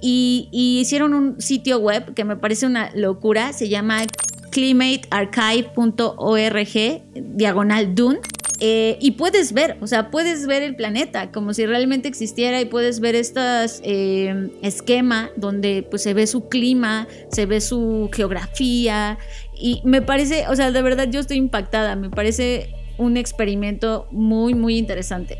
y, 0.00 0.48
y 0.52 0.80
hicieron 0.80 1.14
un 1.14 1.40
sitio 1.40 1.78
web 1.78 2.12
que 2.12 2.24
me 2.24 2.36
parece 2.36 2.66
una 2.66 2.90
locura, 2.94 3.54
se 3.54 3.70
llama 3.70 4.02
climatearchive.org, 4.50 7.02
diagonal 7.14 7.94
Dune, 7.94 8.20
Eh, 8.66 8.96
y 8.98 9.10
puedes 9.10 9.52
ver, 9.52 9.76
o 9.82 9.86
sea, 9.86 10.10
puedes 10.10 10.46
ver 10.46 10.62
el 10.62 10.74
planeta 10.74 11.30
como 11.30 11.52
si 11.52 11.66
realmente 11.66 12.08
existiera 12.08 12.62
y 12.62 12.64
puedes 12.64 12.98
ver 12.98 13.14
estas 13.14 13.82
eh, 13.84 14.48
esquema 14.62 15.28
donde 15.36 15.86
pues 15.90 16.02
se 16.02 16.14
ve 16.14 16.26
su 16.26 16.48
clima, 16.48 17.06
se 17.30 17.44
ve 17.44 17.60
su 17.60 18.08
geografía 18.10 19.18
y 19.54 19.82
me 19.84 20.00
parece, 20.00 20.48
o 20.48 20.56
sea, 20.56 20.72
de 20.72 20.80
verdad 20.80 21.10
yo 21.10 21.20
estoy 21.20 21.36
impactada, 21.36 21.94
me 21.94 22.08
parece 22.08 22.70
un 22.96 23.18
experimento 23.18 24.08
muy, 24.10 24.54
muy 24.54 24.78
interesante. 24.78 25.36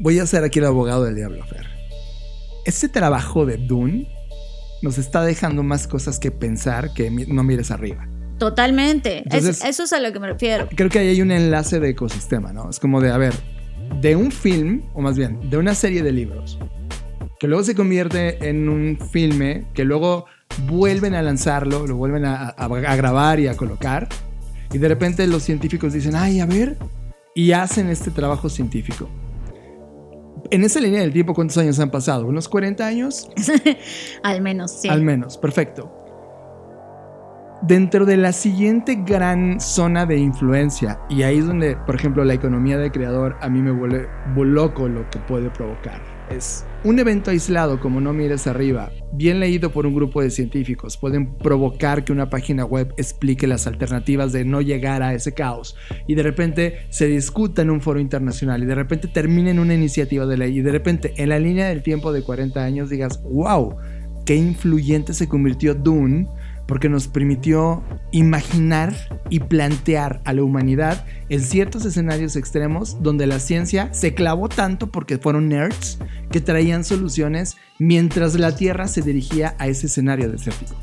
Voy 0.00 0.18
a 0.18 0.26
ser 0.26 0.42
aquí 0.42 0.58
el 0.58 0.64
abogado 0.64 1.04
del 1.04 1.14
diablo, 1.14 1.44
Fer. 1.44 1.68
Este 2.64 2.88
trabajo 2.88 3.46
de 3.46 3.56
Dune 3.56 4.08
nos 4.82 4.98
está 4.98 5.22
dejando 5.22 5.62
más 5.62 5.86
cosas 5.86 6.18
que 6.18 6.32
pensar 6.32 6.92
que 6.92 7.08
no 7.08 7.44
mires 7.44 7.70
arriba. 7.70 8.08
Totalmente. 8.42 9.22
eso 9.30 9.84
es 9.84 9.92
a 9.92 10.00
lo 10.00 10.12
que 10.12 10.18
me 10.18 10.26
refiero. 10.26 10.68
Creo 10.74 10.90
que 10.90 10.98
ahí 10.98 11.06
hay 11.06 11.22
un 11.22 11.30
enlace 11.30 11.78
de 11.78 11.90
ecosistema, 11.90 12.52
¿no? 12.52 12.70
Es 12.70 12.80
como 12.80 13.00
de, 13.00 13.12
a 13.12 13.16
ver, 13.16 13.32
de 14.00 14.16
un 14.16 14.32
film, 14.32 14.82
o 14.94 15.00
más 15.00 15.16
bien, 15.16 15.48
de 15.48 15.58
una 15.58 15.76
serie 15.76 16.02
de 16.02 16.10
libros, 16.10 16.58
que 17.38 17.46
luego 17.46 17.62
se 17.62 17.76
convierte 17.76 18.48
en 18.48 18.68
un 18.68 18.98
filme, 19.12 19.68
que 19.74 19.84
luego 19.84 20.26
vuelven 20.66 21.14
a 21.14 21.22
lanzarlo, 21.22 21.86
lo 21.86 21.94
vuelven 21.94 22.24
a, 22.24 22.48
a 22.48 22.96
grabar 22.96 23.38
y 23.38 23.46
a 23.46 23.56
colocar, 23.56 24.08
y 24.72 24.78
de 24.78 24.88
repente 24.88 25.24
los 25.28 25.44
científicos 25.44 25.92
dicen, 25.92 26.16
ay, 26.16 26.40
a 26.40 26.46
ver, 26.46 26.76
y 27.36 27.52
hacen 27.52 27.90
este 27.90 28.10
trabajo 28.10 28.48
científico. 28.48 29.08
En 30.50 30.64
esa 30.64 30.80
línea 30.80 31.02
del 31.02 31.12
tiempo, 31.12 31.32
¿cuántos 31.32 31.58
años 31.58 31.78
han 31.78 31.92
pasado? 31.92 32.26
¿Unos 32.26 32.48
40 32.48 32.84
años? 32.84 33.28
Al 34.24 34.42
menos, 34.42 34.72
sí. 34.72 34.88
Al 34.88 35.02
menos, 35.02 35.38
perfecto. 35.38 36.01
Dentro 37.62 38.04
de 38.06 38.16
la 38.16 38.32
siguiente 38.32 38.96
gran 39.06 39.60
zona 39.60 40.04
de 40.04 40.18
influencia, 40.18 40.98
y 41.08 41.22
ahí 41.22 41.38
es 41.38 41.46
donde, 41.46 41.76
por 41.76 41.94
ejemplo, 41.94 42.24
la 42.24 42.34
economía 42.34 42.76
de 42.76 42.90
creador 42.90 43.36
a 43.40 43.48
mí 43.48 43.62
me 43.62 43.70
vuelve 43.70 44.08
loco 44.34 44.88
lo 44.88 45.08
que 45.10 45.20
puede 45.20 45.48
provocar. 45.48 46.02
Es 46.28 46.66
un 46.82 46.98
evento 46.98 47.30
aislado 47.30 47.78
como 47.78 48.00
No 48.00 48.12
mires 48.12 48.48
arriba, 48.48 48.90
bien 49.12 49.38
leído 49.38 49.70
por 49.70 49.86
un 49.86 49.94
grupo 49.94 50.20
de 50.22 50.30
científicos, 50.30 50.96
pueden 50.96 51.34
provocar 51.38 52.02
que 52.04 52.10
una 52.10 52.28
página 52.28 52.64
web 52.64 52.92
explique 52.96 53.46
las 53.46 53.68
alternativas 53.68 54.32
de 54.32 54.44
no 54.44 54.60
llegar 54.60 55.04
a 55.04 55.14
ese 55.14 55.32
caos 55.32 55.76
y 56.08 56.16
de 56.16 56.24
repente 56.24 56.78
se 56.88 57.06
discuta 57.06 57.62
en 57.62 57.70
un 57.70 57.80
foro 57.80 58.00
internacional 58.00 58.60
y 58.64 58.66
de 58.66 58.74
repente 58.74 59.06
termine 59.06 59.50
en 59.50 59.60
una 59.60 59.74
iniciativa 59.74 60.26
de 60.26 60.36
ley 60.36 60.58
y 60.58 60.62
de 60.62 60.72
repente 60.72 61.14
en 61.16 61.28
la 61.28 61.38
línea 61.38 61.68
del 61.68 61.84
tiempo 61.84 62.12
de 62.12 62.24
40 62.24 62.60
años 62.60 62.90
digas, 62.90 63.22
wow, 63.22 63.76
qué 64.26 64.34
influyente 64.34 65.14
se 65.14 65.28
convirtió 65.28 65.74
Dune 65.74 66.26
porque 66.66 66.88
nos 66.88 67.08
permitió 67.08 67.82
imaginar 68.12 68.94
y 69.30 69.40
plantear 69.40 70.20
a 70.24 70.32
la 70.32 70.42
humanidad 70.42 71.04
en 71.28 71.40
ciertos 71.40 71.84
escenarios 71.84 72.36
extremos 72.36 73.02
donde 73.02 73.26
la 73.26 73.40
ciencia 73.40 73.92
se 73.92 74.14
clavó 74.14 74.48
tanto 74.48 74.90
porque 74.90 75.18
fueron 75.18 75.48
nerds 75.48 75.98
que 76.30 76.40
traían 76.40 76.84
soluciones 76.84 77.56
mientras 77.78 78.34
la 78.34 78.54
Tierra 78.54 78.88
se 78.88 79.02
dirigía 79.02 79.54
a 79.58 79.66
ese 79.68 79.86
escenario 79.86 80.30
desértico. 80.30 80.74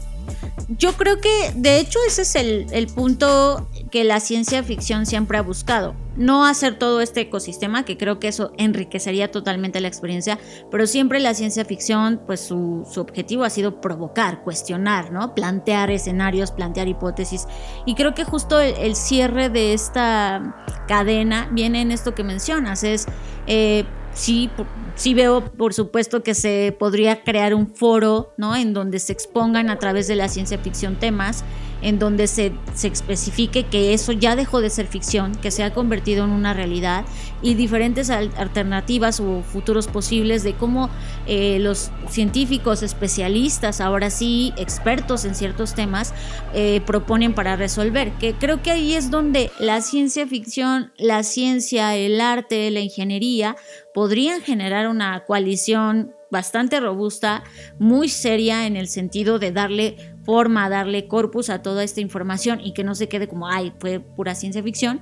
Yo 0.77 0.93
creo 0.93 1.19
que 1.19 1.51
de 1.55 1.79
hecho 1.79 1.99
ese 2.07 2.21
es 2.21 2.35
el, 2.35 2.87
punto 2.87 3.67
que 3.91 4.03
la 4.03 4.19
ciencia 4.19 4.63
ficción 4.63 5.05
siempre 5.05 5.37
ha 5.37 5.41
buscado. 5.41 5.95
No 6.15 6.45
hacer 6.45 6.77
todo 6.77 7.01
este 7.01 7.21
ecosistema, 7.21 7.85
que 7.85 7.97
creo 7.97 8.19
que 8.19 8.27
eso 8.27 8.51
enriquecería 8.57 9.31
totalmente 9.31 9.79
la 9.79 9.87
experiencia, 9.87 10.37
pero 10.69 10.85
siempre 10.85 11.19
la 11.19 11.33
ciencia 11.33 11.65
ficción, 11.65 12.21
pues 12.25 12.41
su, 12.41 12.85
objetivo 12.97 13.43
ha 13.43 13.49
sido 13.49 13.81
provocar, 13.81 14.43
cuestionar, 14.43 15.11
¿no? 15.11 15.33
Plantear 15.33 15.91
escenarios, 15.91 16.51
plantear 16.51 16.87
hipótesis. 16.87 17.47
Y 17.85 17.95
creo 17.95 18.13
que 18.13 18.23
justo 18.23 18.59
el, 18.59 18.95
cierre 18.95 19.49
de 19.49 19.73
esta 19.73 20.65
cadena 20.87 21.49
viene 21.51 21.81
en 21.81 21.91
esto 21.91 22.13
que 22.15 22.23
mencionas, 22.23 22.83
es... 22.83 23.05
Eh, 23.47 23.85
sí, 24.13 24.49
sí 24.95 25.13
veo, 25.13 25.45
por 25.45 25.73
supuesto, 25.73 26.23
que 26.23 26.33
se 26.33 26.75
podría 26.77 27.23
crear 27.23 27.53
un 27.53 27.67
foro, 27.67 28.33
¿no? 28.37 28.55
En 28.55 28.73
donde 28.73 28.99
se 28.99 29.13
expongan 29.13 29.69
a 29.69 29.77
través 29.77 30.07
de 30.07 30.15
la 30.15 30.27
ciencia 30.27 30.57
ficción 30.57 30.95
temas, 30.95 31.43
en 31.81 31.99
donde 31.99 32.27
se, 32.27 32.51
se 32.73 32.87
especifique 32.87 33.63
que 33.63 33.93
eso 33.93 34.11
ya 34.11 34.35
dejó 34.35 34.61
de 34.61 34.69
ser 34.69 34.87
ficción, 34.87 35.35
que 35.35 35.51
se 35.51 35.63
ha 35.63 35.73
convertido 35.73 36.25
en 36.25 36.31
una 36.31 36.53
realidad 36.53 37.05
y 37.41 37.53
diferentes 37.53 38.09
alternativas 38.09 39.19
o 39.19 39.41
futuros 39.43 39.87
posibles 39.87 40.43
de 40.43 40.53
cómo 40.53 40.89
eh, 41.25 41.59
los 41.59 41.91
científicos 42.09 42.83
especialistas, 42.83 43.81
ahora 43.81 44.09
sí 44.09 44.53
expertos 44.57 45.25
en 45.25 45.35
ciertos 45.35 45.73
temas, 45.73 46.13
eh, 46.53 46.81
proponen 46.85 47.33
para 47.33 47.55
resolver. 47.55 48.11
Que 48.13 48.33
creo 48.33 48.61
que 48.61 48.71
ahí 48.71 48.93
es 48.93 49.09
donde 49.09 49.51
la 49.59 49.81
ciencia 49.81 50.27
ficción, 50.27 50.91
la 50.97 51.23
ciencia, 51.23 51.95
el 51.95 52.19
arte, 52.19 52.69
la 52.71 52.81
ingeniería 52.81 53.55
podrían 53.93 54.41
generar 54.41 54.87
una 54.87 55.25
coalición 55.25 56.13
bastante 56.31 56.79
robusta, 56.79 57.43
muy 57.79 58.09
seria 58.09 58.67
en 58.67 58.75
el 58.75 58.87
sentido 58.87 59.39
de 59.39 59.51
darle 59.51 59.97
forma, 60.23 60.69
darle 60.69 61.07
corpus 61.07 61.49
a 61.49 61.61
toda 61.61 61.83
esta 61.83 62.01
información 62.01 62.59
y 62.63 62.73
que 62.73 62.83
no 62.83 62.95
se 62.95 63.09
quede 63.09 63.27
como, 63.27 63.47
ay, 63.47 63.73
fue 63.79 63.99
pura 63.99 64.35
ciencia 64.35 64.61
ficción 64.61 65.01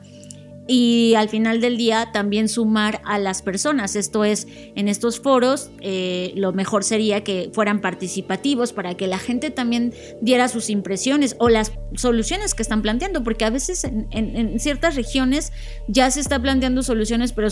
y 0.68 1.15
al 1.15 1.30
final 1.30 1.61
del 1.61 1.78
día 1.78 2.09
también 2.11 2.49
sumar 2.49 3.01
a 3.05 3.18
las 3.18 3.41
personas. 3.41 3.95
Esto 3.95 4.26
es, 4.26 4.47
en 4.76 4.88
estos 4.88 5.20
foros 5.20 5.72
eh, 5.82 6.34
lo 6.36 6.51
mejor 6.53 6.84
sería 6.84 7.24
que 7.24 7.49
fueran 7.53 7.82
participativos 7.82 8.74
para 8.74 8.95
que 8.95 9.07
la 9.07 9.18
gente 9.18 9.49
también 9.49 9.93
diera 10.22 10.49
sus 10.49 10.70
impresiones 10.70 11.36
o 11.39 11.49
las 11.49 11.72
soluciones 11.95 12.53
que 12.53 12.63
están 12.63 12.82
planteando, 12.82 13.24
porque 13.24 13.45
a 13.45 13.49
veces 13.49 13.84
en, 13.86 14.59
ciertas 14.59 14.95
regiones 14.95 15.53
ya 15.88 16.11
se 16.11 16.20
está 16.20 16.41
planteando 16.41 16.84
soluciones, 16.84 17.32
pero 17.32 17.49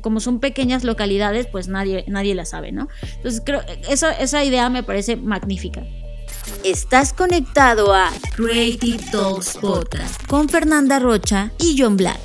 como 0.00 0.20
son 0.20 0.40
pequeñas 0.40 0.84
localidades, 0.84 1.46
pues 1.46 1.68
nadie, 1.68 2.04
nadie 2.08 2.34
la 2.34 2.44
sabe, 2.44 2.72
¿no? 2.72 2.88
Entonces 3.16 3.42
creo, 3.44 3.60
esa, 3.88 4.12
esa 4.12 4.44
idea 4.44 4.70
me 4.70 4.82
parece 4.82 5.16
magnífica. 5.16 5.84
Estás 6.62 7.12
conectado 7.12 7.92
a 7.94 8.10
Creative 8.34 9.02
Talks 9.10 9.56
Podcast 9.60 10.26
con 10.26 10.48
Fernanda 10.48 10.98
Rocha 10.98 11.52
y 11.58 11.76
John 11.78 11.96
Black. 11.96 12.20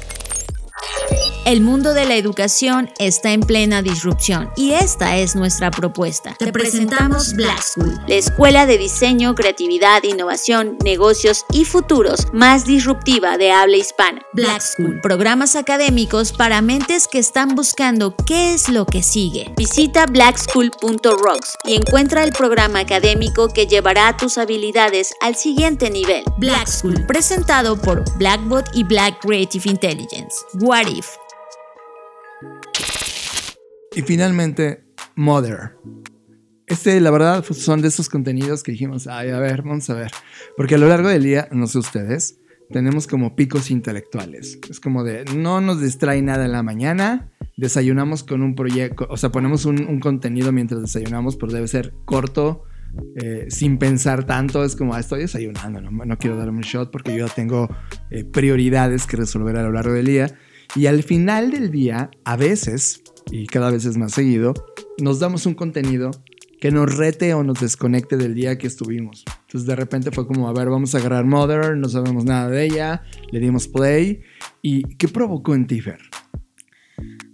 El 1.45 1.61
mundo 1.61 1.95
de 1.95 2.05
la 2.05 2.15
educación 2.15 2.91
está 2.99 3.31
en 3.31 3.41
plena 3.41 3.81
disrupción 3.81 4.51
y 4.55 4.73
esta 4.73 5.17
es 5.17 5.35
nuestra 5.35 5.71
propuesta. 5.71 6.35
Te 6.37 6.51
presentamos 6.51 7.33
Black 7.33 7.63
School, 7.63 7.99
la 8.07 8.15
escuela 8.15 8.67
de 8.67 8.77
diseño, 8.77 9.33
creatividad, 9.33 10.03
innovación, 10.03 10.77
negocios 10.83 11.45
y 11.51 11.65
futuros 11.65 12.27
más 12.33 12.65
disruptiva 12.65 13.39
de 13.39 13.51
habla 13.51 13.77
hispana. 13.77 14.21
Black 14.33 14.61
School, 14.61 14.99
programas 15.01 15.55
académicos 15.55 16.33
para 16.33 16.61
mentes 16.61 17.07
que 17.07 17.17
están 17.17 17.55
buscando 17.55 18.15
qué 18.27 18.53
es 18.53 18.69
lo 18.69 18.85
que 18.85 19.01
sigue. 19.01 19.51
Visita 19.57 20.05
blackschool.rocks 20.05 21.55
y 21.63 21.73
encuentra 21.73 22.23
el 22.23 22.31
programa 22.31 22.81
académico 22.81 23.47
que 23.47 23.65
llevará 23.65 24.15
tus 24.17 24.37
habilidades 24.37 25.15
al 25.19 25.35
siguiente 25.35 25.89
nivel. 25.89 26.23
Black 26.37 26.67
School, 26.67 27.05
presentado 27.07 27.75
por 27.81 28.03
Blackbot 28.17 28.69
y 28.73 28.83
Black 28.83 29.19
Creative 29.21 29.67
Intelligence. 29.67 30.35
What 30.69 30.85
if? 30.85 31.07
Y 33.95 34.03
finalmente, 34.03 34.83
Mother. 35.15 35.75
Este, 36.67 37.01
la 37.01 37.09
verdad, 37.09 37.43
pues, 37.43 37.63
son 37.63 37.81
de 37.81 37.87
esos 37.87 38.07
contenidos 38.07 38.61
que 38.61 38.73
dijimos, 38.73 39.07
ay, 39.07 39.31
a 39.31 39.39
ver, 39.39 39.63
vamos 39.63 39.89
a 39.89 39.95
ver. 39.95 40.11
Porque 40.55 40.75
a 40.75 40.77
lo 40.77 40.87
largo 40.87 41.07
del 41.07 41.23
día, 41.23 41.47
no 41.51 41.65
sé 41.65 41.79
ustedes, 41.79 42.37
tenemos 42.69 43.07
como 43.07 43.35
picos 43.35 43.71
intelectuales. 43.71 44.59
Es 44.69 44.79
como 44.79 45.03
de, 45.03 45.25
no 45.35 45.59
nos 45.59 45.81
distrae 45.81 46.21
nada 46.21 46.45
en 46.45 46.51
la 46.51 46.61
mañana, 46.61 47.31
desayunamos 47.57 48.23
con 48.23 48.43
un 48.43 48.53
proyecto, 48.53 49.07
o 49.09 49.17
sea, 49.17 49.31
ponemos 49.31 49.65
un, 49.65 49.99
contenido 49.99 50.51
mientras 50.51 50.81
desayunamos, 50.81 51.35
pero 51.35 51.51
debe 51.51 51.67
ser 51.67 51.95
corto, 52.05 52.65
eh, 53.15 53.47
sin 53.49 53.79
pensar 53.79 54.23
tanto. 54.25 54.63
Es 54.63 54.75
como, 54.75 54.93
ah, 54.93 54.99
estoy 54.99 55.21
desayunando, 55.21 55.81
no, 55.81 56.17
quiero 56.19 56.37
darme 56.37 56.57
un 56.57 56.63
shot 56.63 56.91
porque 56.91 57.17
yo 57.17 57.27
tengo 57.27 57.75
eh, 58.11 58.23
prioridades 58.23 59.07
que 59.07 59.17
resolver 59.17 59.57
a 59.57 59.63
lo 59.63 59.71
largo 59.71 59.93
del 59.93 60.05
día. 60.05 60.37
Y 60.75 60.85
al 60.85 61.03
final 61.03 61.51
del 61.51 61.71
día, 61.71 62.11
a 62.23 62.35
veces, 62.35 63.01
y 63.31 63.47
cada 63.47 63.71
vez 63.71 63.85
es 63.85 63.97
más 63.97 64.13
seguido, 64.13 64.53
nos 64.99 65.19
damos 65.19 65.45
un 65.45 65.55
contenido 65.55 66.11
que 66.59 66.71
nos 66.71 66.95
rete 66.95 67.33
o 67.33 67.43
nos 67.43 67.59
desconecte 67.59 68.17
del 68.17 68.35
día 68.35 68.57
que 68.57 68.67
estuvimos. 68.67 69.23
Entonces 69.41 69.65
de 69.65 69.75
repente 69.75 70.11
fue 70.11 70.27
como, 70.27 70.47
a 70.47 70.53
ver, 70.53 70.69
vamos 70.69 70.93
a 70.93 70.97
agarrar 70.97 71.25
Mother, 71.25 71.77
no 71.77 71.87
sabemos 71.87 72.25
nada 72.25 72.49
de 72.49 72.65
ella, 72.65 73.03
le 73.31 73.39
dimos 73.39 73.67
play. 73.67 74.21
¿Y 74.61 74.83
qué 74.95 75.07
provocó 75.07 75.55
en 75.55 75.67
Tifer? 75.67 75.99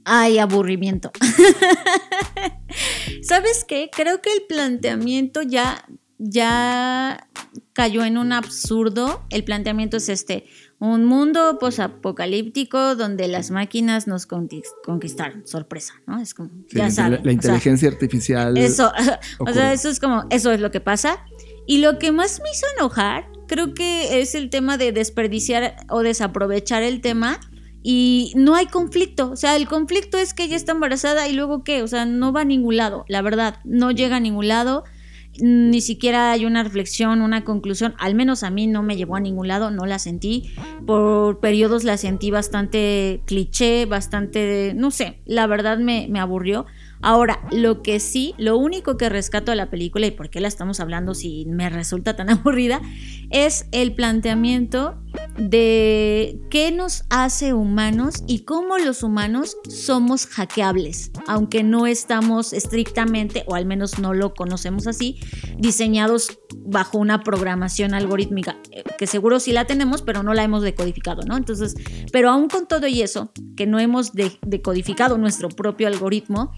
Ay, 0.04 0.38
aburrimiento. 0.38 1.12
¿Sabes 3.24 3.66
qué? 3.68 3.90
Creo 3.92 4.22
que 4.22 4.32
el 4.32 4.44
planteamiento 4.48 5.42
ya, 5.42 5.84
ya 6.20 7.28
cayó 7.74 8.06
en 8.06 8.20
un 8.20 8.32
absurdo. 8.32 9.26
El 9.32 9.44
planteamiento 9.44 9.98
es 9.98 10.10
este 10.10 10.46
un 10.80 11.06
mundo 11.06 11.58
posapocalíptico 11.60 12.96
donde 12.96 13.28
las 13.28 13.52
máquinas 13.52 14.08
nos 14.08 14.26
conquistaron. 14.26 15.48
Sorpresa, 15.48 15.94
¿no? 16.06 16.20
Es 16.20 16.34
como, 16.34 16.50
ya 16.70 16.90
saben. 16.92 17.22
La, 17.24 17.32
inteligencia 17.32 17.90
artificial. 17.90 18.58
Eso, 18.58 18.92
o 19.40 19.54
sea, 19.54 19.74
eso 19.74 19.90
es 19.90 20.00
como, 20.00 20.26
eso 20.30 20.52
es 20.52 20.60
lo 20.60 20.72
que 20.72 20.82
pasa. 20.82 21.26
Y 21.66 21.80
lo 21.80 21.98
que 21.98 22.12
más 22.12 22.42
me 22.42 22.52
hizo 22.52 22.66
enojar, 22.78 23.28
creo 23.48 23.74
que 23.74 24.22
es 24.22 24.36
el 24.36 24.50
tema 24.50 24.78
de 24.78 24.92
desperdiciar 24.92 25.76
o 25.90 26.02
desaprovechar 26.02 26.84
el 26.84 27.02
tema 27.02 27.40
y 27.82 28.34
no 28.36 28.56
hay 28.56 28.66
conflicto. 28.66 29.32
O 29.32 29.36
sea, 29.36 29.56
el 29.56 29.68
conflicto 29.68 30.18
es 30.18 30.34
que 30.34 30.44
ella 30.44 30.56
está 30.56 30.74
embarazada 30.74 31.28
y 31.28 31.34
luego 31.34 31.64
qué, 31.64 31.84
o 31.84 31.88
sea, 31.88 32.06
no 32.06 32.34
va 32.34 32.42
a 32.42 32.46
ningún 32.46 32.78
lado, 32.78 33.06
la 33.08 33.22
verdad, 33.22 33.60
no 33.64 33.92
llega 33.92 34.18
a 34.18 34.20
ningún 34.20 34.48
lado 34.48 34.84
ni 35.40 35.82
siquiera 35.82 36.32
hay 36.32 36.46
una 36.46 36.64
reflexión, 36.64 37.22
una 37.22 37.44
conclusión, 37.44 37.94
al 37.98 38.16
menos 38.16 38.44
a 38.44 38.50
mí 38.50 38.68
no 38.68 38.84
me 38.84 38.96
llevó 38.96 39.16
a 39.16 39.20
ningún 39.20 39.48
lado, 39.48 39.72
no 39.72 39.86
la 39.86 40.00
sentí. 40.00 40.54
Por 40.86 41.40
periodos 41.40 41.84
la 41.84 41.98
sentí 41.98 42.32
bastante 42.32 43.22
cliché, 43.26 43.86
bastante, 43.86 44.74
no 44.76 44.92
sé, 44.92 45.20
la 45.26 45.48
verdad 45.48 45.78
me, 45.78 46.10
aburrió. 46.20 46.66
Ahora, 47.02 47.42
lo 47.52 47.82
que 47.82 48.00
sí, 48.00 48.34
lo 48.38 48.58
único 48.58 48.98
que 48.98 49.10
rescato 49.10 49.52
de 49.52 49.58
la 49.58 49.70
película 49.70 50.08
y 50.08 50.12
por 50.12 50.30
qué 50.30 50.40
la 50.40 50.48
estamos 50.48 50.80
hablando 50.80 51.14
si 51.14 51.46
me 51.46 51.70
resulta 51.70 52.16
tan 52.16 52.30
aburrida, 52.32 52.82
es 53.30 53.68
el 53.72 53.94
planteamiento 53.94 54.98
de 55.38 56.40
qué 56.50 56.72
nos 56.72 57.04
hace 57.10 57.54
humanos 57.54 58.24
y 58.28 58.40
cómo 58.40 58.78
los 58.78 59.04
humanos 59.04 59.58
somos 59.70 60.28
hackeables, 60.28 61.12
aunque 61.28 61.64
no 61.64 61.88
estamos 61.88 62.54
estrictamente, 62.54 63.44
o 63.48 63.56
al 63.56 63.66
menos 63.66 64.00
no 64.00 64.14
lo 64.14 64.34
conocemos 64.34 64.88
así, 64.88 65.20
diseñados 65.58 66.40
bajo 66.66 66.98
una 66.98 67.22
programación 67.22 67.94
algorítmica, 67.94 68.58
eh, 68.72 68.84
que 68.98 69.08
seguro 69.08 69.40
sí 69.40 69.52
la 69.52 69.66
tenemos, 69.66 70.02
pero 70.02 70.24
no 70.24 70.34
la 70.34 70.44
hemos 70.44 70.64
decodificado, 70.64 71.24
¿no? 71.24 71.38
Entonces, 71.38 71.76
pero 72.12 72.30
aún 72.30 72.48
con 72.48 72.68
todo 72.68 72.88
y 72.88 73.02
eso, 73.02 73.32
que 73.56 73.66
no 73.66 73.80
hemos 73.80 74.14
decodificado 74.14 75.18
nuestro 75.18 75.50
propio 75.50 75.88
algoritmo, 75.88 76.54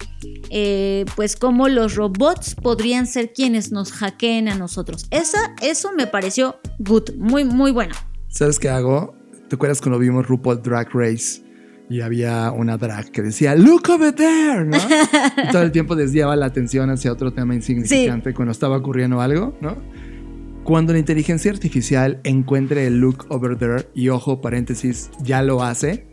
eh, 0.50 1.04
pues 1.16 1.36
cómo 1.36 1.68
los 1.68 1.94
robots 1.94 2.54
podrían 2.54 3.06
ser 3.06 3.32
quienes 3.32 3.72
nos 3.72 3.92
hackeen 3.92 4.48
a 4.48 4.54
nosotros. 4.54 5.06
Esa, 5.10 5.54
eso 5.60 5.92
me 5.92 6.06
pareció 6.06 6.58
good, 6.78 7.14
muy, 7.16 7.44
muy 7.44 7.70
bueno. 7.70 7.94
¿Sabes 8.38 8.60
qué 8.60 8.68
hago? 8.68 9.16
¿Te 9.48 9.56
acuerdas 9.56 9.80
cuando 9.80 9.98
vimos 9.98 10.28
RuPaul 10.28 10.62
Drag 10.62 10.94
Race? 10.94 11.42
Y 11.90 12.02
había 12.02 12.52
una 12.52 12.76
drag 12.76 13.10
que 13.10 13.20
decía, 13.20 13.56
look 13.56 13.90
over 13.90 14.12
there, 14.14 14.64
¿no? 14.64 14.76
y 15.44 15.50
todo 15.50 15.62
el 15.62 15.72
tiempo 15.72 15.96
desviaba 15.96 16.36
la 16.36 16.46
atención 16.46 16.88
hacia 16.88 17.10
otro 17.10 17.32
tema 17.32 17.56
insignificante 17.56 18.34
cuando 18.34 18.52
estaba 18.52 18.76
ocurriendo 18.76 19.20
algo, 19.20 19.58
¿no? 19.60 19.76
Cuando 20.62 20.92
la 20.92 21.00
inteligencia 21.00 21.50
artificial 21.50 22.20
encuentre 22.22 22.86
el 22.86 23.00
look 23.00 23.26
over 23.28 23.58
there, 23.58 23.88
y 23.92 24.08
ojo, 24.08 24.40
paréntesis, 24.40 25.10
ya 25.20 25.42
lo 25.42 25.64
hace, 25.64 26.06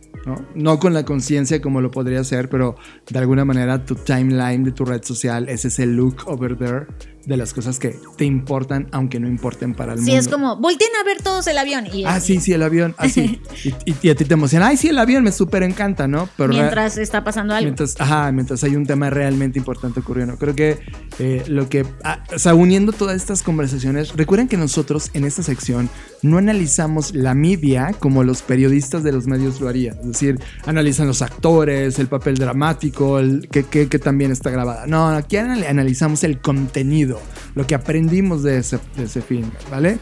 ¿no? 0.56 0.80
con 0.80 0.94
la 0.94 1.04
conciencia 1.04 1.62
como 1.62 1.80
lo 1.80 1.92
podría 1.92 2.18
hacer, 2.18 2.48
pero 2.48 2.74
de 3.08 3.18
alguna 3.20 3.44
manera 3.44 3.84
tu 3.84 3.94
timeline 3.94 4.64
de 4.64 4.72
tu 4.72 4.84
red 4.84 5.04
social 5.04 5.48
es 5.48 5.64
ese 5.64 5.86
look 5.86 6.24
over 6.26 6.58
there 6.58 6.86
de 7.26 7.36
las 7.36 7.52
cosas 7.52 7.78
que 7.80 7.98
te 8.16 8.24
importan, 8.24 8.86
aunque 8.92 9.18
no 9.18 9.26
importen 9.26 9.74
para 9.74 9.92
el 9.92 9.98
mundo. 9.98 10.12
Sí, 10.12 10.16
es 10.16 10.28
como, 10.28 10.56
volteen 10.56 10.90
a 11.00 11.04
ver 11.04 11.20
todos 11.20 11.46
el 11.48 11.58
avión. 11.58 11.86
Y, 11.92 12.04
ah, 12.04 12.20
sí, 12.20 12.40
sí, 12.40 12.52
el 12.52 12.62
avión. 12.62 12.94
Así. 12.98 13.40
Ah, 13.50 13.54
y, 14.02 14.08
a 14.08 14.14
ti 14.14 14.24
te 14.24 14.34
emociona. 14.34 14.68
Ay, 14.68 14.76
sí, 14.76 14.88
el 14.88 14.98
avión 14.98 15.24
me 15.24 15.32
súper 15.32 15.64
encanta, 15.64 16.06
¿no? 16.06 16.28
Pero 16.36 16.50
mientras 16.50 16.96
está 16.98 17.24
pasando 17.24 17.54
algo. 17.54 17.64
Mientras, 17.64 18.00
ajá, 18.00 18.30
mientras 18.30 18.62
hay 18.62 18.76
un 18.76 18.86
tema 18.86 19.10
realmente 19.10 19.58
importante 19.58 20.00
ocurriendo. 20.00 20.36
Creo 20.36 20.54
que 20.54 20.78
eh, 21.18 21.42
lo 21.48 21.68
que. 21.68 21.84
Ah, 22.04 22.22
o 22.32 22.38
sea, 22.38 22.54
uniendo 22.54 22.92
todas 22.92 23.16
estas 23.16 23.42
conversaciones, 23.42 24.16
recuerden 24.16 24.46
que 24.46 24.56
nosotros 24.56 25.10
en 25.12 25.24
esta 25.24 25.42
sección 25.42 25.90
no 26.22 26.38
analizamos 26.38 27.12
la 27.12 27.34
media 27.34 27.92
como 27.98 28.22
los 28.22 28.42
periodistas 28.42 29.02
de 29.02 29.10
los 29.10 29.26
medios 29.26 29.60
lo 29.60 29.68
harían. 29.68 29.98
Es 29.98 30.06
decir, 30.06 30.38
analizan 30.64 31.08
los 31.08 31.22
actores, 31.22 31.98
el 31.98 32.06
papel 32.06 32.36
dramático, 32.36 33.18
el 33.18 33.48
que, 33.48 33.64
que, 33.64 33.88
que 33.88 33.98
también 33.98 34.30
está 34.30 34.50
grabada. 34.50 34.86
No, 34.86 35.08
aquí 35.08 35.36
analizamos 35.36 36.22
el 36.22 36.40
contenido 36.40 37.15
lo 37.54 37.66
que 37.66 37.74
aprendimos 37.74 38.42
de 38.42 38.58
ese, 38.58 38.78
film, 39.22 39.50
¿vale? 39.70 39.98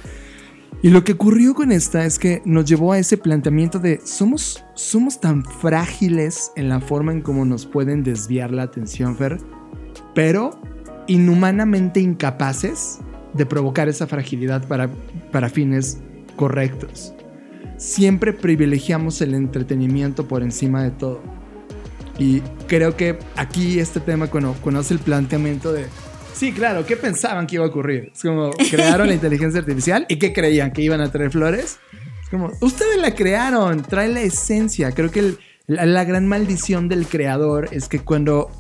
Y 0.83 0.91
lo 0.91 1.05
que 1.05 1.13
ocurrió 1.13 1.55
con 1.55 1.73
esta 1.73 2.05
es 2.05 2.19
que 2.19 2.43
nos 2.45 2.65
llevó 2.65 2.93
a 2.93 2.99
ese 2.99 3.17
planteamiento 3.17 3.79
de 3.79 4.01
somos, 4.05 4.63
somos 4.75 5.21
tan 5.21 5.45
frágiles 5.45 6.53
en 6.57 6.69
la 6.69 6.81
forma 6.81 7.13
en 7.13 7.23
cómo 7.23 7.45
nos 7.45 7.65
pueden 7.65 8.03
desviar 8.03 8.51
la 8.51 8.65
atención, 8.65 9.17
Fer, 9.17 9.39
pero 10.15 10.61
inhumanamente 11.07 12.01
incapaces 12.01 12.99
de 13.33 13.47
provocar 13.47 13.89
esa 13.89 14.07
fragilidad 14.07 14.67
para, 14.67 14.91
para 15.33 15.49
fines 15.49 15.99
correctos. 16.37 17.15
Siempre 17.77 18.33
privilegiamos 18.33 19.21
el 19.21 19.35
entretenimiento 19.35 20.27
por 20.29 20.43
encima 20.43 20.83
de 20.83 20.91
todo. 20.91 21.21
Y 22.19 22.41
creo 22.69 22.97
que 22.97 23.19
aquí 23.37 23.81
este 23.81 24.01
tema 24.01 24.29
cuando 24.29 24.55
conoce 24.63 24.95
el 24.95 25.01
planteamiento 25.01 25.73
de 25.73 25.87
Sí, 26.35 26.53
claro. 26.53 26.85
¿Qué 26.85 26.97
pensaban 26.97 27.47
que 27.47 27.57
iba 27.57 27.65
a 27.65 27.69
ocurrir? 27.69 28.11
Es 28.13 28.23
como, 28.23 28.51
crearon 28.51 29.07
la 29.07 29.15
inteligencia 29.15 29.61
artificial 29.61 30.05
y 30.09 30.19
¿qué 30.19 30.33
creían? 30.33 30.73
¿Que 30.73 30.83
iban 30.83 31.01
a 31.01 31.11
traer 31.11 31.31
flores? 31.31 31.79
Es 32.23 32.29
como, 32.29 32.51
ustedes 32.61 33.01
la 33.01 33.15
crearon, 33.15 33.83
trae 33.83 34.09
la 34.09 34.21
esencia. 34.21 34.93
Creo 34.93 35.11
que 35.11 35.37
la, 35.67 36.05
gran 36.05 36.27
maldición 36.27 36.89
del 36.89 37.07
creador 37.07 37.69
es 37.71 37.89
que 37.89 38.01
cuando 38.01 38.51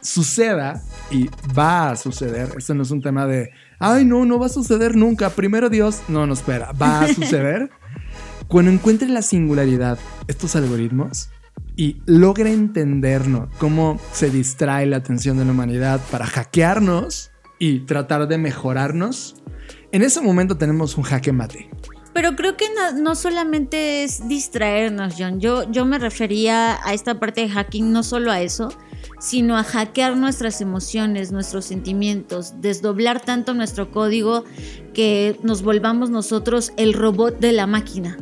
suceda, 0.00 0.82
y 1.10 1.28
va 1.58 1.90
a 1.90 1.96
suceder, 1.96 2.50
esto 2.56 2.74
no 2.74 2.84
es 2.84 2.90
un 2.90 3.02
tema 3.02 3.26
de, 3.26 3.50
ay, 3.78 4.04
no, 4.04 4.24
no 4.24 4.38
va 4.38 4.46
a 4.46 4.50
suceder 4.50 4.96
nunca, 4.96 5.30
primero 5.30 5.68
Dios, 5.70 6.02
no, 6.08 6.26
no 6.26 6.34
espera, 6.34 6.72
va 6.72 7.02
a 7.02 7.08
suceder. 7.08 7.70
cuando 8.48 8.70
encuentre 8.70 9.08
la 9.08 9.22
singularidad, 9.22 9.98
estos 10.28 10.56
algoritmos, 10.56 11.30
y 11.76 11.96
logra 12.06 12.50
entendernos 12.50 13.48
cómo 13.58 13.98
se 14.12 14.30
distrae 14.30 14.86
la 14.86 14.98
atención 14.98 15.38
de 15.38 15.44
la 15.44 15.52
humanidad 15.52 16.00
para 16.10 16.26
hackearnos 16.26 17.30
y 17.58 17.80
tratar 17.80 18.28
de 18.28 18.38
mejorarnos, 18.38 19.36
en 19.92 20.02
ese 20.02 20.20
momento 20.20 20.56
tenemos 20.56 20.96
un 20.96 21.04
jaque 21.04 21.32
mate. 21.32 21.70
Pero 22.12 22.36
creo 22.36 22.56
que 22.56 22.66
no, 23.00 23.16
solamente 23.16 24.04
es 24.04 24.28
distraernos, 24.28 25.14
John. 25.18 25.40
Yo, 25.40 25.70
yo 25.72 25.84
me 25.84 25.98
refería 25.98 26.78
a 26.84 26.94
esta 26.94 27.18
parte 27.18 27.40
de 27.40 27.48
hacking, 27.48 27.90
no 27.90 28.04
solo 28.04 28.30
a 28.30 28.40
eso, 28.40 28.68
sino 29.18 29.56
a 29.56 29.64
hackear 29.64 30.16
nuestras 30.16 30.60
emociones, 30.60 31.32
nuestros 31.32 31.64
sentimientos, 31.64 32.60
desdoblar 32.60 33.20
tanto 33.20 33.52
nuestro 33.52 33.90
código 33.90 34.44
que 34.92 35.40
nos 35.42 35.62
volvamos 35.62 36.10
nosotros 36.10 36.72
el 36.76 36.92
robot 36.92 37.40
de 37.40 37.50
la 37.50 37.66
máquina 37.66 38.16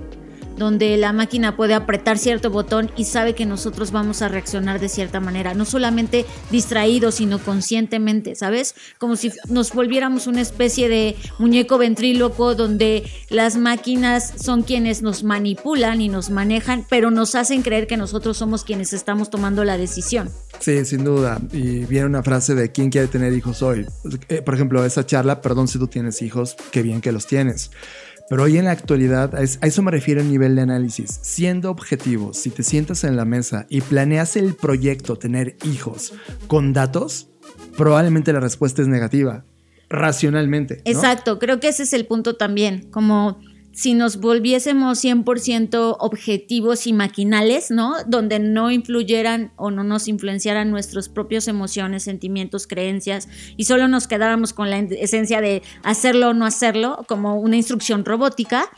donde 0.57 0.97
la 0.97 1.13
máquina 1.13 1.57
puede 1.57 1.75
apretar 1.75 2.19
cierto 2.19 2.51
botón 2.51 2.91
y 2.97 3.05
sabe 3.05 3.35
que 3.35 3.47
nosotros 3.47 3.93
vamos 3.93 4.23
a 4.23 4.29
reaccionar 4.29 4.81
de 4.81 4.89
cierta 4.89 5.21
manera, 5.21 5.55
no 5.55 5.65
solamente 5.65 6.27
distraídos, 6.51 7.17
sino 7.17 7.39
conscientemente, 7.39 8.35
¿sabes? 8.35 8.75
Como 8.99 9.17
si 9.17 9.33
nos 9.49 9.73
volviéramos 9.73 10.27
una 10.27 10.41
especie 10.41 10.89
de 10.89 11.17
muñeco 11.39 11.79
ventríloco 11.79 12.55
donde 12.55 13.05
las 13.29 13.57
máquinas 13.57 14.35
son 14.37 14.63
quienes 14.63 15.03
nos 15.03 15.25
manipulan 15.25 16.01
y 16.01 16.09
nos 16.09 16.31
manejan, 16.31 16.87
pero 16.89 17.11
nos 17.11 17.35
hacen 17.35 17.63
creer 17.63 17.87
que 17.87 17.97
nosotros 17.97 18.37
somos 18.37 18.65
quienes 18.65 18.93
estamos 18.93 19.31
tomando 19.31 19.65
la 19.65 19.77
decisión. 19.77 20.31
Sí, 20.61 20.85
sin 20.85 21.05
duda. 21.05 21.41
Y 21.53 21.85
viene 21.87 22.07
una 22.07 22.23
frase 22.23 22.55
de 22.55 22.71
quién 22.71 22.91
quiere 22.91 23.09
tener 23.09 23.33
hijos 23.33 23.63
hoy. 23.63 23.87
Eh, 24.29 24.43
por 24.43 24.55
ejemplo, 24.55 24.85
esa 24.85 25.05
charla, 25.05 25.41
perdón 25.41 25.69
si 25.69 25.79
tú 25.79 25.89
tienes 25.89 26.23
hijos, 26.23 26.57
qué 26.71 26.83
bien 26.83 27.01
que 27.01 27.13
los 27.13 27.27
tienes. 27.27 27.71
Pero 28.33 28.45
hoy 28.45 28.57
en 28.57 28.64
la 28.64 28.70
actualidad, 28.70 29.35
a 29.35 29.43
eso 29.43 29.83
me 29.83 29.91
refiero 29.91 30.22
a 30.22 30.24
nivel 30.24 30.57
de 30.57 30.62
análisis. 30.62 31.18
Siendo 31.20 31.70
objetivo, 31.70 32.33
si 32.33 32.49
te 32.49 32.62
sientas 32.62 33.05
en 33.05 33.14
la 33.14 33.26
mesa 33.26 33.66
y 33.68 33.83
planeas 33.83 34.37
el 34.37 34.55
proyecto 34.55 35.16
tener 35.16 35.59
hijos 35.66 36.14
con 36.47 36.72
datos, 36.72 37.28
probablemente 37.76 38.33
la 38.33 38.41
respuesta 38.41 38.80
es 38.80 38.89
negativa, 38.89 39.45
racionalmente. 39.91 40.80
Exacto, 40.87 41.39
creo 41.39 41.61
que 41.61 41.68
ese 41.68 41.83
es 41.83 41.93
el 41.93 42.07
punto 42.07 42.37
también, 42.37 42.89
como 42.91 43.39
si 43.73 43.95
nos 43.95 44.18
volviésemos 44.18 45.03
100% 45.03 45.97
objetivos 45.99 46.87
y 46.87 46.93
maquinales, 46.93 47.70
¿no? 47.70 47.97
Donde 48.07 48.39
no 48.39 48.70
influyeran 48.70 49.53
o 49.57 49.70
no 49.70 49.83
nos 49.83 50.09
influenciaran 50.09 50.70
nuestras 50.70 51.09
propias 51.09 51.49
emociones, 51.49 52.03
sentimientos, 52.03 52.66
creencias 52.66 53.29
y 53.57 53.64
solo 53.64 53.89
nos 53.89 54.07
quedáramos 54.07 54.53
con 54.53 54.70
la 54.70 54.79
esencia 54.79 55.41
de 55.41 55.62
hacerlo 55.83 56.31
o 56.31 56.35
no 56.35 56.45
hacerlo, 56.45 57.05
como 57.09 57.37
una 57.41 57.57
instrucción 57.57 58.05
robótica, 58.05 58.68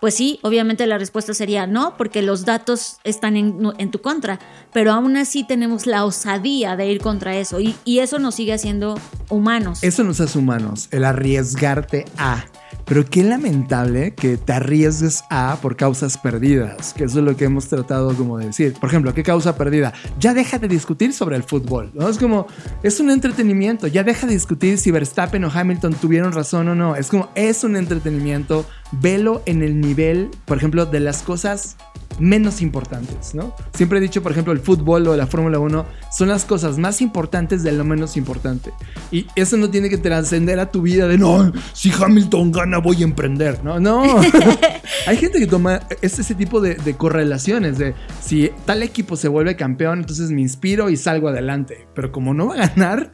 pues 0.00 0.14
sí, 0.14 0.38
obviamente 0.42 0.86
la 0.86 0.98
respuesta 0.98 1.32
sería 1.34 1.66
no, 1.66 1.96
porque 1.96 2.22
los 2.22 2.44
datos 2.44 2.98
están 3.02 3.36
en, 3.36 3.90
tu 3.90 4.00
contra, 4.00 4.38
pero 4.72 4.92
aún 4.92 5.16
así 5.16 5.44
tenemos 5.44 5.86
la 5.86 6.04
osadía 6.04 6.76
de 6.76 6.86
ir 6.86 7.00
contra 7.00 7.36
eso 7.36 7.60
y, 7.60 7.74
y 7.84 8.00
eso 8.00 8.18
nos 8.18 8.34
sigue 8.34 8.52
haciendo 8.52 9.00
humanos. 9.30 9.82
Eso 9.82 10.04
nos 10.04 10.20
hace 10.20 10.38
humanos, 10.38 10.88
el 10.90 11.04
arriesgarte 11.04 12.04
a 12.18 12.44
pero 12.86 13.04
qué 13.04 13.24
lamentable 13.24 14.14
que 14.14 14.36
te 14.36 14.52
arriesgues 14.52 15.24
a 15.28 15.58
por 15.60 15.76
causas 15.76 16.16
perdidas, 16.16 16.94
que 16.94 17.04
eso 17.04 17.18
es 17.18 17.24
lo 17.24 17.36
que 17.36 17.44
hemos 17.44 17.66
tratado 17.68 18.14
como 18.14 18.38
de 18.38 18.46
decir. 18.46 18.74
Por 18.74 18.88
ejemplo, 18.88 19.12
¿qué 19.12 19.22
causa 19.22 19.56
perdida? 19.56 19.92
Ya 20.20 20.34
deja 20.34 20.58
de 20.58 20.68
discutir 20.68 21.12
sobre 21.12 21.36
el 21.36 21.42
fútbol. 21.42 21.92
Es 22.08 22.18
como, 22.18 22.46
es 22.82 23.00
un 23.00 23.10
entretenimiento. 23.10 23.88
Ya 23.88 24.04
deja 24.04 24.26
de 24.26 24.34
discutir 24.34 24.78
si 24.78 24.92
Verstappen 24.92 25.44
o 25.44 25.50
Hamilton 25.52 25.94
tuvieron 25.94 26.32
razón 26.32 26.68
o 26.68 26.74
no. 26.74 26.94
Es 26.94 27.08
como, 27.08 27.28
es 27.34 27.64
un 27.64 27.76
entretenimiento. 27.76 28.64
velo 28.92 29.42
en 29.46 29.62
el 29.62 29.80
nivel, 29.80 30.30
por 30.44 30.56
ejemplo, 30.56 30.86
de 30.86 31.00
las 31.00 31.22
cosas 31.22 31.76
menos 32.18 32.62
importantes, 32.62 33.34
¿no? 33.34 33.54
Siempre 33.74 33.98
he 33.98 34.00
dicho, 34.00 34.22
por 34.22 34.32
ejemplo, 34.32 34.52
el 34.52 34.60
fútbol 34.60 35.06
o 35.08 35.16
la 35.16 35.26
Fórmula 35.26 35.58
1 35.58 35.86
son 36.10 36.28
las 36.28 36.44
cosas 36.44 36.78
más 36.78 37.00
importantes 37.00 37.62
de 37.62 37.72
lo 37.72 37.84
menos 37.84 38.16
importante. 38.16 38.72
Y 39.10 39.26
eso 39.36 39.56
no 39.56 39.70
tiene 39.70 39.88
que 39.88 39.98
trascender 39.98 40.58
a 40.60 40.70
tu 40.70 40.82
vida 40.82 41.08
de, 41.08 41.18
no, 41.18 41.52
si 41.72 41.92
Hamilton 41.92 42.52
gana 42.52 42.78
voy 42.78 43.02
a 43.02 43.04
emprender, 43.04 43.62
¿no? 43.64 43.80
No. 43.80 44.20
Hay 45.06 45.16
gente 45.16 45.38
que 45.38 45.46
toma 45.46 45.80
ese 46.02 46.34
tipo 46.34 46.60
de, 46.60 46.74
de, 46.74 46.94
correlaciones, 46.96 47.78
de 47.78 47.94
si 48.20 48.50
tal 48.64 48.82
equipo 48.82 49.16
se 49.16 49.28
vuelve 49.28 49.56
campeón, 49.56 50.00
entonces 50.00 50.30
me 50.30 50.40
inspiro 50.40 50.90
y 50.90 50.96
salgo 50.96 51.28
adelante. 51.28 51.86
Pero 51.94 52.12
como 52.12 52.34
no 52.34 52.48
va 52.48 52.54
a 52.54 52.68
ganar, 52.68 53.12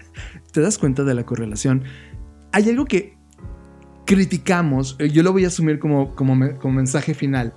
te 0.53 0.61
das 0.61 0.78
cuenta 0.78 1.05
de 1.05 1.14
la 1.14 1.24
correlación. 1.24 1.84
Hay 2.53 2.68
algo 2.68 2.84
que 2.84 3.16
criticamos, 4.05 4.96
eh, 4.98 5.11
yo 5.11 5.22
lo 5.22 5.32
voy 5.32 5.44
a 5.44 5.48
asumir 5.48 5.78
como, 5.78 6.14
como, 6.14 6.57
como 6.59 6.74
mensaje 6.74 7.14
final 7.14 7.55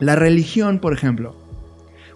la 0.00 0.16
religión, 0.16 0.78
por 0.78 0.92
ejemplo. 0.92 1.34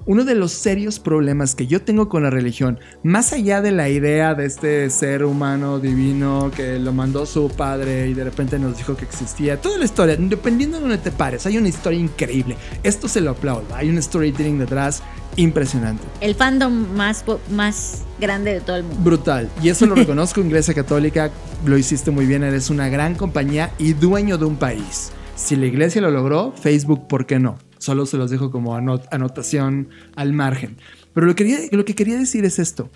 Uno 0.04 0.24
de 0.24 0.34
los 0.34 0.50
serios 0.50 0.98
problemas 0.98 1.54
que 1.54 1.68
yo 1.68 1.82
tengo 1.82 2.08
con 2.08 2.24
la 2.24 2.30
religión, 2.30 2.80
más 3.04 3.32
allá 3.32 3.62
de 3.62 3.70
la 3.70 3.88
idea 3.88 4.34
de 4.34 4.46
este 4.46 4.90
ser 4.90 5.24
humano 5.24 5.78
divino 5.78 6.50
que 6.56 6.80
lo 6.80 6.92
mandó 6.92 7.24
su 7.24 7.48
padre 7.48 8.08
y 8.08 8.14
de 8.14 8.24
repente 8.24 8.58
nos 8.58 8.76
dijo 8.76 8.96
que 8.96 9.04
existía, 9.04 9.60
toda 9.60 9.78
la 9.78 9.84
historia, 9.84 10.16
dependiendo 10.18 10.78
de 10.78 10.80
donde 10.80 10.98
te 10.98 11.12
pares, 11.12 11.46
hay 11.46 11.56
una 11.56 11.68
historia 11.68 12.00
increíble. 12.00 12.56
Esto 12.82 13.06
se 13.06 13.20
lo 13.20 13.30
aplaudo, 13.30 13.72
hay 13.76 13.90
un 13.90 14.02
storytelling 14.02 14.58
detrás 14.58 15.04
impresionante. 15.36 16.02
El 16.20 16.34
fandom 16.34 16.96
más, 16.96 17.24
más 17.48 18.02
grande 18.18 18.54
de 18.54 18.60
todo 18.60 18.76
el 18.76 18.82
mundo. 18.82 19.00
Brutal. 19.04 19.48
Y 19.62 19.68
eso 19.68 19.86
lo 19.86 19.94
reconozco, 19.96 20.40
Iglesia 20.40 20.74
Católica, 20.74 21.30
lo 21.64 21.78
hiciste 21.78 22.10
muy 22.10 22.26
bien, 22.26 22.42
eres 22.42 22.70
una 22.70 22.88
gran 22.88 23.14
compañía 23.14 23.70
y 23.78 23.92
dueño 23.92 24.36
de 24.36 24.46
un 24.46 24.56
país. 24.56 25.12
Si 25.36 25.54
la 25.56 25.66
iglesia 25.66 26.00
lo 26.00 26.10
logró, 26.10 26.52
Facebook, 26.52 27.06
¿por 27.06 27.26
qué 27.26 27.38
no? 27.38 27.56
Solo 27.82 28.06
se 28.06 28.16
los 28.16 28.30
dejo 28.30 28.52
como 28.52 28.76
anotación 28.76 29.88
al 30.14 30.32
margen. 30.32 30.76
Pero 31.14 31.26
lo 31.26 31.34
que, 31.34 31.68
lo 31.72 31.84
que 31.84 31.96
quería 31.96 32.16
decir 32.16 32.44
es 32.44 32.60
esto. 32.60 32.90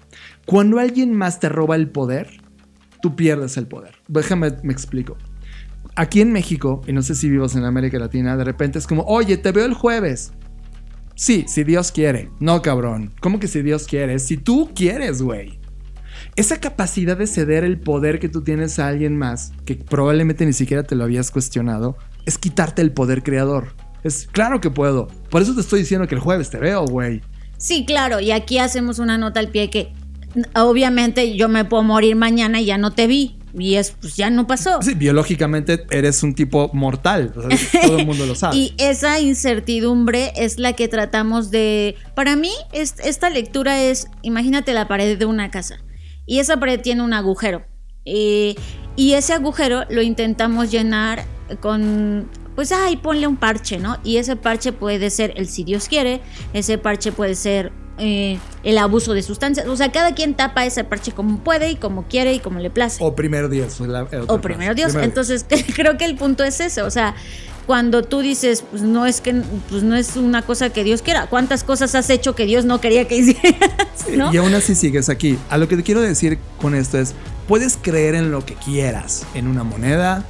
Cuando 0.45 0.79
alguien 0.79 1.13
más 1.13 1.41
te 1.41 1.49
roba 1.49 1.75
el 1.75 1.89
poder, 1.89 2.41
tú 3.03 3.17
pierdes 3.17 3.57
el 3.57 3.67
poder. 3.67 3.97
Déjame, 4.07 4.53
me 4.63 4.73
explico. 4.73 5.17
Aquí 5.97 6.21
en 6.21 6.31
México, 6.31 6.83
y 6.87 6.93
no 6.93 7.03
sé 7.03 7.17
si 7.17 7.29
vivas 7.29 7.57
en 7.57 7.65
América 7.65 7.99
Latina, 7.99 8.37
de 8.37 8.45
repente 8.45 8.79
es 8.79 8.87
como, 8.87 9.03
oye, 9.03 9.37
te 9.37 9.51
veo 9.51 9.67
el 9.67 9.75
jueves. 9.75 10.33
Sí, 11.17 11.47
si 11.49 11.65
Dios 11.65 11.91
quiere. 11.91 12.31
No, 12.39 12.63
cabrón. 12.63 13.13
¿Cómo 13.21 13.41
que 13.41 13.49
si 13.49 13.63
Dios 13.63 13.89
quiere? 13.89 14.21
Si 14.21 14.37
tú 14.37 14.71
quieres, 14.73 15.21
güey. 15.21 15.59
Esa 16.37 16.61
capacidad 16.61 17.17
de 17.17 17.27
ceder 17.27 17.65
el 17.65 17.81
poder 17.81 18.21
que 18.21 18.29
tú 18.29 18.43
tienes 18.43 18.79
a 18.79 18.87
alguien 18.87 19.19
más, 19.19 19.53
que 19.65 19.75
probablemente 19.75 20.47
ni 20.47 20.53
siquiera 20.53 20.85
te 20.85 20.95
lo 20.95 21.03
habías 21.03 21.33
cuestionado, 21.33 21.97
es 22.25 22.39
quitarte 22.39 22.83
el 22.83 22.93
poder 22.93 23.25
creador. 23.25 23.75
Es 24.07 24.29
claro 24.31 24.61
que 24.61 24.71
puedo. 24.71 25.09
Por 25.31 25.43
eso 25.43 25.55
te 25.55 25.61
estoy 25.61 25.81
diciendo 25.81 26.07
que 26.07 26.15
el 26.15 26.21
jueves 26.21 26.49
te 26.49 26.59
veo, 26.59 26.87
güey. 26.87 27.23
Sí, 27.59 27.85
claro. 27.85 28.21
Y 28.21 28.31
aquí 28.31 28.59
hacemos 28.59 29.01
una 29.01 29.19
nota 29.19 29.41
al 29.41 29.49
pie 29.49 29.69
que 29.69 29.93
obviamente 30.55 31.37
yo 31.37 31.49
me 31.49 31.65
puedo 31.65 31.83
morir 31.83 32.15
mañana 32.15 32.61
y 32.61 32.67
ya 32.67 32.79
no 32.79 32.93
te 32.93 33.09
vi. 33.09 33.37
Y 33.59 33.77
es, 33.77 33.93
pues 34.01 34.17
ya 34.17 34.31
no 34.31 34.47
pasó. 34.47 34.81
Sí, 34.83 34.95
biológicamente 34.95 35.87
eres 35.91 36.23
un 36.23 36.35
tipo 36.35 36.71
mortal. 36.73 37.33
todo 37.83 37.99
el 37.99 38.07
mundo 38.07 38.27
lo 38.27 38.37
sabe. 38.37 38.57
y 38.57 38.75
esa 38.79 39.19
incertidumbre 39.19 40.33
es 40.37 40.61
la 40.61 40.75
que 40.75 40.87
tratamos 40.87 41.51
de. 41.51 41.97
Para 42.15 42.37
mí, 42.37 42.53
esta 42.73 43.29
lectura 43.29 43.83
es: 43.83 44.09
imagínate 44.23 44.73
la 44.73 44.87
pared 44.87 45.19
de 45.19 45.25
una 45.25 45.51
casa. 45.51 45.79
Y 46.27 46.39
esa 46.39 46.61
pared 46.61 46.81
tiene 46.81 47.03
un 47.03 47.13
agujero. 47.13 47.65
Eh, 48.05 48.55
y 48.95 49.15
ese 49.15 49.33
agujero 49.33 49.85
lo 49.91 50.01
intentamos 50.03 50.71
llenar 50.71 51.25
con 51.61 52.29
pues 52.57 52.73
ay, 52.73 52.97
ponle 52.97 53.29
un 53.29 53.37
parche, 53.37 53.79
¿no? 53.79 53.99
Y 54.03 54.17
ese 54.17 54.35
parche 54.35 54.73
puede 54.73 55.11
ser 55.11 55.35
el 55.37 55.47
si 55.47 55.63
Dios 55.63 55.89
quiere, 55.89 56.23
ese 56.53 56.79
parche 56.79 57.13
puede 57.13 57.37
ser 57.37 57.71
eh, 57.99 58.39
el 58.65 58.79
abuso 58.79 59.15
de 59.15 59.23
sustancias. 59.23 59.67
O 59.69 59.77
sea, 59.77 59.93
cada 59.93 60.15
quien 60.15 60.35
tapa 60.35 60.67
ese 60.67 60.83
parche 60.83 61.13
como 61.13 61.39
puede 61.39 61.71
y 61.71 61.77
como 61.77 62.09
quiere 62.09 62.35
y 62.35 62.41
como 62.41 62.59
le 62.59 62.71
place. 62.71 62.97
O 63.01 63.15
primero 63.15 63.49
Dios. 63.49 63.81
o 64.27 64.41
primero 64.41 64.75
Dios. 64.75 64.95
Entonces, 64.95 65.47
creo 65.75 65.97
que 65.97 66.05
el 66.05 66.17
punto 66.17 66.45
es 66.45 66.61
ese. 66.61 66.83
O 66.83 66.91
sea, 66.91 67.15
cuando 67.67 68.03
tú 68.03 68.21
dices, 68.21 68.65
pues 68.71 68.83
no 68.83 69.07
es 69.07 69.21
que 69.21 69.35
pues 69.69 69.83
no 69.83 69.97
es 69.97 70.17
una 70.17 70.43
cosa 70.43 70.71
que 70.71 70.85
Dios 70.85 71.03
quiera. 71.03 71.27
¿Cuántas 71.27 71.65
cosas 71.65 71.95
has 71.95 72.09
hecho 72.11 72.35
que 72.35 72.47
Dios 72.47 72.65
no 72.65 72.81
quería 72.81 73.09
que 73.09 73.17
hicieras? 73.19 74.33
Y 74.33 74.37
aún 74.37 74.55
así 74.55 74.75
sigues 74.75 75.09
aquí. 75.09 75.39
A 75.51 75.59
lo 75.59 75.69
que 75.69 75.77
te 75.77 75.83
quiero 75.83 76.01
decir 76.01 76.39
con 76.61 76.75
esto 76.75 76.99
es, 76.99 77.15
puedes 77.49 77.79
creer 77.81 78.15
en 78.15 78.31
lo 78.31 78.45
que 78.45 78.55
quieras, 78.55 79.27
en 79.35 79.47
una 79.47 79.65
moneda, 79.65 80.25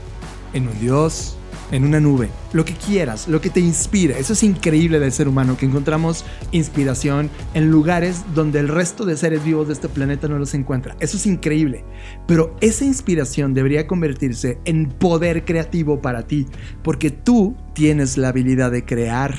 en 0.54 0.68
un 0.68 0.80
Dios, 0.80 1.36
en 1.70 1.84
una 1.84 2.00
nube, 2.00 2.28
lo 2.52 2.64
que 2.64 2.74
quieras, 2.74 3.28
lo 3.28 3.40
que 3.40 3.50
te 3.50 3.60
inspire. 3.60 4.18
Eso 4.18 4.32
es 4.32 4.42
increíble 4.42 4.98
del 4.98 5.12
ser 5.12 5.28
humano, 5.28 5.56
que 5.56 5.66
encontramos 5.66 6.24
inspiración 6.52 7.30
en 7.54 7.70
lugares 7.70 8.22
donde 8.34 8.60
el 8.60 8.68
resto 8.68 9.04
de 9.04 9.16
seres 9.16 9.44
vivos 9.44 9.66
de 9.66 9.74
este 9.74 9.88
planeta 9.88 10.28
no 10.28 10.38
los 10.38 10.54
encuentra. 10.54 10.96
Eso 11.00 11.16
es 11.16 11.26
increíble. 11.26 11.84
Pero 12.26 12.56
esa 12.60 12.84
inspiración 12.84 13.54
debería 13.54 13.86
convertirse 13.86 14.58
en 14.64 14.88
poder 14.88 15.44
creativo 15.44 16.00
para 16.00 16.26
ti, 16.26 16.46
porque 16.82 17.10
tú 17.10 17.56
tienes 17.74 18.16
la 18.16 18.28
habilidad 18.28 18.70
de 18.70 18.84
crear. 18.84 19.34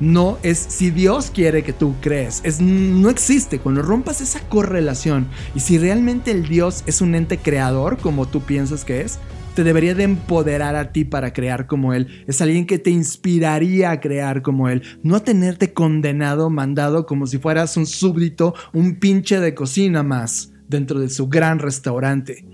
No 0.00 0.38
es 0.44 0.58
si 0.58 0.90
Dios 0.90 1.32
quiere 1.34 1.64
que 1.64 1.72
tú 1.72 1.94
crees, 2.00 2.40
es 2.44 2.60
no 2.60 3.10
existe 3.10 3.58
cuando 3.58 3.82
rompas 3.82 4.20
esa 4.20 4.38
correlación 4.48 5.26
y 5.56 5.60
si 5.60 5.76
realmente 5.76 6.30
el 6.30 6.46
Dios 6.46 6.84
es 6.86 7.00
un 7.00 7.16
ente 7.16 7.38
creador 7.38 7.98
como 7.98 8.28
tú 8.28 8.42
piensas 8.42 8.84
que 8.84 9.00
es, 9.00 9.18
te 9.58 9.64
debería 9.64 9.96
de 9.96 10.04
empoderar 10.04 10.76
a 10.76 10.92
ti 10.92 11.04
para 11.04 11.32
crear 11.32 11.66
como 11.66 11.92
Él. 11.92 12.22
Es 12.28 12.40
alguien 12.40 12.64
que 12.64 12.78
te 12.78 12.90
inspiraría 12.90 13.90
a 13.90 13.98
crear 13.98 14.40
como 14.40 14.68
Él. 14.68 14.84
No 15.02 15.16
a 15.16 15.24
tenerte 15.24 15.72
condenado, 15.72 16.48
mandado 16.48 17.06
como 17.06 17.26
si 17.26 17.38
fueras 17.38 17.76
un 17.76 17.84
súbdito, 17.84 18.54
un 18.72 19.00
pinche 19.00 19.40
de 19.40 19.56
cocina 19.56 20.04
más 20.04 20.52
dentro 20.68 21.00
de 21.00 21.08
su 21.08 21.26
gran 21.26 21.58
restaurante. 21.58 22.46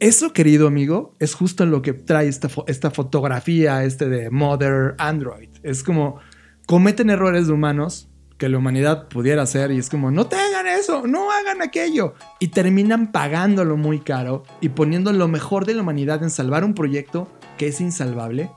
Eso, 0.00 0.34
querido 0.34 0.66
amigo, 0.66 1.16
es 1.18 1.32
justo 1.32 1.64
lo 1.64 1.80
que 1.80 1.94
trae 1.94 2.28
esta, 2.28 2.90
fotografía 2.90 3.82
este 3.84 4.10
de 4.10 4.28
Mother 4.28 4.96
Android. 4.98 5.48
Es 5.62 5.82
como 5.82 6.18
cometen 6.66 7.08
errores 7.08 7.48
humanos, 7.48 8.10
que 8.36 8.50
la 8.50 8.58
humanidad 8.58 9.08
pudiera 9.08 9.44
hacer 9.44 9.72
y 9.72 9.78
es 9.78 9.88
como, 9.88 10.10
no 10.10 10.26
te 10.26 10.36
hagan 10.36 10.66
eso, 10.66 11.06
no 11.06 11.32
hagan 11.32 11.62
aquello. 11.62 12.12
Y 12.38 12.48
terminan 12.48 13.10
pagándolo 13.10 13.76
muy 13.76 14.00
caro 14.00 14.44
y 14.60 14.68
poniendo 14.70 15.12
lo 15.12 15.28
mejor 15.28 15.66
de 15.66 15.74
la 15.74 15.82
humanidad 15.82 16.22
en 16.22 16.30
salvar 16.30 16.64
un 16.64 16.74
proyecto 16.74 17.28
que 17.56 17.68
es 17.68 17.80
insalvable 17.80 18.50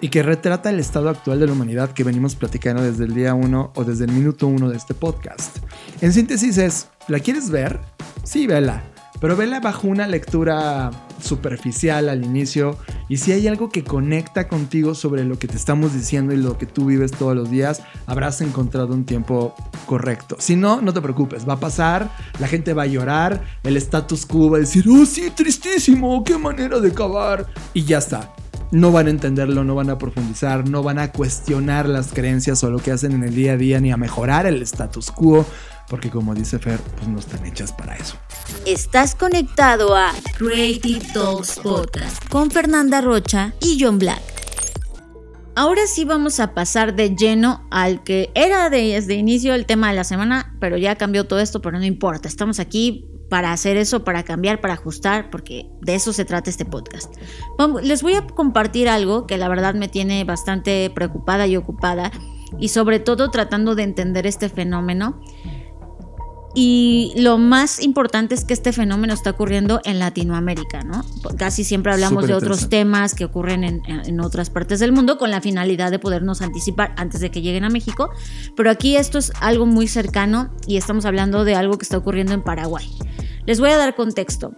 y 0.00 0.08
que 0.10 0.22
retrata 0.22 0.70
el 0.70 0.78
estado 0.78 1.08
actual 1.08 1.40
de 1.40 1.46
la 1.46 1.52
humanidad 1.52 1.90
que 1.90 2.04
venimos 2.04 2.36
platicando 2.36 2.82
desde 2.82 3.04
el 3.04 3.14
día 3.14 3.34
1 3.34 3.72
o 3.74 3.84
desde 3.84 4.04
el 4.04 4.12
minuto 4.12 4.46
1 4.46 4.68
de 4.70 4.76
este 4.76 4.94
podcast. 4.94 5.58
En 6.00 6.12
síntesis 6.12 6.58
es, 6.58 6.88
¿la 7.08 7.18
quieres 7.18 7.50
ver? 7.50 7.80
Sí, 8.22 8.46
vela 8.46 8.84
pero 9.20 9.36
vela 9.36 9.60
bajo 9.60 9.88
una 9.88 10.06
lectura 10.06 10.90
superficial 11.20 12.08
al 12.08 12.24
inicio 12.24 12.76
y 13.08 13.16
si 13.16 13.32
hay 13.32 13.48
algo 13.48 13.68
que 13.70 13.84
conecta 13.84 14.48
contigo 14.48 14.94
sobre 14.94 15.24
lo 15.24 15.38
que 15.38 15.48
te 15.48 15.56
estamos 15.56 15.94
diciendo 15.94 16.32
y 16.32 16.36
lo 16.36 16.58
que 16.58 16.66
tú 16.66 16.86
vives 16.86 17.12
todos 17.12 17.34
los 17.34 17.50
días, 17.50 17.82
habrás 18.06 18.40
encontrado 18.40 18.94
un 18.94 19.04
tiempo 19.04 19.54
correcto. 19.86 20.36
Si 20.38 20.56
no, 20.56 20.80
no 20.80 20.92
te 20.92 21.00
preocupes, 21.00 21.48
va 21.48 21.54
a 21.54 21.60
pasar, 21.60 22.10
la 22.38 22.48
gente 22.48 22.74
va 22.74 22.82
a 22.82 22.86
llorar, 22.86 23.42
el 23.64 23.76
status 23.76 24.26
quo 24.26 24.50
va 24.50 24.58
a 24.58 24.60
decir, 24.60 24.84
oh 24.88 25.06
sí, 25.06 25.30
tristísimo, 25.34 26.22
qué 26.22 26.38
manera 26.38 26.78
de 26.78 26.90
acabar 26.90 27.46
y 27.74 27.84
ya 27.84 27.98
está. 27.98 28.32
No 28.70 28.92
van 28.92 29.06
a 29.06 29.10
entenderlo, 29.10 29.64
no 29.64 29.74
van 29.74 29.90
a 29.90 29.98
profundizar, 29.98 30.68
no 30.68 30.82
van 30.82 30.98
a 30.98 31.10
cuestionar 31.10 31.88
las 31.88 32.12
creencias 32.12 32.62
o 32.64 32.70
lo 32.70 32.78
que 32.78 32.92
hacen 32.92 33.12
en 33.12 33.24
el 33.24 33.34
día 33.34 33.52
a 33.52 33.56
día 33.56 33.80
ni 33.80 33.92
a 33.92 33.96
mejorar 33.96 34.46
el 34.46 34.60
status 34.62 35.10
quo 35.10 35.46
porque 35.88 36.10
como 36.10 36.34
dice 36.34 36.58
Fer, 36.58 36.78
pues 36.96 37.08
no 37.08 37.18
están 37.18 37.44
hechas 37.46 37.72
para 37.72 37.96
eso. 37.96 38.16
Estás 38.66 39.14
conectado 39.14 39.96
a 39.96 40.12
Creative 40.36 41.04
Talks 41.12 41.60
Podcast 41.60 42.28
con 42.28 42.50
Fernanda 42.50 43.00
Rocha 43.00 43.54
y 43.60 43.78
John 43.80 43.98
Black. 43.98 44.20
Ahora 45.54 45.86
sí 45.88 46.04
vamos 46.04 46.38
a 46.38 46.54
pasar 46.54 46.94
de 46.94 47.16
lleno 47.16 47.66
al 47.70 48.04
que 48.04 48.30
era 48.34 48.70
desde 48.70 49.14
inicio 49.14 49.54
el 49.54 49.66
tema 49.66 49.88
de 49.88 49.96
la 49.96 50.04
semana, 50.04 50.54
pero 50.60 50.76
ya 50.76 50.94
cambió 50.94 51.26
todo 51.26 51.40
esto, 51.40 51.60
pero 51.60 51.78
no 51.78 51.84
importa, 51.84 52.28
estamos 52.28 52.60
aquí 52.60 53.06
para 53.28 53.52
hacer 53.52 53.76
eso, 53.76 54.04
para 54.04 54.22
cambiar, 54.22 54.60
para 54.60 54.74
ajustar, 54.74 55.30
porque 55.30 55.70
de 55.80 55.94
eso 55.94 56.12
se 56.12 56.24
trata 56.24 56.50
este 56.50 56.64
podcast. 56.64 57.14
Les 57.82 58.02
voy 58.02 58.14
a 58.14 58.26
compartir 58.26 58.88
algo 58.88 59.26
que 59.26 59.36
la 59.36 59.48
verdad 59.48 59.74
me 59.74 59.88
tiene 59.88 60.24
bastante 60.24 60.90
preocupada 60.94 61.46
y 61.46 61.56
ocupada, 61.56 62.10
y 62.58 62.68
sobre 62.68 62.98
todo 62.98 63.30
tratando 63.30 63.74
de 63.74 63.82
entender 63.82 64.26
este 64.26 64.48
fenómeno 64.48 65.20
y 66.60 67.12
lo 67.14 67.38
más 67.38 67.80
importante 67.80 68.34
es 68.34 68.44
que 68.44 68.52
este 68.52 68.72
fenómeno 68.72 69.14
está 69.14 69.30
ocurriendo 69.30 69.80
en 69.84 70.00
Latinoamérica, 70.00 70.82
¿no? 70.82 71.04
Casi 71.36 71.62
siempre 71.62 71.92
hablamos 71.92 72.26
de 72.26 72.34
otros 72.34 72.68
temas 72.68 73.14
que 73.14 73.24
ocurren 73.24 73.62
en, 73.62 74.20
otras 74.20 74.50
partes 74.50 74.80
del 74.80 74.90
mundo 74.90 75.18
con 75.18 75.30
la 75.30 75.40
finalidad 75.40 75.92
de 75.92 76.00
podernos 76.00 76.42
anticipar 76.42 76.94
antes 76.96 77.20
de 77.20 77.30
que 77.30 77.42
lleguen 77.42 77.62
a 77.62 77.70
México, 77.70 78.10
pero 78.56 78.72
aquí 78.72 78.96
esto 78.96 79.18
es 79.18 79.30
algo 79.40 79.66
muy 79.66 79.86
cercano 79.86 80.50
y 80.66 80.78
estamos 80.78 81.04
hablando 81.04 81.44
de 81.44 81.54
algo 81.54 81.78
que 81.78 81.84
está 81.84 81.96
ocurriendo 81.96 82.34
en 82.34 82.42
Paraguay. 82.42 82.90
Les 83.46 83.60
voy 83.60 83.70
a 83.70 83.76
dar 83.76 83.94
contexto. 83.94 84.56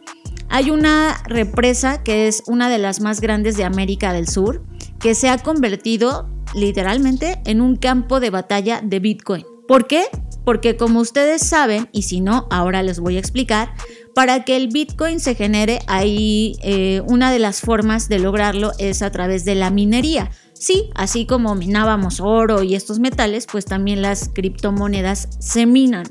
Hay 0.49 0.71
una 0.71 1.23
represa 1.27 2.03
que 2.03 2.29
es 2.29 2.43
una 2.47 2.71
de 2.71 2.79
las 2.79 3.03
más 3.03 3.21
grandes 3.21 3.59
de 3.59 3.65
América 3.65 4.15
del 4.15 4.27
Sur, 4.27 4.65
que 5.01 5.15
se 5.15 5.29
ha 5.29 5.37
convertido 5.37 6.31
literalmente 6.55 7.43
en 7.45 7.61
un 7.61 7.77
campo 7.77 8.21
de 8.21 8.31
batalla 8.31 8.81
de 8.83 9.01
Bitcoin. 9.01 9.50
¿Por 9.71 9.87
qué? 9.87 10.03
Porque 10.45 10.77
como 10.77 10.99
ustedes 10.99 11.47
saben, 11.47 11.89
y 11.93 12.03
si 12.03 12.21
no, 12.21 12.49
ahora 12.51 12.83
les 12.83 12.99
voy 12.99 13.15
a 13.15 13.21
explicar, 13.21 13.73
para 14.17 14.45
que 14.45 14.57
el 14.57 14.67
Bitcoin 14.67 15.21
se 15.21 15.37
genere, 15.37 15.79
ahí 15.87 16.57
eh, 16.65 17.03
una 17.07 17.31
de 17.31 17.39
las 17.39 17.61
formas 17.61 18.09
de 18.09 18.19
lograrlo 18.19 18.73
es 18.81 19.01
a 19.01 19.13
través 19.13 19.45
de 19.45 19.55
la 19.55 19.71
minería. 19.71 20.33
Sí, 20.55 20.91
así 20.97 21.25
como 21.25 21.55
minábamos 21.55 22.19
oro 22.19 22.65
y 22.65 22.75
estos 22.75 22.99
metales, 22.99 23.47
pues 23.47 23.65
también 23.65 24.03
las 24.03 24.29
criptomonedas 24.31 25.29
se 25.39 25.67
minan. 25.67 26.09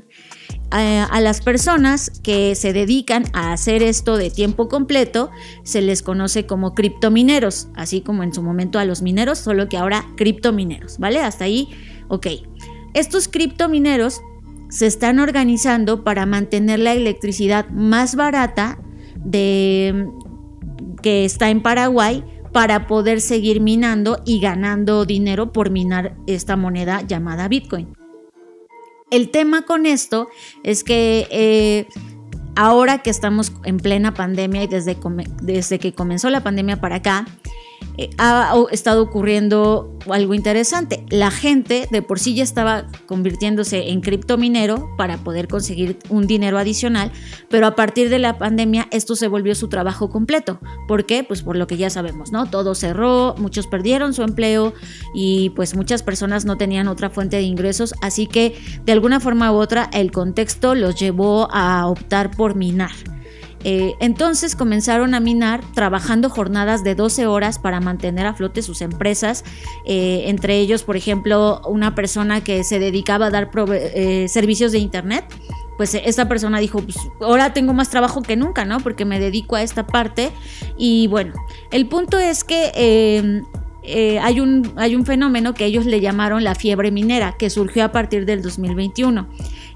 Eh, 0.74 1.04
a 1.10 1.20
las 1.20 1.42
personas 1.42 2.08
que 2.22 2.54
se 2.54 2.72
dedican 2.72 3.24
a 3.34 3.52
hacer 3.52 3.82
esto 3.82 4.16
de 4.16 4.30
tiempo 4.30 4.68
completo 4.68 5.30
se 5.64 5.82
les 5.82 6.00
conoce 6.00 6.46
como 6.46 6.72
criptomineros, 6.74 7.68
así 7.74 8.00
como 8.00 8.22
en 8.22 8.32
su 8.32 8.42
momento 8.42 8.78
a 8.78 8.86
los 8.86 9.02
mineros, 9.02 9.38
solo 9.38 9.68
que 9.68 9.76
ahora 9.76 10.06
criptomineros, 10.16 10.98
¿vale? 10.98 11.20
Hasta 11.20 11.44
ahí, 11.44 11.68
ok. 12.08 12.26
Estos 12.94 13.28
criptomineros 13.28 14.20
se 14.68 14.86
están 14.86 15.18
organizando 15.18 16.04
para 16.04 16.26
mantener 16.26 16.78
la 16.78 16.92
electricidad 16.92 17.68
más 17.70 18.14
barata 18.14 18.78
de, 19.16 20.08
que 21.02 21.24
está 21.24 21.50
en 21.50 21.60
Paraguay 21.60 22.24
para 22.52 22.86
poder 22.86 23.20
seguir 23.20 23.60
minando 23.60 24.20
y 24.24 24.40
ganando 24.40 25.04
dinero 25.04 25.52
por 25.52 25.70
minar 25.70 26.16
esta 26.26 26.56
moneda 26.56 27.02
llamada 27.02 27.48
Bitcoin. 27.48 27.94
El 29.10 29.30
tema 29.30 29.62
con 29.62 29.86
esto 29.86 30.28
es 30.62 30.84
que 30.84 31.26
eh, 31.30 31.86
ahora 32.54 32.98
que 32.98 33.10
estamos 33.10 33.52
en 33.64 33.78
plena 33.78 34.14
pandemia 34.14 34.64
y 34.64 34.66
desde, 34.66 34.96
desde 35.42 35.78
que 35.78 35.92
comenzó 35.92 36.30
la 36.30 36.42
pandemia 36.42 36.80
para 36.80 36.96
acá, 36.96 37.26
eh, 37.96 38.10
ha 38.18 38.54
estado 38.70 39.02
ocurriendo 39.02 39.96
algo 40.08 40.34
interesante. 40.34 41.04
La 41.10 41.30
gente 41.30 41.88
de 41.90 42.02
por 42.02 42.18
sí 42.18 42.34
ya 42.34 42.42
estaba 42.42 42.86
convirtiéndose 43.06 43.90
en 43.90 44.00
criptominero 44.00 44.90
para 44.96 45.18
poder 45.18 45.48
conseguir 45.48 45.98
un 46.08 46.26
dinero 46.26 46.58
adicional, 46.58 47.12
pero 47.48 47.66
a 47.66 47.74
partir 47.74 48.08
de 48.08 48.18
la 48.18 48.38
pandemia 48.38 48.88
esto 48.90 49.16
se 49.16 49.28
volvió 49.28 49.54
su 49.54 49.68
trabajo 49.68 50.08
completo. 50.08 50.60
¿Por 50.88 51.04
qué? 51.04 51.24
Pues 51.24 51.42
por 51.42 51.56
lo 51.56 51.66
que 51.66 51.76
ya 51.76 51.90
sabemos, 51.90 52.32
¿no? 52.32 52.46
Todo 52.48 52.74
cerró, 52.74 53.34
muchos 53.38 53.66
perdieron 53.66 54.14
su 54.14 54.22
empleo 54.22 54.72
y 55.14 55.50
pues 55.50 55.76
muchas 55.76 56.02
personas 56.02 56.44
no 56.44 56.56
tenían 56.56 56.88
otra 56.88 57.10
fuente 57.10 57.36
de 57.36 57.42
ingresos, 57.42 57.94
así 58.00 58.26
que 58.26 58.54
de 58.84 58.92
alguna 58.92 59.20
forma 59.20 59.52
u 59.52 59.56
otra 59.56 59.90
el 59.92 60.10
contexto 60.10 60.74
los 60.74 60.98
llevó 60.98 61.48
a 61.52 61.86
optar 61.86 62.30
por 62.30 62.54
minar. 62.54 62.92
Eh, 63.62 63.94
entonces 64.00 64.56
comenzaron 64.56 65.14
a 65.14 65.20
minar 65.20 65.62
trabajando 65.74 66.30
jornadas 66.30 66.82
de 66.82 66.94
12 66.94 67.26
horas 67.26 67.58
para 67.58 67.80
mantener 67.80 68.26
a 68.26 68.34
flote 68.34 68.62
sus 68.62 68.80
empresas, 68.80 69.44
eh, 69.84 70.24
entre 70.26 70.58
ellos, 70.58 70.82
por 70.82 70.96
ejemplo, 70.96 71.60
una 71.66 71.94
persona 71.94 72.42
que 72.42 72.64
se 72.64 72.78
dedicaba 72.78 73.26
a 73.26 73.30
dar 73.30 73.50
eh, 73.54 74.26
servicios 74.28 74.72
de 74.72 74.78
Internet. 74.78 75.24
Pues 75.76 75.94
esta 75.94 76.28
persona 76.28 76.58
dijo, 76.58 76.80
pues 76.82 76.98
ahora 77.22 77.54
tengo 77.54 77.72
más 77.72 77.88
trabajo 77.88 78.20
que 78.20 78.36
nunca, 78.36 78.66
¿no? 78.66 78.80
Porque 78.80 79.06
me 79.06 79.18
dedico 79.18 79.56
a 79.56 79.62
esta 79.62 79.86
parte. 79.86 80.30
Y 80.76 81.06
bueno, 81.06 81.32
el 81.70 81.86
punto 81.86 82.18
es 82.18 82.44
que 82.44 82.70
em, 82.74 83.44
hay, 84.20 84.40
un, 84.40 84.74
hay 84.76 84.94
un 84.94 85.06
fenómeno 85.06 85.54
que 85.54 85.64
ellos 85.64 85.86
le 85.86 86.00
llamaron 86.00 86.44
la 86.44 86.54
fiebre 86.54 86.90
minera, 86.90 87.34
que 87.38 87.48
surgió 87.48 87.82
a 87.84 87.92
partir 87.92 88.26
del 88.26 88.42
2021. 88.42 89.26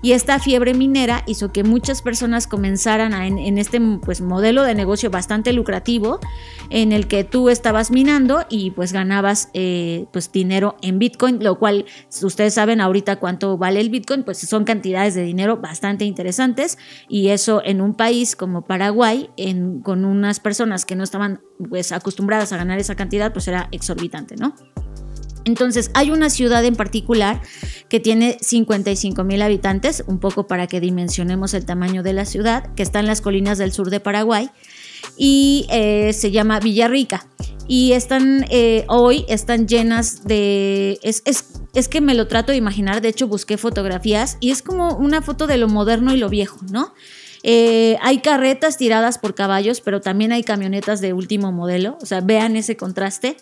Y 0.05 0.13
esta 0.13 0.39
fiebre 0.39 0.75
minera 0.75 1.23
hizo 1.27 1.51
que 1.51 1.65
muchas 1.65 2.03
personas 2.03 2.47
comenzaran 2.47 3.15
en, 3.15 3.57
este 3.57 3.81
pues, 4.03 4.21
modelo 4.21 4.63
de 4.63 4.75
negocio 4.75 5.11
bastante 5.11 5.55
lucrativo 5.55 6.21
en 6.69 6.93
el 6.93 7.09
que 7.09 7.25
tú 7.25 7.49
estabas 7.49 7.91
minando 7.91 8.45
y 8.51 8.71
pues 8.73 8.93
ganabas 8.93 9.49
eh, 9.55 10.05
pues, 10.13 10.31
dinero 10.31 10.77
en 10.83 10.99
Bitcoin, 10.99 11.43
lo 11.43 11.59
cual 11.59 11.87
ustedes 12.23 12.53
saben 12.53 12.83
ahorita 12.83 13.17
cuánto 13.17 13.57
vale 13.57 13.81
el 13.81 13.89
Bitcoin, 13.89 14.25
pues 14.25 14.37
son 14.41 14.65
cantidades 14.65 15.15
de 15.15 15.23
dinero 15.23 15.57
bastante 15.57 16.05
interesantes 16.05 16.77
y 17.09 17.29
eso 17.29 17.63
en 17.65 17.81
un 17.81 17.95
país 17.95 18.37
como 18.37 18.67
Paraguay, 18.67 19.31
con 19.83 20.05
unas 20.05 20.39
personas 20.39 20.85
que 20.85 20.97
no 20.97 21.03
estaban 21.03 21.41
pues 21.71 21.93
acostumbradas 21.93 22.53
a 22.53 22.59
ganar 22.59 22.79
esa 22.79 22.95
cantidad, 22.95 23.33
pues 23.33 23.49
era 23.49 23.69
exorbitante, 23.73 24.37
¿no? 24.37 24.55
Entonces, 25.45 25.91
hay 25.95 26.11
una 26.11 26.31
ciudad 26.31 26.65
en 26.65 26.77
particular 26.77 27.41
que 27.89 28.01
tiene 28.01 28.39
55 28.41 29.25
mil 29.25 29.43
habitantes, 29.43 30.05
un 30.07 30.19
poco 30.19 30.47
para 30.47 30.67
que 30.67 30.81
dimensionemos 30.81 31.55
el 31.55 31.67
tamaño 31.67 32.03
de 32.03 32.13
la 32.13 32.25
ciudad, 32.25 32.75
que 32.75 32.83
está 32.83 33.01
en 33.01 33.07
las 33.07 33.21
colinas 33.21 33.59
del 33.59 33.73
sur 33.73 33.91
de 33.91 34.01
Paraguay, 34.01 34.51
y 35.17 35.67
eh, 35.71 36.13
se 36.13 36.31
llama 36.31 36.61
Villarrica. 36.61 37.27
Y 37.67 37.93
están, 37.93 38.47
eh, 38.51 38.85
hoy 38.89 39.25
están 39.29 39.69
llenas 39.69 40.25
de... 40.25 40.99
Es, 41.03 41.23
es, 41.25 41.89
que 41.89 42.01
me 42.01 42.15
lo 42.15 42.27
trato 42.27 42.53
de 42.53 42.59
imaginar, 42.59 43.01
de 43.01 43.09
hecho 43.09 43.27
busqué 43.27 43.57
fotografías 43.57 44.37
y 44.41 44.51
es 44.51 44.63
como 44.63 44.97
una 44.97 45.23
foto 45.23 45.47
de 45.47 45.57
lo 45.57 45.69
moderno 45.69 46.15
y 46.15 46.19
lo 46.19 46.29
viejo, 46.29 46.61
¿no? 46.71 46.95
Eh, 47.43 47.99
hay 48.01 48.19
carretas 48.19 48.79
tiradas 48.79 49.19
por 49.19 49.35
caballos, 49.35 49.81
pero 49.81 50.01
también 50.01 50.33
hay 50.33 50.43
camionetas 50.43 51.01
de 51.01 51.13
último 51.13 51.53
modelo, 51.53 51.99
o 52.01 52.07
sea, 52.07 52.21
vean 52.21 52.57
ese 52.57 52.77
contraste 52.77 53.37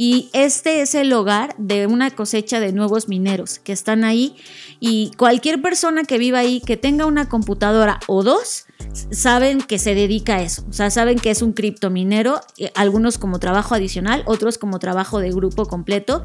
y 0.00 0.30
este 0.32 0.80
es 0.80 0.94
el 0.94 1.12
hogar 1.12 1.56
de 1.58 1.88
una 1.88 2.12
cosecha 2.12 2.60
de 2.60 2.72
nuevos 2.72 3.08
mineros 3.08 3.58
que 3.58 3.72
están 3.72 4.04
ahí. 4.04 4.36
Y 4.78 5.10
cualquier 5.16 5.60
persona 5.60 6.04
que 6.04 6.18
viva 6.18 6.38
ahí, 6.38 6.60
que 6.60 6.76
tenga 6.76 7.04
una 7.04 7.28
computadora 7.28 7.98
o 8.06 8.22
dos, 8.22 8.66
saben 9.10 9.60
que 9.60 9.80
se 9.80 9.96
dedica 9.96 10.36
a 10.36 10.42
eso, 10.42 10.64
o 10.70 10.72
sea, 10.72 10.90
saben 10.90 11.18
que 11.18 11.32
es 11.32 11.42
un 11.42 11.52
criptominero, 11.52 12.40
eh, 12.58 12.70
algunos 12.76 13.18
como 13.18 13.40
trabajo 13.40 13.74
adicional, 13.74 14.22
otros 14.26 14.56
como 14.56 14.78
trabajo 14.78 15.18
de 15.18 15.32
grupo 15.32 15.66
completo. 15.66 16.24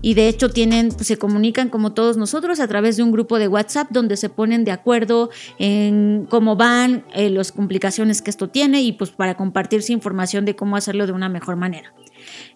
Y 0.00 0.14
de 0.14 0.28
hecho 0.28 0.48
tienen, 0.48 0.88
pues, 0.88 1.06
se 1.06 1.18
comunican 1.18 1.68
como 1.68 1.92
todos 1.92 2.16
nosotros 2.16 2.58
a 2.58 2.68
través 2.68 2.96
de 2.96 3.02
un 3.02 3.12
grupo 3.12 3.38
de 3.38 3.48
WhatsApp 3.48 3.88
donde 3.90 4.16
se 4.16 4.30
ponen 4.30 4.64
de 4.64 4.70
acuerdo 4.70 5.28
en 5.58 6.26
cómo 6.30 6.56
van, 6.56 7.04
eh, 7.12 7.28
las 7.28 7.52
complicaciones 7.52 8.22
que 8.22 8.30
esto 8.30 8.48
tiene 8.48 8.80
y 8.80 8.92
pues 8.92 9.10
para 9.10 9.36
compartirse 9.36 9.92
información 9.92 10.46
de 10.46 10.56
cómo 10.56 10.76
hacerlo 10.76 11.06
de 11.06 11.12
una 11.12 11.28
mejor 11.28 11.56
manera. 11.56 11.92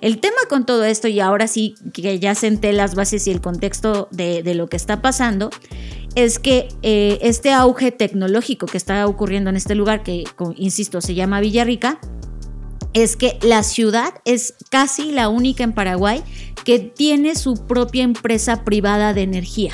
El 0.00 0.18
tema 0.20 0.36
con 0.48 0.66
todo 0.66 0.84
esto, 0.84 1.08
y 1.08 1.20
ahora 1.20 1.46
sí 1.46 1.74
que 1.92 2.18
ya 2.18 2.34
senté 2.34 2.72
las 2.72 2.94
bases 2.94 3.26
y 3.26 3.30
el 3.30 3.40
contexto 3.40 4.08
de, 4.10 4.42
lo 4.54 4.68
que 4.68 4.76
está 4.76 5.00
pasando, 5.02 5.50
es 6.14 6.38
que 6.38 6.68
eh, 6.82 7.18
este 7.22 7.52
auge 7.52 7.90
tecnológico 7.90 8.66
que 8.66 8.76
está 8.76 9.06
ocurriendo 9.06 9.50
en 9.50 9.56
este 9.56 9.74
lugar, 9.74 10.02
que 10.02 10.24
insisto, 10.56 11.00
se 11.00 11.14
llama 11.14 11.40
Villarrica, 11.40 11.98
es 12.92 13.16
que 13.16 13.38
la 13.42 13.62
ciudad 13.62 14.14
es 14.24 14.54
casi 14.70 15.10
la 15.10 15.28
única 15.28 15.64
en 15.64 15.72
Paraguay 15.72 16.22
que 16.64 16.78
tiene 16.78 17.34
su 17.34 17.66
propia 17.66 18.04
empresa 18.04 18.64
privada 18.64 19.12
de 19.12 19.22
energía. 19.22 19.72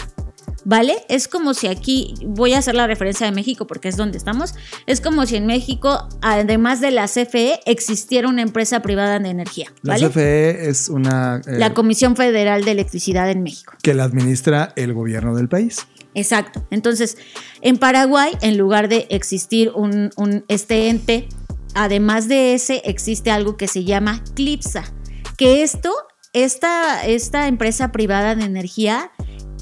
¿Vale? 0.65 1.05
Es 1.09 1.29
como 1.29 1.55
si 1.55 1.67
aquí, 1.67 2.15
voy 2.25 2.55
a 2.55 2.59
hacer 2.59 2.75
la 2.75 2.87
referencia 2.87 3.27
de 3.27 3.33
México 3.33 3.67
porque 3.67 3.89
es 3.89 3.97
donde 3.97 4.19
estamos, 4.19 4.55
es 4.87 5.01
como 5.01 5.27
si 5.27 5.37
en 5.37 5.47
México, 5.47 6.09
además 6.23 6.81
de 6.81 6.91
la 6.91 7.07
CFE, 7.07 7.61
existiera 7.67 8.29
una 8.29 8.43
empresa 8.43 8.81
privada 8.83 9.19
de 9.19 9.29
energía. 9.29 9.73
La 9.83 9.97
CFE 9.97 10.69
es 10.69 10.89
una... 10.89 11.41
Eh, 11.47 11.59
la 11.59 11.75
Comisión 11.75 12.17
Federal 12.17 12.65
de 12.65 12.73
Electricidad 12.73 13.31
en 13.31 13.43
México. 13.43 13.75
Que 13.83 13.95
la 13.95 14.05
administra 14.05 14.73
el 14.77 14.93
gobierno 14.93 15.35
del 15.35 15.49
país. 15.49 15.87
Exacto. 16.15 16.67
Entonces, 16.71 17.17
en 17.61 17.79
Paraguay, 17.79 18.33
en 18.41 18.59
lugar 18.59 18.89
de 18.89 19.07
existir 19.11 19.71
un, 19.75 20.11
este 20.49 20.89
ente, 20.89 21.29
además 21.75 22.29
de 22.29 22.55
ese, 22.55 22.83
existe 22.85 23.31
algo 23.31 23.57
que 23.57 23.69
se 23.69 23.85
llama 23.85 24.23
CLIPSA, 24.35 24.85
que 25.37 25.63
esto, 25.63 25.93
esta, 26.33 27.07
esta 27.07 27.47
empresa 27.47 27.93
privada 27.93 28.35
de 28.35 28.45
energía 28.45 29.13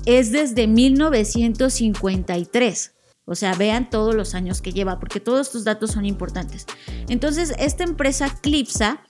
es 0.09 0.33
desde 0.33 0.67
1953. 0.67 2.95
O 3.27 3.35
sea, 3.35 3.55
vean 3.55 3.91
todos 3.91 4.15
los 4.15 4.35
años 4.35 4.63
que 4.63 4.73
lleva, 4.73 4.99
porque 4.99 5.21
todos 5.21 5.49
estos 5.49 5.65
datos 5.65 5.91
son 5.91 6.07
importantes. 6.07 6.65
Entonces, 7.11 7.53
esta 7.59 7.85
empresa 7.85 8.35
Clipsa, 8.41 9.03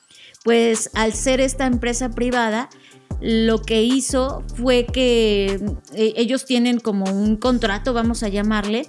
pues 0.43 0.91
al 0.95 1.13
ser 1.13 1.41
esta 1.41 1.67
empresa 1.67 2.11
privada, 2.11 2.69
lo 3.21 3.63
que 3.63 3.85
hizo 3.85 4.43
fue 4.57 4.87
que 4.87 5.61
eh, 5.95 6.15
ellos 6.17 6.45
tienen 6.45 6.81
como 6.81 7.05
un 7.05 7.37
contrato, 7.37 7.93
vamos 7.93 8.25
a 8.25 8.29
llamarle, 8.29 8.89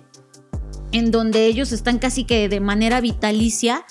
en 0.91 1.12
donde 1.12 1.45
ellos 1.45 1.72
están 1.72 1.99
casi 1.99 2.24
que 2.24 2.49
de 2.49 2.60
manera 2.60 3.01
vitalicia 3.01 3.86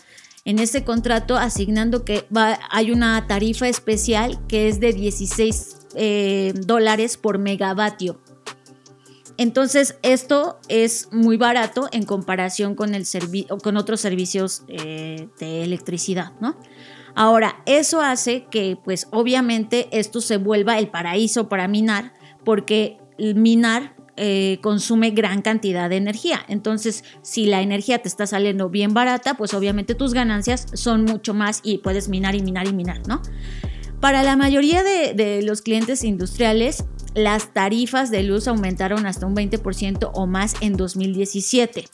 en 0.45 0.59
ese 0.59 0.83
contrato 0.83 1.37
asignando 1.37 2.05
que 2.05 2.27
hay 2.71 2.91
una 2.91 3.29
tarifa 3.29 3.69
especial 3.69 4.45
que 4.49 4.67
es 4.67 4.81
de 4.81 4.93
16 4.93 5.78
eh, 5.95 6.53
dólares 6.55 7.17
por 7.17 7.39
megavatio. 7.39 8.21
Entonces, 9.37 9.97
esto 10.03 10.59
es 10.69 11.09
muy 11.13 11.37
barato 11.37 11.89
en 11.93 12.05
comparación 12.05 12.75
con, 12.75 12.95
el 12.95 13.07
con 13.63 13.77
otros 13.77 14.01
servicios 14.01 14.65
eh, 14.67 15.29
de 15.39 15.63
electricidad, 15.63 16.33
¿no? 16.41 16.57
Ahora, 17.15 17.63
eso 17.67 18.01
hace 18.01 18.47
que, 18.51 18.77
pues, 18.85 19.07
obviamente, 19.11 19.89
esto 19.93 20.21
se 20.21 20.37
vuelva 20.37 20.79
el 20.79 20.89
paraíso 20.89 21.49
para 21.49 21.69
minar, 21.69 22.13
porque 22.45 22.99
minar 23.19 23.97
eh, 24.21 24.59
consume 24.63 25.11
gran 25.13 25.43
cantidad 25.43 25.89
de 25.89 25.97
energía. 25.97 26.45
Entonces, 26.49 27.05
si 27.23 27.47
la 27.47 27.63
energía 27.63 28.01
te 28.01 28.09
está 28.09 28.27
saliendo 28.27 28.69
bien 28.69 28.93
barata, 28.93 29.35
pues 29.35 29.55
obviamente 29.55 29.95
tus 29.95 30.13
ganancias 30.13 30.67
son 30.75 31.05
mucho 31.05 31.35
más 31.35 31.61
y 31.63 31.79
puedes 31.79 32.09
minar 32.09 32.35
y 32.35 32.43
minar 32.43 32.67
y 32.67 32.73
minar, 32.73 33.07
¿no? 33.07 33.23
Para 34.01 34.23
la 34.23 34.37
mayoría 34.37 34.83
de, 34.83 35.43
los 35.43 35.63
clientes 35.63 36.05
industriales, 36.05 36.85
las 37.15 37.53
tarifas 37.53 38.11
de 38.11 38.23
luz 38.23 38.47
aumentaron 38.47 39.07
hasta 39.07 39.27
un 39.27 39.35
20% 39.35 40.11
o 40.15 40.27
más 40.27 40.55
en 40.61 40.77
2017. 40.77 41.85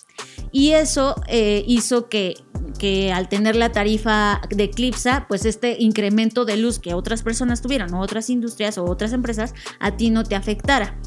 Y 0.52 0.72
eso 0.72 1.14
eh, 1.28 1.64
hizo 1.66 2.09
que, 2.09 2.34
que, 2.78 3.11
al 3.11 3.28
tener 3.28 3.57
la 3.57 3.72
tarifa 3.72 4.42
de 4.50 4.64
Eclipsa, 4.64 5.26
pues 5.28 5.46
este 5.46 5.76
incremento 5.80 6.44
de 6.44 6.59
luz 6.59 6.78
que 6.78 6.92
otras 6.92 7.22
personas 7.22 7.62
tuvieran, 7.62 7.92
o 7.94 8.00
otras 8.00 8.28
industrias 8.28 8.76
o 8.76 8.84
otras 8.84 9.12
empresas, 9.12 9.55
a 9.80 9.96
ti 9.96 10.11
no 10.11 10.24
te 10.24 10.34
afectara. 10.34 10.98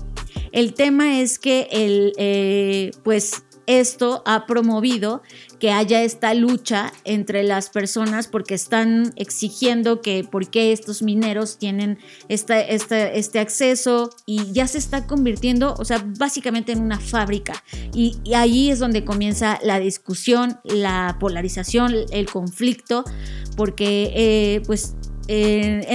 El 0.52 0.74
tema 0.74 1.20
es 1.20 1.40
que 1.40 1.68
el, 1.72 2.14
eh, 2.18 2.92
pues 3.04 3.44
esto 3.68 4.24
ha 4.26 4.48
promovido 4.48 5.22
que 5.60 5.72
haya 5.72 6.02
esta 6.02 6.34
lucha 6.34 6.92
entre 7.04 7.44
las 7.44 7.70
personas 7.70 8.28
porque 8.28 8.56
están 8.56 9.14
exigiendo 9.18 10.02
que 10.02 10.24
por 10.24 10.50
qué 10.50 10.72
estos 10.72 11.02
mineros 11.02 11.58
tienen 11.58 12.00
este 12.30 13.40
acceso 13.40 14.10
y 14.26 14.52
ya 14.54 14.68
se 14.68 14.78
está 14.78 15.06
convirtiendo, 15.06 15.76
o 15.78 15.86
sea, 15.86 16.04
básicamente 16.18 16.72
en 16.72 16.82
una 16.82 17.00
fábrica. 17.00 17.64
Y, 17.94 18.18
ahí 18.34 18.70
es 18.72 18.80
donde 18.80 19.04
comienza 19.04 19.60
la 19.64 19.80
discusión, 19.80 20.60
la 20.64 21.18
polarización, 21.20 21.94
el 22.12 22.30
conflicto, 22.30 23.04
porque 23.56 24.12
eh, 24.16 24.62
pues 24.66 24.96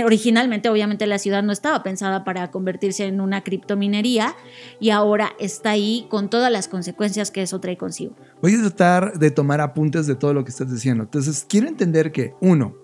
originalmente, 0.05 0.68
obviamente, 0.68 1.07
la 1.07 1.18
ciudad 1.18 1.43
no 1.43 1.53
estaba 1.53 1.83
pensada 1.83 2.24
para 2.24 2.51
convertirse 2.51 3.07
en 3.07 3.20
una 3.20 3.43
criptominería 3.43 4.35
y 4.80 4.91
ahora 4.91 5.33
está 5.39 5.70
ahí 5.70 6.07
con 6.11 6.30
todas 6.30 6.53
las 6.53 6.68
consecuencias 6.68 7.30
que 7.30 7.43
eso 7.43 7.61
trae 7.61 7.76
consigo. 7.76 8.16
Voy 8.41 8.55
a 8.55 8.61
tratar 8.61 9.18
de 9.18 9.30
tomar 9.30 9.61
apuntes 9.61 10.07
de 10.07 10.14
todo 10.14 10.35
lo 10.35 10.45
que 10.45 10.51
estás 10.51 10.70
diciendo. 10.72 11.05
Entonces, 11.05 11.47
quiero 11.49 11.68
entender 11.68 12.12
que, 12.12 12.35
uno, 12.41 12.76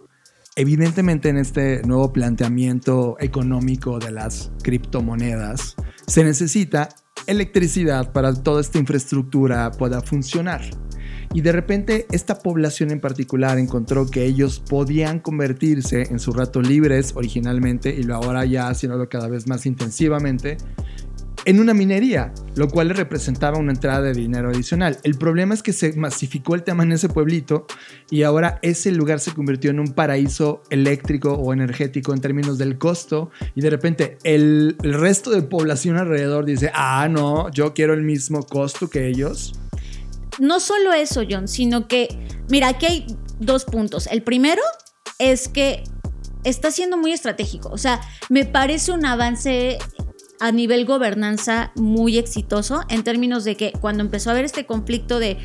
evidentemente 0.56 1.28
en 1.28 1.36
este 1.36 1.82
nuevo 1.82 2.12
planteamiento 2.12 3.16
económico 3.20 3.98
de 3.98 4.10
las 4.10 4.50
criptomonedas, 4.62 5.76
se 6.06 6.24
necesita 6.24 6.88
electricidad 7.26 8.12
para 8.12 8.34
toda 8.34 8.60
esta 8.60 8.78
infraestructura 8.78 9.70
pueda 9.70 10.00
funcionar. 10.00 10.62
Y 11.34 11.42
de 11.42 11.52
repente 11.52 12.06
esta 12.10 12.38
población 12.38 12.90
en 12.90 13.00
particular 13.00 13.58
encontró 13.58 14.06
que 14.06 14.24
ellos 14.24 14.60
podían 14.60 15.20
convertirse 15.20 16.02
en 16.10 16.18
su 16.18 16.32
rato 16.32 16.62
libres 16.62 17.12
originalmente 17.14 17.94
y 17.94 18.02
lo 18.02 18.14
ahora 18.14 18.44
ya 18.44 18.68
haciéndolo 18.68 19.08
cada 19.08 19.28
vez 19.28 19.46
más 19.46 19.66
intensivamente 19.66 20.56
en 21.48 21.60
una 21.60 21.72
minería, 21.72 22.32
lo 22.56 22.68
cual 22.68 22.88
le 22.88 22.94
representaba 22.94 23.56
una 23.56 23.72
entrada 23.72 24.02
de 24.02 24.12
dinero 24.12 24.50
adicional. 24.50 24.98
El 25.02 25.14
problema 25.14 25.54
es 25.54 25.62
que 25.62 25.72
se 25.72 25.94
masificó 25.94 26.54
el 26.54 26.62
tema 26.62 26.82
en 26.82 26.92
ese 26.92 27.08
pueblito 27.08 27.66
y 28.10 28.22
ahora 28.22 28.58
ese 28.60 28.92
lugar 28.92 29.18
se 29.18 29.32
convirtió 29.32 29.70
en 29.70 29.80
un 29.80 29.94
paraíso 29.94 30.62
eléctrico 30.68 31.32
o 31.32 31.54
energético 31.54 32.12
en 32.12 32.20
términos 32.20 32.58
del 32.58 32.76
costo 32.76 33.30
y 33.54 33.62
de 33.62 33.70
repente 33.70 34.18
el 34.24 34.76
resto 34.80 35.30
de 35.30 35.40
población 35.40 35.96
alrededor 35.96 36.44
dice, 36.44 36.70
ah, 36.74 37.08
no, 37.10 37.50
yo 37.50 37.72
quiero 37.72 37.94
el 37.94 38.02
mismo 38.02 38.42
costo 38.42 38.90
que 38.90 39.08
ellos 39.08 39.54
no 40.38 40.60
solo 40.60 40.92
eso, 40.92 41.22
John, 41.28 41.48
sino 41.48 41.88
que, 41.88 42.08
mira, 42.48 42.68
aquí 42.68 42.86
hay 42.86 43.06
dos 43.38 43.64
puntos. 43.64 44.06
El 44.06 44.22
primero 44.22 44.62
es 45.18 45.48
que 45.48 45.84
está 46.44 46.70
siendo 46.70 46.96
muy 46.96 47.12
estratégico. 47.12 47.68
O 47.70 47.78
sea, 47.78 48.00
me 48.28 48.44
parece 48.44 48.92
un 48.92 49.04
avance 49.06 49.78
a 50.40 50.52
nivel 50.52 50.84
gobernanza 50.84 51.72
muy 51.74 52.16
exitoso 52.16 52.82
en 52.88 53.02
términos 53.02 53.44
de 53.44 53.56
que 53.56 53.72
cuando 53.80 54.02
empezó 54.02 54.30
a 54.30 54.32
haber 54.32 54.44
este 54.44 54.66
conflicto 54.66 55.18
de, 55.18 55.36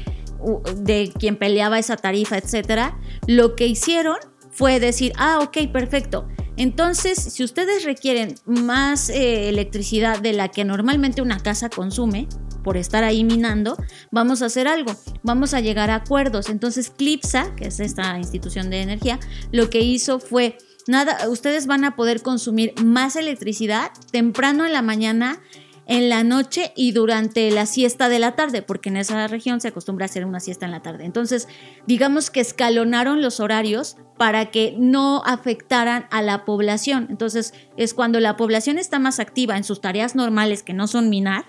de 0.77 1.11
quien 1.17 1.35
peleaba 1.37 1.79
esa 1.79 1.97
tarifa, 1.97 2.37
etcétera, 2.37 2.99
lo 3.27 3.55
que 3.55 3.67
hicieron 3.67 4.17
fue 4.51 4.79
decir, 4.79 5.13
ah, 5.17 5.39
ok, 5.41 5.71
perfecto. 5.71 6.27
Entonces, 6.57 7.17
si 7.17 7.43
ustedes 7.43 7.83
requieren 7.83 8.35
más 8.45 9.09
eh, 9.09 9.49
electricidad 9.49 10.19
de 10.19 10.33
la 10.33 10.49
que 10.49 10.63
normalmente 10.63 11.23
una 11.23 11.39
casa 11.39 11.69
consume, 11.69 12.27
por 12.63 12.77
estar 12.77 13.03
ahí 13.03 13.23
minando, 13.23 13.77
vamos 14.11 14.41
a 14.41 14.45
hacer 14.45 14.67
algo, 14.67 14.95
vamos 15.21 15.53
a 15.53 15.59
llegar 15.59 15.89
a 15.89 15.95
acuerdos. 15.95 16.49
Entonces 16.49 16.89
Clipsa, 16.89 17.53
que 17.55 17.67
es 17.67 17.79
esta 17.79 18.17
institución 18.17 18.69
de 18.69 18.81
energía, 18.81 19.19
lo 19.51 19.69
que 19.69 19.81
hizo 19.81 20.19
fue, 20.19 20.57
nada, 20.87 21.29
ustedes 21.29 21.67
van 21.67 21.83
a 21.83 21.95
poder 21.95 22.21
consumir 22.21 22.73
más 22.83 23.15
electricidad 23.15 23.91
temprano 24.11 24.65
en 24.65 24.73
la 24.73 24.81
mañana 24.81 25.41
en 25.85 26.09
la 26.09 26.23
noche 26.23 26.71
y 26.75 26.91
durante 26.91 27.49
la 27.51 27.65
siesta 27.65 28.09
de 28.09 28.19
la 28.19 28.35
tarde, 28.35 28.61
porque 28.61 28.89
en 28.89 28.97
esa 28.97 29.27
región 29.27 29.59
se 29.59 29.67
acostumbra 29.67 30.05
a 30.05 30.07
hacer 30.07 30.25
una 30.25 30.39
siesta 30.39 30.65
en 30.65 30.71
la 30.71 30.81
tarde. 30.81 31.05
Entonces, 31.05 31.47
digamos 31.87 32.29
que 32.29 32.39
escalonaron 32.39 33.21
los 33.21 33.39
horarios 33.39 33.97
para 34.17 34.51
que 34.51 34.75
no 34.77 35.23
afectaran 35.25 36.05
a 36.11 36.21
la 36.21 36.45
población. 36.45 37.07
Entonces, 37.09 37.53
es 37.77 37.93
cuando 37.93 38.19
la 38.19 38.37
población 38.37 38.77
está 38.77 38.99
más 38.99 39.19
activa 39.19 39.57
en 39.57 39.63
sus 39.63 39.81
tareas 39.81 40.15
normales, 40.15 40.63
que 40.63 40.73
no 40.73 40.87
son 40.87 41.09
minar, 41.09 41.45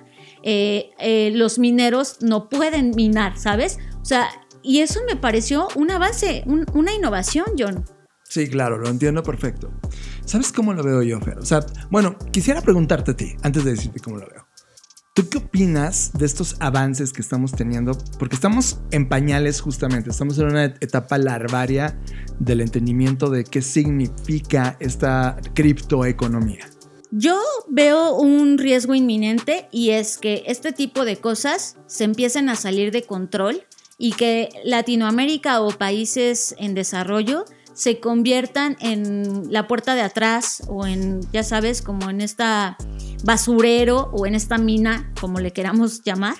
eh, 0.46 0.90
eh, 0.98 1.32
los 1.34 1.58
mineros 1.58 2.18
no 2.20 2.50
pueden 2.50 2.90
minar, 2.90 3.38
¿sabes? 3.38 3.78
O 4.02 4.04
sea, 4.04 4.28
y 4.62 4.80
eso 4.80 5.00
me 5.08 5.16
pareció 5.16 5.68
una 5.74 5.98
base, 5.98 6.44
una 6.46 6.92
innovación, 6.92 7.46
John. 7.58 7.84
Sí, 8.24 8.48
claro, 8.48 8.76
lo 8.76 8.88
entiendo 8.88 9.22
perfecto. 9.22 9.72
¿Sabes 10.26 10.52
cómo 10.52 10.74
lo 10.74 10.82
veo 10.82 11.02
yo, 11.02 11.18
Fer? 11.20 11.38
O 11.38 11.46
sea, 11.46 11.64
bueno, 11.90 12.18
quisiera 12.30 12.60
preguntarte 12.60 13.12
a 13.12 13.16
ti, 13.16 13.36
antes 13.42 13.64
de 13.64 13.70
decirte 13.70 14.00
cómo 14.00 14.18
lo 14.18 14.26
veo. 14.28 14.46
¿Tú 15.14 15.28
qué 15.30 15.38
opinas 15.38 16.10
de 16.12 16.26
estos 16.26 16.56
avances 16.60 17.12
que 17.12 17.22
estamos 17.22 17.52
teniendo? 17.52 17.96
Porque 18.18 18.34
estamos 18.34 18.80
en 18.90 19.08
pañales 19.08 19.60
justamente, 19.62 20.10
estamos 20.10 20.38
en 20.38 20.46
una 20.46 20.64
etapa 20.64 21.16
larvaria 21.16 21.98
del 22.38 22.60
entendimiento 22.60 23.30
de 23.30 23.44
qué 23.44 23.62
significa 23.62 24.76
esta 24.80 25.38
criptoeconomía. 25.54 26.66
Yo 27.16 27.40
veo 27.68 28.16
un 28.16 28.58
riesgo 28.58 28.92
inminente 28.92 29.68
y 29.70 29.90
es 29.90 30.18
que 30.18 30.42
este 30.46 30.72
tipo 30.72 31.04
de 31.04 31.16
cosas 31.16 31.76
se 31.86 32.02
empiecen 32.02 32.48
a 32.48 32.56
salir 32.56 32.90
de 32.90 33.04
control 33.04 33.62
y 33.98 34.14
que 34.14 34.48
Latinoamérica 34.64 35.60
o 35.60 35.70
países 35.70 36.56
en 36.58 36.74
desarrollo 36.74 37.44
se 37.72 38.00
conviertan 38.00 38.76
en 38.80 39.52
la 39.52 39.68
puerta 39.68 39.94
de 39.94 40.00
atrás 40.00 40.64
o 40.66 40.88
en, 40.88 41.20
ya 41.32 41.44
sabes, 41.44 41.82
como 41.82 42.10
en 42.10 42.20
esta 42.20 42.76
basurero 43.22 44.10
o 44.12 44.26
en 44.26 44.34
esta 44.34 44.58
mina, 44.58 45.12
como 45.20 45.38
le 45.38 45.52
queramos 45.52 46.02
llamar, 46.02 46.34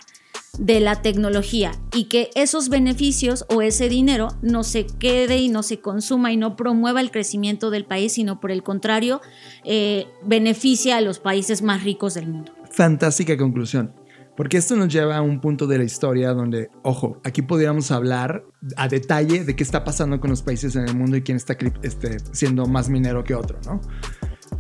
de 0.59 0.81
la 0.81 1.03
tecnología 1.03 1.73
y 1.93 2.05
que 2.05 2.31
esos 2.35 2.69
beneficios 2.69 3.45
o 3.49 3.63
ese 3.63 3.89
dinero 3.89 4.29
no 4.43 4.65
se 4.65 4.87
quede 4.87 5.39
y 5.39 5.49
no 5.49 5.63
se 5.63 5.81
consuma 5.81 6.33
y 6.33 6.37
no 6.37 6.57
promueva 6.57 7.01
el 7.01 7.11
crecimiento 7.11 7.71
del 7.71 7.85
país, 7.85 8.13
sino 8.13 8.41
por 8.41 8.51
el 8.51 8.63
contrario, 8.63 9.21
eh, 9.65 10.07
beneficia 10.25 10.97
a 10.97 11.01
los 11.01 11.19
países 11.19 11.63
más 11.63 11.85
ricos 11.85 12.15
del 12.15 12.29
mundo. 12.29 12.53
Fantástica 12.71 13.37
conclusión. 13.37 13.93
Porque 14.37 14.57
esto 14.57 14.75
nos 14.75 14.93
lleva 14.93 15.17
a 15.17 15.23
un 15.23 15.41
punto 15.41 15.67
de 15.69 15.79
la 15.79 15.85
historia 15.85 16.33
donde, 16.33 16.69
ojo, 16.83 17.21
aquí 17.23 17.43
podríamos 17.43 17.93
hablar 17.93 18.45
a 18.77 18.89
detalle 18.89 19.45
de 19.45 19.55
qué 19.55 19.63
está 19.63 19.85
pasando 19.85 20.21
con 20.21 20.31
los 20.31 20.43
países 20.43 20.75
en 20.75 20.89
el 20.89 20.97
mundo 20.97 21.17
y 21.17 21.23
quién 21.23 21.37
está 21.37 21.57
este, 21.83 22.17
siendo 22.33 22.67
más 22.67 22.89
minero 22.89 23.23
que 23.23 23.35
otro, 23.35 23.61
¿no? 23.65 23.81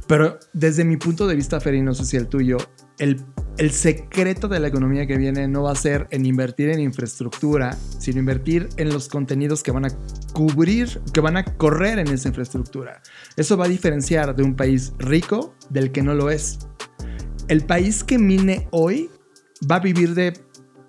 Pero 0.07 0.38
desde 0.53 0.84
mi 0.84 0.97
punto 0.97 1.26
de 1.26 1.34
vista, 1.34 1.61
Fer, 1.61 1.74
y 1.74 1.82
no 1.82 1.92
sé 1.95 2.05
si 2.05 2.16
el 2.16 2.28
tuyo, 2.28 2.59
el 2.99 3.70
secreto 3.70 4.49
de 4.49 4.59
la 4.59 4.68
economía 4.68 5.07
que 5.07 5.16
viene 5.16 5.47
no 5.47 5.62
va 5.62 5.72
a 5.72 5.76
ser 5.76 6.07
en 6.11 6.26
invertir 6.26 6.70
en 6.70 6.80
infraestructura, 6.80 7.76
sino 7.99 8.18
invertir 8.18 8.68
en 8.76 8.88
los 8.88 9.09
contenidos 9.09 9.62
que 9.62 9.70
van 9.70 9.84
a 9.84 9.90
cubrir, 10.32 11.01
que 11.12 11.20
van 11.20 11.36
a 11.36 11.45
correr 11.45 11.99
en 11.99 12.09
esa 12.09 12.28
infraestructura. 12.28 13.01
Eso 13.36 13.57
va 13.57 13.66
a 13.66 13.68
diferenciar 13.68 14.34
de 14.34 14.42
un 14.42 14.57
país 14.57 14.92
rico 14.99 15.55
del 15.70 15.92
que 15.92 16.03
no 16.03 16.14
lo 16.14 16.30
es. 16.30 16.59
El 17.49 17.64
país 17.64 18.03
que 18.03 18.18
mine 18.18 18.68
hoy 18.70 19.11
va 19.70 19.76
a 19.76 19.80
vivir 19.80 20.14
de 20.14 20.34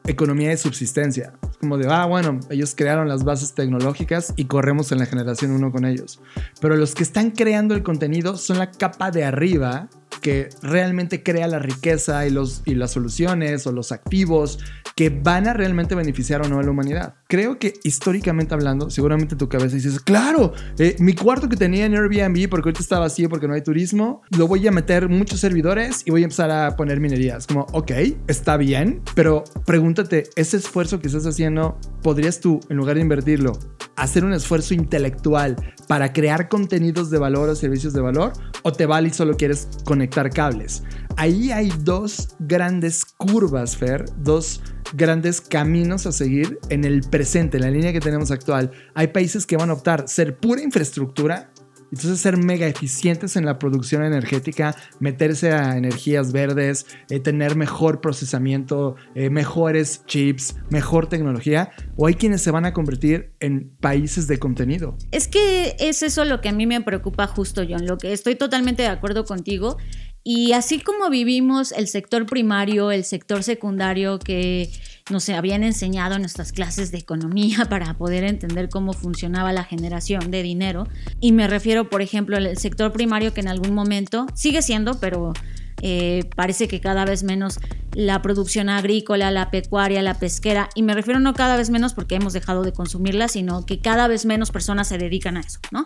economía 0.07 0.49
de 0.49 0.57
subsistencia. 0.57 1.33
como 1.59 1.77
de, 1.77 1.87
ah, 1.89 2.05
bueno, 2.05 2.39
ellos 2.51 2.75
crearon 2.75 3.07
las 3.07 3.23
bases 3.23 3.55
tecnológicas 3.55 4.33
y 4.35 4.45
corremos 4.45 4.91
en 4.91 4.99
la 4.99 5.07
generación 5.07 5.51
uno 5.51 5.71
con 5.71 5.83
ellos. 5.83 6.21
Pero 6.61 6.75
los 6.75 6.93
que 6.93 7.01
están 7.01 7.31
creando 7.31 7.73
el 7.73 7.81
contenido 7.81 8.37
son 8.37 8.59
la 8.59 8.69
capa 8.69 9.09
de 9.09 9.23
arriba 9.23 9.89
que 10.25 10.49
realmente 10.63 11.21
crea 11.21 11.47
la 11.47 11.59
riqueza 11.59 12.25
y, 12.25 12.31
los, 12.31 12.63
y 12.65 12.73
las 12.73 12.89
soluciones 12.89 13.67
o 13.67 13.71
los 13.71 13.91
activos 13.91 14.57
que 14.95 15.11
van 15.11 15.47
a 15.47 15.53
realmente 15.53 15.93
beneficiar 15.93 16.43
o 16.43 16.49
no 16.49 16.57
a 16.57 16.63
la 16.63 16.71
humanidad. 16.71 17.13
Creo 17.27 17.59
que 17.59 17.73
históricamente 17.83 18.55
hablando, 18.55 18.89
seguramente 18.89 19.35
tu 19.35 19.49
cabeza 19.49 19.75
dices, 19.75 19.99
claro, 19.99 20.51
eh, 20.79 20.95
mi 20.97 21.13
cuarto 21.13 21.47
que 21.47 21.57
tenía 21.57 21.85
en 21.85 21.93
Airbnb, 21.93 22.49
porque 22.49 22.69
ahorita 22.69 22.81
está 22.81 22.97
vacío 22.97 23.29
porque 23.29 23.47
no 23.47 23.53
hay 23.53 23.61
turismo, 23.61 24.23
lo 24.35 24.47
voy 24.47 24.65
a 24.67 24.71
meter 24.71 25.09
muchos 25.09 25.41
servidores 25.41 26.01
y 26.05 26.09
voy 26.09 26.21
a 26.21 26.23
empezar 26.23 26.49
a 26.49 26.75
poner 26.75 26.99
minerías. 26.99 27.45
Como, 27.45 27.67
ok, 27.73 27.91
está 28.25 28.57
bien, 28.57 29.03
pero 29.13 29.43
pregúntate, 29.67 30.23
ese 30.35 30.57
esfuerzo 30.57 31.01
que 31.01 31.07
estás 31.07 31.27
haciendo, 31.27 31.77
¿podrías 32.01 32.39
tú, 32.39 32.61
en 32.69 32.77
lugar 32.77 32.95
de 32.95 33.01
invertirlo, 33.01 33.59
hacer 33.95 34.25
un 34.25 34.33
esfuerzo 34.33 34.73
intelectual 34.73 35.55
para 35.87 36.13
crear 36.13 36.49
contenidos 36.49 37.11
de 37.11 37.19
valor 37.19 37.47
o 37.49 37.55
servicios 37.55 37.93
de 37.93 38.01
valor? 38.01 38.33
¿O 38.63 38.71
te 38.71 38.87
vale 38.87 39.09
y 39.09 39.11
solo 39.11 39.37
quieres 39.37 39.67
conectar 39.83 40.14
cables? 40.33 40.83
ahí 41.17 41.51
hay 41.51 41.71
dos 41.79 42.35
grandes 42.39 43.05
curvas, 43.05 43.77
Fer, 43.77 44.05
dos 44.17 44.61
grandes 44.93 45.41
caminos 45.41 46.05
a 46.05 46.11
seguir 46.11 46.59
en 46.69 46.83
el 46.83 47.01
presente, 47.01 47.57
en 47.57 47.63
la 47.63 47.71
línea 47.71 47.93
que 47.93 47.99
tenemos 47.99 48.31
actual. 48.31 48.71
Hay 48.93 49.07
países 49.07 49.45
que 49.45 49.57
van 49.57 49.69
a 49.69 49.73
optar 49.73 50.07
ser 50.07 50.37
pura 50.37 50.61
infraestructura 50.61 51.51
entonces 51.95 52.19
ser 52.19 52.35
mega 52.35 52.67
eficientes 52.67 53.37
en 53.37 53.45
la 53.45 53.57
producción 53.57 54.03
energética, 54.03 54.75
meterse 54.99 55.53
a 55.53 55.77
energías 55.77 56.33
verdes, 56.33 56.85
eh, 57.09 57.21
tener 57.21 57.55
mejor 57.55 58.01
procesamiento, 58.01 58.97
eh, 59.15 59.29
mejores 59.29 60.05
chips, 60.05 60.57
mejor 60.69 61.07
tecnología, 61.07 61.71
o 61.95 62.07
hay 62.07 62.15
quienes 62.15 62.41
se 62.41 62.51
van 62.51 62.65
a 62.65 62.73
convertir 62.73 63.31
en 63.39 63.69
países 63.79 64.27
de 64.27 64.39
contenido. 64.39 64.97
Es 65.11 65.29
que 65.29 65.77
es 65.79 66.03
eso 66.03 66.25
lo 66.25 66.41
que 66.41 66.49
a 66.49 66.51
mí 66.51 66.67
me 66.67 66.81
preocupa 66.81 67.27
justo, 67.27 67.63
John, 67.67 67.85
lo 67.85 67.97
que 67.97 68.11
estoy 68.11 68.35
totalmente 68.35 68.83
de 68.83 68.89
acuerdo 68.89 69.23
contigo. 69.23 69.77
Y 70.21 70.51
así 70.51 70.81
como 70.81 71.09
vivimos 71.09 71.71
el 71.71 71.87
sector 71.87 72.25
primario, 72.25 72.91
el 72.91 73.05
sector 73.05 73.41
secundario 73.41 74.19
que 74.19 74.69
nos 75.11 75.29
habían 75.29 75.63
enseñado 75.63 76.15
en 76.15 76.21
nuestras 76.21 76.51
clases 76.51 76.91
de 76.91 76.97
economía 76.97 77.65
para 77.69 77.93
poder 77.95 78.23
entender 78.23 78.69
cómo 78.69 78.93
funcionaba 78.93 79.53
la 79.53 79.63
generación 79.63 80.31
de 80.31 80.41
dinero. 80.43 80.87
Y 81.19 81.31
me 81.31 81.47
refiero, 81.47 81.89
por 81.89 82.01
ejemplo, 82.01 82.37
al 82.37 82.57
sector 82.57 82.91
primario 82.91 83.33
que 83.33 83.41
en 83.41 83.47
algún 83.47 83.73
momento 83.73 84.25
sigue 84.33 84.61
siendo, 84.61 84.99
pero 84.99 85.33
eh, 85.81 86.27
parece 86.35 86.67
que 86.67 86.81
cada 86.81 87.05
vez 87.05 87.23
menos 87.23 87.59
la 87.93 88.21
producción 88.21 88.69
agrícola, 88.69 89.29
la 89.31 89.51
pecuaria, 89.51 90.01
la 90.01 90.15
pesquera, 90.15 90.69
y 90.73 90.83
me 90.83 90.93
refiero 90.93 91.19
no 91.19 91.33
cada 91.33 91.55
vez 91.55 91.69
menos 91.69 91.93
porque 91.93 92.15
hemos 92.15 92.33
dejado 92.33 92.63
de 92.63 92.73
consumirla, 92.73 93.27
sino 93.27 93.65
que 93.65 93.79
cada 93.79 94.07
vez 94.07 94.25
menos 94.25 94.51
personas 94.51 94.87
se 94.87 94.97
dedican 94.97 95.37
a 95.37 95.41
eso, 95.41 95.59
¿no? 95.71 95.83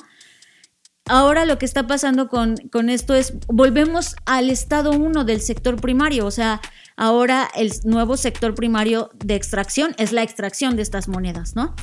Ahora 1.06 1.46
lo 1.46 1.58
que 1.58 1.66
está 1.66 1.88
pasando 1.88 2.28
con, 2.28 2.56
con 2.72 2.90
esto 2.90 3.16
es, 3.16 3.34
volvemos 3.48 4.16
al 4.26 4.52
estado 4.52 4.92
uno 4.92 5.26
del 5.26 5.42
sector 5.42 5.82
primario, 5.82 6.26
o 6.26 6.32
sea, 6.32 6.62
Ahora 7.02 7.50
el 7.56 7.72
nuevo 7.86 8.18
sector 8.18 8.54
primario 8.56 9.10
de 9.24 9.36
extracción 9.36 9.96
es 9.98 10.12
la 10.12 10.22
extracción 10.22 10.76
de 10.76 10.82
estas 10.82 11.08
monedas, 11.08 11.56
¿no? 11.56 11.74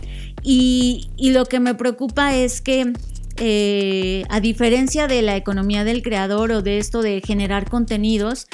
Y, 0.42 1.08
lo 1.18 1.46
que 1.46 1.58
me 1.58 1.74
preocupa 1.74 2.36
es 2.36 2.60
que 2.60 2.92
eh, 3.38 4.24
a 4.28 4.40
diferencia 4.40 5.06
de 5.06 5.22
la 5.22 5.34
economía 5.34 5.84
del 5.84 6.02
creador 6.02 6.52
o 6.52 6.60
de 6.60 6.76
esto 6.76 7.00
de 7.00 7.22
generar 7.22 7.70
contenidos, 7.70 8.46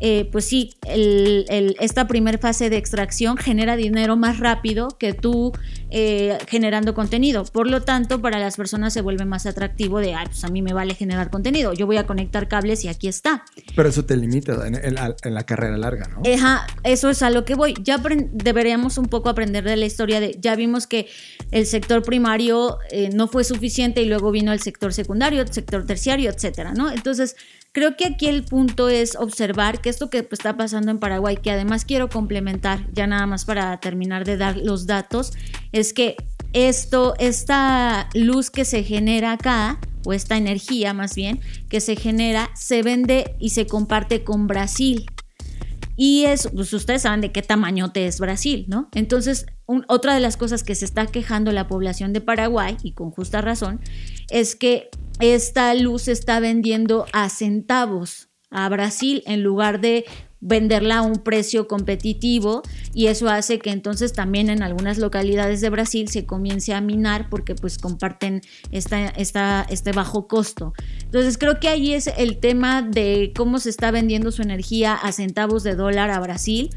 eh, 0.00 0.28
pues 0.32 0.44
sí, 0.46 0.74
esta 0.82 2.08
primera 2.08 2.38
fase 2.38 2.68
de 2.68 2.78
extracción 2.78 3.36
genera 3.36 3.76
dinero 3.76 4.16
más 4.16 4.40
rápido 4.40 4.88
que 4.98 5.12
tú 5.12 5.52
eh, 5.90 6.38
generando 6.48 6.94
contenido. 6.94 7.44
Por 7.44 7.68
lo 7.70 7.82
tanto, 7.82 8.20
para 8.20 8.38
las 8.38 8.56
personas 8.56 8.92
se 8.92 9.00
vuelve 9.00 9.24
más 9.24 9.46
atractivo 9.46 10.00
de, 10.00 10.14
ay, 10.14 10.26
pues 10.26 10.44
a 10.44 10.48
mí 10.48 10.60
me 10.60 10.72
vale 10.72 10.94
generar 10.94 11.30
contenido. 11.30 11.72
Yo 11.72 11.86
voy 11.86 11.96
a 11.96 12.06
conectar 12.06 12.48
cables 12.48 12.84
y 12.84 12.88
aquí 12.88 13.08
está. 13.08 13.44
Pero 13.74 13.88
eso 13.88 14.04
te 14.04 14.16
limita 14.16 14.66
en, 14.66 15.34
la 15.34 15.42
carrera 15.44 15.76
larga, 15.78 16.08
¿no? 16.08 16.22
Ajá, 16.30 16.66
eso 16.82 17.08
es 17.08 17.22
a 17.22 17.30
lo 17.30 17.44
que 17.44 17.54
voy. 17.54 17.74
Ya 17.82 18.02
deberíamos 18.32 18.98
un 18.98 19.06
poco 19.06 19.28
aprender 19.28 19.64
de 19.64 19.76
la 19.76 19.86
historia 19.86 20.20
de, 20.20 20.36
ya 20.40 20.56
vimos 20.56 20.86
que 20.86 21.08
el 21.50 21.66
sector 21.66 22.02
primario 22.02 22.78
eh, 22.90 23.10
no 23.14 23.28
fue 23.28 23.44
suficiente 23.44 24.02
y 24.02 24.06
luego 24.06 24.30
vino 24.30 24.52
el 24.52 24.60
sector 24.60 24.92
secundario, 24.92 25.40
el 25.40 25.52
sector 25.52 25.86
terciario, 25.86 26.30
etcétera, 26.30 26.74
¿no? 26.74 26.90
Entonces, 26.90 27.36
Creo 27.72 27.96
que 27.96 28.06
aquí 28.06 28.26
el 28.26 28.44
punto 28.44 28.88
es 28.88 29.14
observar 29.14 29.80
que 29.80 29.90
esto 29.90 30.08
que 30.08 30.26
está 30.32 30.56
pasando 30.56 30.90
en 30.90 30.98
Paraguay, 30.98 31.36
que 31.36 31.50
además 31.50 31.84
quiero 31.84 32.08
complementar, 32.08 32.80
ya 32.92 33.06
nada 33.06 33.26
más 33.26 33.44
para 33.44 33.78
terminar 33.78 34.24
de 34.24 34.38
dar 34.38 34.56
los 34.56 34.86
datos, 34.86 35.32
es 35.72 35.92
que 35.92 36.16
esto, 36.52 37.14
esta 37.18 38.08
luz 38.14 38.50
que 38.50 38.64
se 38.64 38.82
genera 38.82 39.32
acá, 39.32 39.78
o 40.06 40.12
esta 40.12 40.36
energía 40.36 40.94
más 40.94 41.14
bien, 41.14 41.40
que 41.68 41.80
se 41.80 41.96
genera, 41.96 42.50
se 42.54 42.82
vende 42.82 43.36
y 43.38 43.50
se 43.50 43.66
comparte 43.66 44.24
con 44.24 44.46
Brasil. 44.46 45.06
Y 45.96 46.24
es, 46.24 46.48
pues 46.54 46.72
ustedes 46.72 47.02
saben 47.02 47.20
de 47.20 47.32
qué 47.32 47.42
tamañote 47.42 48.06
es 48.06 48.20
Brasil, 48.20 48.66
¿no? 48.68 48.88
Entonces, 48.94 49.46
otra 49.88 50.14
de 50.14 50.20
las 50.20 50.36
cosas 50.36 50.62
que 50.62 50.76
se 50.76 50.84
está 50.84 51.06
quejando 51.06 51.50
la 51.50 51.66
población 51.66 52.12
de 52.12 52.20
Paraguay, 52.20 52.76
y 52.82 52.92
con 52.92 53.10
justa 53.10 53.40
razón, 53.40 53.80
es 54.30 54.54
que 54.54 54.88
esta 55.20 55.74
luz 55.74 56.02
se 56.02 56.12
está 56.12 56.38
vendiendo 56.38 57.06
a 57.12 57.28
centavos 57.28 58.28
a 58.50 58.68
Brasil 58.68 59.22
en 59.26 59.42
lugar 59.42 59.80
de 59.80 60.04
venderla 60.40 60.98
a 60.98 61.02
un 61.02 61.16
precio 61.16 61.66
competitivo 61.66 62.62
y 62.94 63.06
eso 63.06 63.28
hace 63.28 63.58
que 63.58 63.70
entonces 63.70 64.12
también 64.12 64.50
en 64.50 64.62
algunas 64.62 64.98
localidades 64.98 65.60
de 65.60 65.70
Brasil 65.70 66.08
se 66.08 66.26
comience 66.26 66.72
a 66.74 66.80
minar 66.80 67.28
porque 67.28 67.54
pues 67.54 67.78
comparten 67.78 68.42
esta, 68.70 69.08
esta, 69.08 69.66
este 69.68 69.92
bajo 69.92 70.28
costo. 70.28 70.72
Entonces 71.02 71.38
creo 71.38 71.58
que 71.58 71.68
ahí 71.68 71.92
es 71.92 72.06
el 72.06 72.38
tema 72.38 72.82
de 72.82 73.32
cómo 73.36 73.58
se 73.58 73.70
está 73.70 73.90
vendiendo 73.90 74.30
su 74.30 74.42
energía 74.42 74.94
a 74.94 75.12
centavos 75.12 75.62
de 75.62 75.74
dólar 75.74 76.10
a 76.10 76.20
Brasil 76.20 76.70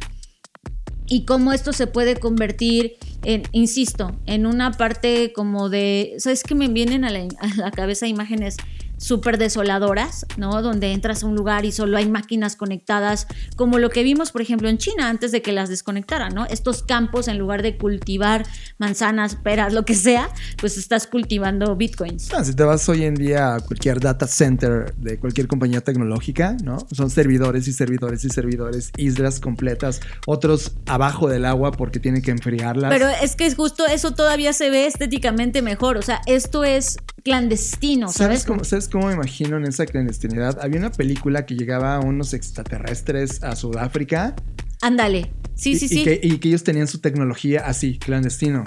y 1.07 1.25
cómo 1.25 1.51
esto 1.51 1.73
se 1.73 1.87
puede 1.87 2.15
convertir 2.15 2.95
en, 3.23 3.43
insisto, 3.51 4.17
en 4.25 4.45
una 4.45 4.71
parte 4.71 5.33
como 5.33 5.69
de, 5.69 6.15
¿sabes 6.17 6.43
que 6.43 6.55
me 6.55 6.67
vienen 6.67 7.03
a 7.03 7.09
la, 7.11 7.19
a 7.39 7.55
la 7.57 7.71
cabeza 7.71 8.07
imágenes 8.07 8.57
súper 9.01 9.39
desoladoras, 9.39 10.27
¿no? 10.37 10.61
Donde 10.61 10.91
entras 10.93 11.23
a 11.23 11.25
un 11.25 11.35
lugar 11.35 11.65
y 11.65 11.71
solo 11.71 11.97
hay 11.97 12.07
máquinas 12.07 12.55
conectadas, 12.55 13.25
como 13.55 13.79
lo 13.79 13.89
que 13.89 14.03
vimos, 14.03 14.31
por 14.31 14.41
ejemplo, 14.41 14.69
en 14.69 14.77
China 14.77 15.09
antes 15.09 15.31
de 15.31 15.41
que 15.41 15.51
las 15.51 15.69
desconectaran, 15.69 16.35
¿no? 16.35 16.45
Estos 16.45 16.83
campos, 16.83 17.27
en 17.27 17.39
lugar 17.39 17.63
de 17.63 17.77
cultivar 17.77 18.45
manzanas, 18.77 19.35
peras, 19.35 19.73
lo 19.73 19.85
que 19.85 19.95
sea, 19.95 20.29
pues 20.59 20.77
estás 20.77 21.07
cultivando 21.07 21.75
bitcoins. 21.75 22.31
Ah, 22.31 22.43
si 22.43 22.53
te 22.53 22.63
vas 22.63 22.87
hoy 22.89 23.03
en 23.03 23.15
día 23.15 23.55
a 23.55 23.59
cualquier 23.59 23.99
data 23.99 24.27
center 24.27 24.93
de 24.95 25.17
cualquier 25.17 25.47
compañía 25.47 25.81
tecnológica, 25.81 26.55
¿no? 26.63 26.77
Son 26.91 27.09
servidores 27.09 27.67
y 27.67 27.73
servidores 27.73 28.23
y 28.23 28.29
servidores, 28.29 28.91
islas 28.97 29.39
completas, 29.39 29.99
otros 30.27 30.73
abajo 30.85 31.27
del 31.27 31.45
agua 31.45 31.71
porque 31.71 31.99
tienen 31.99 32.21
que 32.21 32.29
enfriarlas. 32.29 32.91
Pero 32.91 33.07
es 33.07 33.35
que 33.35 33.47
es 33.47 33.55
justo 33.55 33.87
eso 33.87 34.13
todavía 34.13 34.53
se 34.53 34.69
ve 34.69 34.85
estéticamente 34.85 35.63
mejor, 35.63 35.97
o 35.97 36.03
sea, 36.03 36.21
esto 36.27 36.63
es 36.63 36.97
clandestino, 37.23 38.07
¿sabes? 38.11 38.43
¿Sabes 38.43 38.45
cómo, 38.45 38.63
me 38.99 39.13
imagino 39.13 39.57
en 39.57 39.65
esa 39.65 39.85
clandestinidad? 39.85 40.59
Había 40.61 40.79
una 40.79 40.91
película 40.91 41.45
que 41.45 41.55
llegaba 41.55 41.95
a 41.95 41.99
unos 41.99 42.33
extraterrestres 42.33 43.43
a 43.43 43.55
Sudáfrica. 43.55 44.35
Ándale, 44.81 45.31
sí, 45.55 45.77
sí, 45.77 45.87
sí. 45.87 46.01
Y 46.01 46.03
que, 46.03 46.19
y 46.23 46.37
que, 46.37 46.47
ellos 46.49 46.63
tenían 46.63 46.87
su 46.87 46.99
tecnología 46.99 47.63
así, 47.65 47.97
clandestino. 47.97 48.63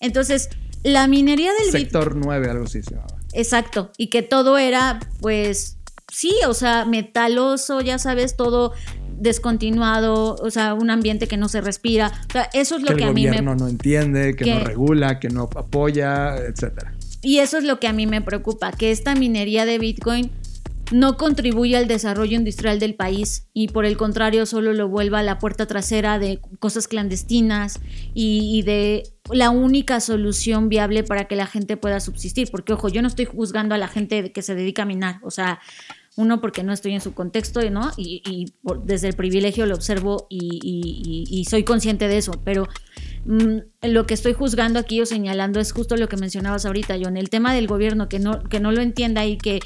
Entonces, 0.00 0.50
la 0.82 1.06
minería 1.06 1.52
del... 1.52 1.70
Sector 1.70 2.16
9, 2.16 2.50
algo 2.50 2.64
así 2.64 2.82
se 2.82 2.92
llamaba. 2.92 3.18
Exacto, 3.32 3.92
y 3.96 4.08
que 4.08 4.22
todo 4.22 4.58
era, 4.58 5.00
pues, 5.20 5.78
sí, 6.10 6.34
o 6.46 6.54
sea, 6.54 6.84
metaloso, 6.84 7.80
ya 7.80 7.98
sabes, 7.98 8.36
todo 8.36 8.72
descontinuado, 9.18 10.36
o 10.36 10.50
sea, 10.50 10.74
un 10.74 10.90
ambiente 10.90 11.26
que 11.26 11.36
no 11.36 11.48
se 11.48 11.60
respira. 11.60 12.12
O 12.28 12.32
sea, 12.32 12.48
eso 12.52 12.76
es 12.76 12.82
lo 12.82 12.96
que, 12.96 13.04
a 13.04 13.12
mí 13.12 13.22
me... 13.22 13.28
El 13.28 13.44
gobierno 13.44 13.54
no 13.56 13.68
entiende, 13.68 14.34
que, 14.34 14.44
que 14.44 14.54
no 14.54 14.64
regula, 14.64 15.18
que 15.18 15.28
no 15.28 15.42
apoya, 15.54 16.36
etcétera. 16.36 16.94
Y 17.22 17.38
eso 17.38 17.58
es 17.58 17.64
lo 17.64 17.80
que 17.80 17.88
a 17.88 17.92
mí 17.92 18.06
me 18.06 18.22
preocupa, 18.22 18.72
que 18.72 18.90
esta 18.90 19.14
minería 19.14 19.64
de 19.64 19.78
Bitcoin 19.78 20.30
no 20.92 21.16
contribuye 21.16 21.76
al 21.76 21.86
desarrollo 21.86 22.36
industrial 22.36 22.78
del 22.78 22.94
país 22.94 23.48
y 23.52 23.68
por 23.68 23.84
el 23.84 23.96
contrario 23.96 24.46
solo 24.46 24.72
lo 24.72 24.88
vuelva 24.88 25.18
a 25.18 25.22
la 25.22 25.38
puerta 25.38 25.66
trasera 25.66 26.18
de 26.18 26.40
cosas 26.60 26.88
clandestinas 26.88 27.80
y, 28.14 28.62
de 28.62 29.02
la 29.30 29.50
única 29.50 30.00
solución 30.00 30.68
viable 30.68 31.04
para 31.04 31.26
que 31.26 31.36
la 31.36 31.46
gente 31.46 31.76
pueda 31.76 32.00
subsistir. 32.00 32.48
Porque 32.50 32.72
ojo, 32.72 32.88
yo 32.88 33.02
no 33.02 33.08
estoy 33.08 33.26
juzgando 33.26 33.74
a 33.74 33.78
la 33.78 33.88
gente 33.88 34.32
que 34.32 34.42
se 34.42 34.54
dedica 34.54 34.82
a 34.82 34.86
minar, 34.86 35.20
o 35.22 35.30
sea, 35.30 35.60
uno 36.18 36.40
porque 36.40 36.62
no 36.62 36.72
estoy 36.72 36.92
en 36.92 37.00
su 37.00 37.14
contexto 37.14 37.60
¿no? 37.70 37.92
y, 37.96 38.52
desde 38.84 39.08
el 39.08 39.14
privilegio 39.14 39.64
lo 39.66 39.74
observo 39.74 40.26
y 40.28 41.46
soy 41.48 41.64
consciente 41.64 42.08
de 42.08 42.18
eso, 42.18 42.32
pero 42.44 42.68
Mm, 43.28 43.58
lo 43.82 44.06
que 44.06 44.14
estoy 44.14 44.32
juzgando 44.32 44.78
aquí 44.78 45.02
o 45.02 45.06
señalando 45.06 45.60
es 45.60 45.72
justo 45.72 45.96
lo 45.96 46.08
que 46.08 46.16
mencionabas 46.16 46.64
ahorita, 46.64 46.96
John, 46.98 47.18
el 47.18 47.28
tema 47.28 47.52
del 47.52 47.66
gobierno 47.66 48.08
que 48.08 48.18
no, 48.18 48.42
que 48.44 48.58
no 48.58 48.72
lo 48.72 48.80
entienda 48.80 49.26
y 49.26 49.36
que, 49.36 49.60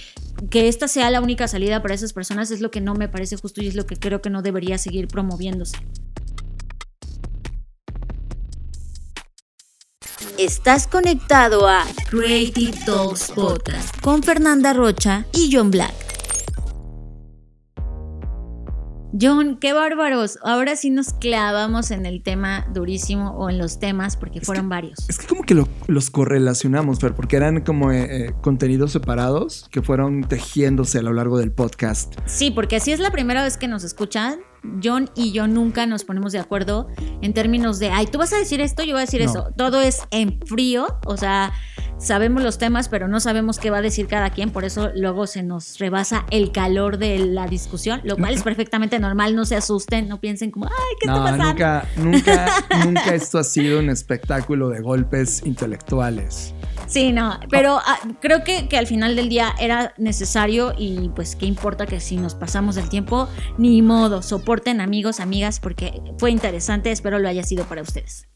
que 0.51 0.67
esta 0.67 0.89
sea 0.89 1.13
la 1.13 1.21
única 1.21 1.47
salida 1.47 1.81
para 1.81 1.95
esas 1.95 2.13
personas 2.13 2.51
es 2.51 2.61
lo 2.61 2.73
que 2.73 2.81
no 2.81 2.95
me 2.95 3.09
parece 3.09 3.37
justo 3.37 3.63
y 3.63 3.69
es 3.69 3.77
lo 3.77 3.87
que 3.87 3.97
creo 3.97 4.21
que 4.21 4.31
no 4.31 4.43
debería 4.43 4.79
seguir 4.79 5.07
promoviéndose. 5.07 5.77
Estás 10.39 10.89
conectado 10.89 11.69
a 11.69 11.85
Creative 12.11 12.77
Talks 12.85 13.31
Podcast 13.31 14.01
con 14.01 14.25
Fernanda 14.25 14.73
Rocha 14.73 15.25
y 15.33 15.55
John 15.55 15.71
Black. 15.71 16.22
John, 19.19 19.59
qué 19.59 19.73
bárbaros. 19.73 20.39
Ahora 20.43 20.75
sí 20.77 20.91
nos 20.91 21.13
clavamos 21.13 21.91
en 21.91 22.07
el 22.07 22.23
tema 22.23 22.67
durísimo 22.73 23.33
o 23.33 23.51
en 23.51 23.59
los 23.59 23.79
temas 23.79 24.17
porque 24.17 24.41
fueron 24.41 24.69
varios. 24.69 25.09
Es 25.09 25.19
que 25.19 25.27
como 25.27 25.43
que 25.43 25.55
los 25.87 26.11
correlacionamos, 26.11 26.99
Fer, 26.99 27.15
porque 27.15 27.37
eran 27.37 27.61
como 27.61 27.93
eh, 27.93 28.27
eh, 28.27 28.33
contenidos 28.41 28.93
separados 28.93 29.69
que 29.71 29.83
fueron 29.83 30.25
tejiéndose 30.25 30.99
a 30.99 31.03
lo 31.03 31.13
largo 31.13 31.39
del 31.39 31.53
podcast. 31.53 32.15
Sí, 32.27 32.51
porque 32.51 32.77
así 32.77 32.93
es 32.93 33.01
la 33.01 33.11
primera 33.11 33.43
vez 33.43 33.57
que 33.57 33.69
nos 33.69 33.85
escuchan. 33.85 34.41
John 34.83 35.11
y 35.15 35.33
yo 35.33 35.47
nunca 35.47 35.87
nos 35.87 36.05
ponemos 36.05 36.33
de 36.33 36.39
acuerdo 36.39 36.89
en 37.21 37.33
términos 37.35 37.79
de, 37.79 37.91
ay, 37.91 38.07
tú 38.07 38.19
vas 38.19 38.33
a 38.33 38.39
decir 38.39 38.61
esto, 38.61 38.83
yo 38.83 38.93
voy 38.93 39.03
a 39.03 39.05
decir 39.05 39.23
eso. 39.23 39.49
Todo 39.57 39.81
es 39.81 40.03
en 40.11 40.41
frío, 40.47 40.99
o 41.07 41.17
sea, 41.17 41.53
sabemos 41.99 42.43
los 42.43 42.59
temas, 42.59 42.89
pero 42.89 43.09
no 43.09 43.21
sabemos 43.21 43.59
qué 43.59 43.71
va 43.71 43.79
a 43.79 43.83
decir 43.83 44.07
cada 44.07 44.31
quien, 44.31 44.51
por 44.51 44.65
eso 44.65 44.91
luego 44.95 45.27
se 45.27 45.43
nos 45.43 45.79
rebasa 45.79 46.27
el 46.31 46.53
calor 46.53 46.99
de 46.99 47.19
la 47.19 47.47
discusión, 47.47 48.01
lo 48.05 48.17
cual 48.17 48.35
es 48.35 48.43
perfectamente 48.43 48.99
normal, 48.99 49.37
no 49.37 49.45
se 49.45 49.57
asusten, 49.57 50.09
no 50.09 50.21
piensen 50.21 50.51
como, 50.51 50.67
ay, 50.67 50.97
¿qué 51.01 51.07
está 51.07 51.23
pasando? 51.23 51.45
Nunca, 51.45 51.87
nunca, 51.97 52.47
nunca 52.85 53.15
esto 53.15 53.39
ha 53.39 53.45
sido 53.45 53.79
un 53.79 53.91
espectáculo 53.91 54.69
de 54.69 54.81
golpes 54.81 55.43
intelectuales. 55.45 56.55
Sí, 56.87 57.13
no, 57.13 57.39
pero 57.51 57.79
ah, 57.79 57.99
creo 58.21 58.45
que, 58.45 58.69
que, 58.69 58.77
al 58.77 58.87
final 58.87 59.17
del 59.17 59.29
día 59.29 59.55
era 59.59 59.95
necesario 59.97 60.75
y 60.77 61.11
pues 61.15 61.37
qué 61.37 61.47
importa 61.47 61.87
que 61.87 62.01
si 62.01 62.17
nos 62.17 62.35
pasamos 62.35 62.75
del 62.75 62.89
tiempo, 62.89 63.29
ni 63.59 63.81
modo, 63.83 64.23
soporten 64.23 64.81
amigos, 64.81 65.21
amigas, 65.21 65.61
porque 65.61 66.01
fue 66.19 66.31
interesante, 66.31 66.91
espero 66.91 67.19
lo 67.19 67.29
haya 67.29 67.45
sido 67.45 67.65
para 67.65 67.83
ustedes. 67.83 68.29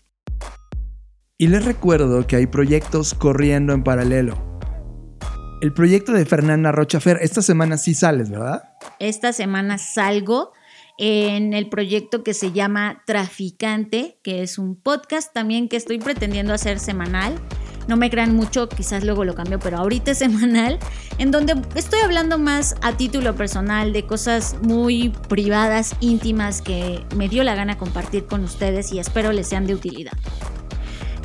Y 1.39 1.49
les 1.49 1.65
recuerdo 1.67 2.27
que 2.27 2.37
hay 2.37 2.47
proyectos 2.47 3.13
corriendo 3.13 3.75
en 3.75 3.85
paralelo. 3.85 4.59
El 5.61 5.73
proyecto 5.73 6.13
de 6.13 6.25
Fernanda 6.25 6.73
Rochafer, 6.73 7.19
esta 7.21 7.43
semana 7.43 7.77
sí 7.77 7.95
sales, 7.95 8.31
¿verdad? 8.31 8.63
Esta 8.99 9.35
semana 9.35 9.77
salgo 9.77 10.53
en 10.99 11.53
el 11.53 11.69
proyecto 11.69 12.23
que 12.23 12.35
se 12.35 12.53
llama 12.53 13.03
Traficante, 13.07 14.19
que 14.23 14.43
es 14.43 14.59
un 14.59 14.77
podcast 14.77 15.33
también 15.33 15.69
que 15.69 15.77
estoy 15.77 15.99
pretendiendo 15.99 16.55
hacer 16.55 16.79
semanal. 16.79 17.39
No 17.87 17.97
me 17.97 18.11
crean 18.11 18.35
mucho, 18.35 18.69
quizás 18.69 19.05
luego 19.05 19.25
lo 19.25 19.35
cambio, 19.35 19.59
pero 19.59 19.79
ahorita 19.79 20.11
es 20.11 20.19
semanal, 20.19 20.79
en 21.19 21.31
donde 21.31 21.55
estoy 21.75 22.01
hablando 22.01 22.39
más 22.39 22.77
a 22.83 22.97
título 22.97 23.35
personal 23.35 23.93
de 23.93 24.05
cosas 24.05 24.57
muy 24.63 25.11
privadas, 25.29 25.95
íntimas, 26.01 26.63
que 26.63 27.05
me 27.15 27.29
dio 27.29 27.45
la 27.45 27.55
gana 27.55 27.79
compartir 27.79 28.27
con 28.27 28.45
ustedes 28.45 28.93
y 28.93 28.99
espero 28.99 29.33
les 29.33 29.47
sean 29.47 29.67
de 29.67 29.75
utilidad. 29.75 30.13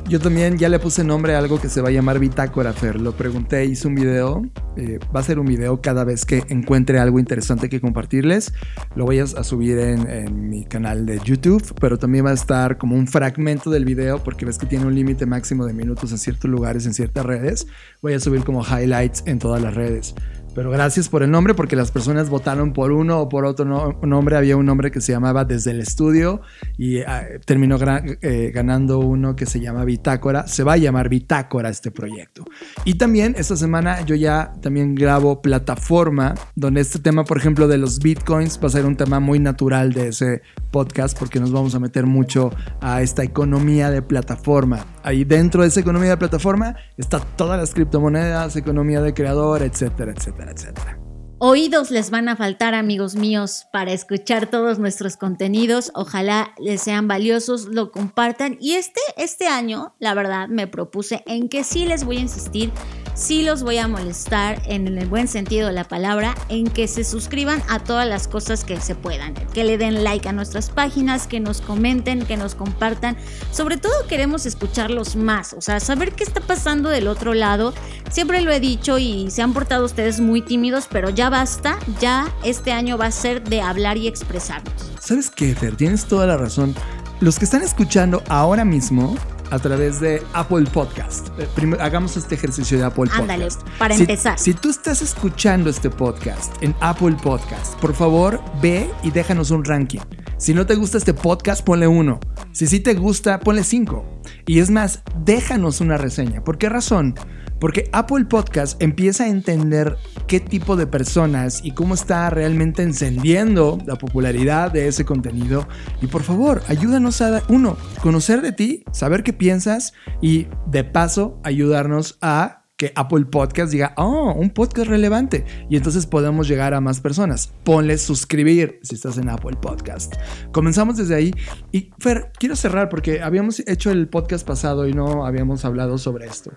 Yo 0.10 0.20
también 0.20 0.58
ya 0.58 0.68
le 0.68 0.78
puse 0.78 1.04
nombre 1.04 1.36
a 1.36 1.38
algo 1.38 1.60
que 1.62 1.70
se 1.70 1.82
va 1.82 1.90
a 1.90 1.92
llamar 1.92 2.20
Bitácora 2.20 2.74
Fer. 2.74 3.00
Lo 3.00 3.14
pregunté, 3.14 3.66
hice 3.66 3.88
un 3.88 3.96
video. 3.96 4.44
Eh, 4.76 5.00
va 5.16 5.22
a 5.22 5.24
ser 5.24 5.40
un 5.40 5.46
video 5.46 5.82
cada 5.82 6.04
vez 6.04 6.26
que 6.26 6.44
encuentre 6.50 7.00
algo 7.00 7.18
interesante 7.18 7.70
que 7.70 7.80
compartirles. 7.80 8.54
Lo 8.96 9.06
voy 9.06 9.20
a, 9.20 9.28
subir 9.28 9.80
en, 9.80 10.10
en, 10.10 10.50
mi 10.50 10.66
canal 10.66 11.06
de 11.06 11.20
YouTube, 11.20 11.64
pero 11.80 11.98
también 11.98 12.26
va 12.26 12.32
a 12.32 12.34
estar 12.34 12.78
como 12.78 12.96
un 12.96 13.08
fragmento 13.08 13.70
del 13.70 13.86
video 13.86 14.22
porque 14.22 14.46
ves 14.46 14.58
que 14.58 14.66
tiene 14.66 14.86
un 14.86 14.96
límite 14.96 15.26
máximo 15.26 15.66
de 15.66 15.74
minutos 15.74 16.12
en 16.12 16.18
ciertos 16.18 16.50
lugares, 16.50 16.86
en 16.86 16.94
ciertas 16.94 17.26
redes. 17.26 17.68
Voy 18.02 18.14
a 18.14 18.20
subir 18.20 18.44
como 18.44 18.64
highlights 18.64 19.24
en 19.28 19.40
todas 19.40 19.62
las 19.62 19.76
redes. 19.76 20.14
Pero 20.54 20.70
gracias 20.70 21.08
por 21.08 21.24
el 21.24 21.32
nombre 21.32 21.54
porque 21.54 21.78
las 21.78 21.92
personas 21.92 22.30
votaron 22.30 22.74
por 22.74 22.92
uno 22.92 23.22
o 23.22 23.30
por 23.30 23.46
otro 23.46 23.96
nombre. 24.04 24.36
Había 24.36 24.58
un 24.58 24.66
nombre 24.66 24.92
que 24.92 25.00
se 25.00 25.14
llamaba 25.14 25.46
Desde 25.46 25.72
el 25.72 25.80
Estudio 25.80 26.42
y 26.78 27.00
ah, 27.00 27.26
terminó 27.46 27.78
eh, 28.22 28.52
ganando 28.54 29.00
uno 29.00 29.36
que 29.36 29.46
se 29.46 29.62
llama 29.62 29.86
Bitácora. 29.86 30.48
Se 30.48 30.64
va 30.64 30.74
a 30.74 30.78
llamar 30.78 31.08
Bitácora 31.08 31.70
este 31.70 31.90
proyecto. 31.90 32.44
Y 32.84 32.96
también 32.96 33.36
esta 33.38 33.56
semana 33.56 34.02
yo 34.02 34.16
ya 34.16 34.54
también 34.62 34.94
grabo 34.94 35.42
plataforma 35.42 36.34
donde 36.56 36.82
este 36.82 37.00
tema, 37.00 37.24
por 37.24 37.38
ejemplo, 37.38 37.70
de 37.70 37.78
los 37.78 38.00
bitcoins 38.00 38.60
va 38.62 38.68
a 38.68 38.72
ser 38.72 38.86
un 38.86 38.98
tema 38.98 39.22
muy 39.22 39.40
natural 39.40 39.94
de 39.94 40.10
ese 40.10 40.42
podcast 40.70 41.18
porque 41.18 41.40
nos 41.40 41.52
vamos 41.52 41.76
a 41.76 41.80
meter 41.80 42.06
mucho 42.06 42.52
a 42.82 43.02
esta 43.02 43.24
economía 43.24 43.90
de 43.90 44.02
plataforma. 44.02 44.86
Ahí 45.04 45.24
dentro 45.24 45.62
de 45.62 45.70
esa 45.70 45.80
economía 45.80 46.12
de 46.12 46.18
plataforma 46.18 46.76
está 46.98 47.20
todas 47.20 47.58
las 47.58 47.74
criptomonedas, 47.74 48.58
economía 48.58 49.02
de 49.02 49.14
creador, 49.14 49.62
etcétera, 49.62 50.12
etcétera 50.12 50.41
etcétera, 50.50 50.98
Oídos 51.44 51.90
les 51.90 52.12
van 52.12 52.30
a 52.30 52.36
faltar, 52.36 52.76
amigos 52.76 53.16
míos, 53.16 53.66
para 53.74 53.94
escuchar 53.94 54.46
todos 54.46 54.78
nuestros 54.78 55.18
contenidos. 55.18 55.92
Ojalá 55.96 56.54
les 56.60 56.84
sean 56.84 57.08
valiosos, 57.08 57.66
lo 57.66 57.92
compartan. 57.92 58.60
Y 58.62 58.74
este, 58.74 59.02
este 59.18 59.48
año, 59.48 59.96
la 59.98 60.14
verdad, 60.14 60.50
me 60.50 60.68
propuse 60.68 61.24
en 61.26 61.50
que 61.50 61.64
sí 61.64 61.86
les 61.86 62.04
voy 62.04 62.18
a 62.18 62.20
insistir 62.20 62.72
sí 63.14 63.44
los 63.44 63.64
voy 63.64 63.78
a 63.78 63.88
molestar 63.88 64.62
en 64.66 64.98
el 64.98 65.08
buen 65.08 65.28
sentido 65.28 65.68
de 65.68 65.74
la 65.74 65.84
palabra, 65.84 66.36
en 66.50 66.68
que 66.68 66.88
se 66.88 67.04
suscriban 67.04 67.62
a 67.70 67.80
todas 67.80 68.08
las 68.08 68.28
cosas 68.28 68.64
que 68.64 68.80
se 68.80 68.96
puedan, 68.96 69.34
que 69.54 69.64
le 69.64 69.78
den 69.78 70.04
like 70.04 70.28
a 70.28 70.32
nuestras 70.32 70.70
páginas, 70.70 71.28
que 71.28 71.40
nos 71.40 71.62
comenten, 71.62 72.26
que 72.26 72.38
nos 72.38 72.56
compartan. 72.56 73.18
Sobre 73.52 73.78
todo 73.78 73.94
queremos 74.08 74.46
escucharlos 74.46 75.16
más, 75.16 75.54
o 75.54 75.62
sea, 75.62 75.80
saber 75.80 76.14
qué 76.14 76.24
está 76.24 76.42
pasando 76.42 76.90
del 76.90 77.08
otro 77.08 77.34
lado. 77.34 77.74
Siempre 78.10 78.42
lo 78.42 78.52
he 78.52 78.60
dicho 78.60 78.98
y 78.98 79.30
se 79.30 79.42
han 79.42 79.54
portado 79.54 79.86
ustedes 79.86 80.20
muy 80.20 80.42
tímidos, 80.42 80.88
pero 80.90 81.10
ya 81.10 81.30
basta, 81.32 81.80
ya 82.00 82.32
este 82.44 82.72
año 82.72 82.98
va 83.00 83.08
a 83.08 83.12
ser 83.12 83.44
de 83.44 83.62
hablar 83.62 83.98
y 83.98 84.08
expresarnos. 84.08 84.92
¿Sabes 85.00 85.32
qué, 85.32 85.56
Fer? 85.56 85.76
Tienes 85.76 86.06
toda 86.06 86.28
la 86.28 86.38
razón. 86.38 86.76
Los 87.22 87.40
que 87.40 87.46
están 87.46 87.64
escuchando 87.64 88.22
ahora 88.30 88.66
mismo 88.66 89.16
a 89.50 89.60
través 89.60 90.00
de 90.00 90.22
Apple 90.34 90.66
Podcast. 90.72 91.30
Eh, 91.40 91.48
hagamos 91.80 92.16
este 92.18 92.36
ejercicio 92.36 92.78
de 92.78 92.86
Apple 92.86 93.10
Ándale, 93.12 93.46
Podcast. 93.46 93.68
para 93.80 93.96
empezar. 93.96 94.40
Si 94.40 94.54
tú 94.54 94.70
estás 94.70 95.02
escuchando 95.02 95.70
este 95.70 95.90
podcast 95.90 96.54
en 96.62 96.76
Apple 96.80 97.18
Podcast, 97.22 97.76
por 97.80 97.94
favor 97.94 98.42
ve 98.62 98.90
y 99.04 99.12
déjanos 99.12 99.52
un 99.52 99.66
ranking. 99.66 100.00
Si 100.38 100.54
no 100.54 100.66
te 100.66 100.76
gusta 100.76 100.98
este 100.98 101.14
podcast, 101.14 101.64
ponle 101.64 101.88
uno. 101.88 102.20
Si 102.52 102.66
sí 102.68 102.80
te 102.80 102.94
gusta, 102.94 103.40
ponle 103.40 103.64
cinco. 103.64 104.22
Y 104.48 104.60
es 104.60 104.72
más, 104.72 105.02
déjanos 105.24 105.82
una 105.82 105.98
reseña. 105.98 106.44
¿Por 106.44 106.58
qué 106.58 106.68
razón? 106.70 107.16
Porque 107.62 107.90
Apple 107.94 108.26
Podcast 108.26 108.82
empieza 108.82 109.24
a 109.24 109.28
entender 109.30 109.96
qué 110.28 110.40
tipo 110.40 110.76
de 110.76 110.88
personas 110.88 111.62
y 111.64 111.72
cómo 111.72 111.94
está 111.94 112.30
realmente 112.32 112.82
encendiendo 112.82 113.78
la 113.86 113.96
popularidad 113.96 114.72
de 114.72 114.88
ese 114.88 115.06
contenido. 115.06 115.68
Y 116.02 116.08
por 116.08 116.24
favor, 116.24 116.64
ayúdanos 116.68 117.22
a, 117.22 117.44
uno, 117.48 117.78
conocer 118.02 118.42
de 118.42 118.52
ti, 118.52 118.84
saber 118.92 119.22
qué 119.22 119.32
piensas 119.32 119.94
y 120.22 120.48
de 120.66 120.84
paso 120.84 121.40
ayudarnos 121.44 122.18
a 122.22 122.61
que 122.82 122.92
Apple 122.96 123.26
Podcast 123.26 123.72
diga, 123.72 123.94
oh, 123.96 124.34
un 124.36 124.50
podcast 124.50 124.88
relevante. 124.88 125.46
Y 125.70 125.78
entonces 125.78 126.08
podemos 126.08 126.48
llegar 126.48 126.74
a 126.74 126.82
más 126.82 127.00
personas. 127.00 127.54
Ponle 127.64 127.96
suscribir 128.00 128.80
si 128.82 128.96
estás 128.96 129.20
en 129.20 129.30
Apple 129.30 129.56
Podcast. 129.62 130.16
Comenzamos 130.52 130.98
desde 130.98 131.14
ahí. 131.14 131.32
Y 131.72 131.92
Fer, 132.00 132.32
quiero 132.40 132.56
cerrar 132.56 132.90
porque 132.90 133.22
habíamos 133.22 133.60
hecho 133.68 133.92
el 133.92 134.08
podcast 134.08 134.48
pasado 134.48 134.88
y 134.88 134.94
no 134.94 135.28
habíamos 135.28 135.64
hablado 135.64 136.00
sobre 136.00 136.26
esto. 136.26 136.54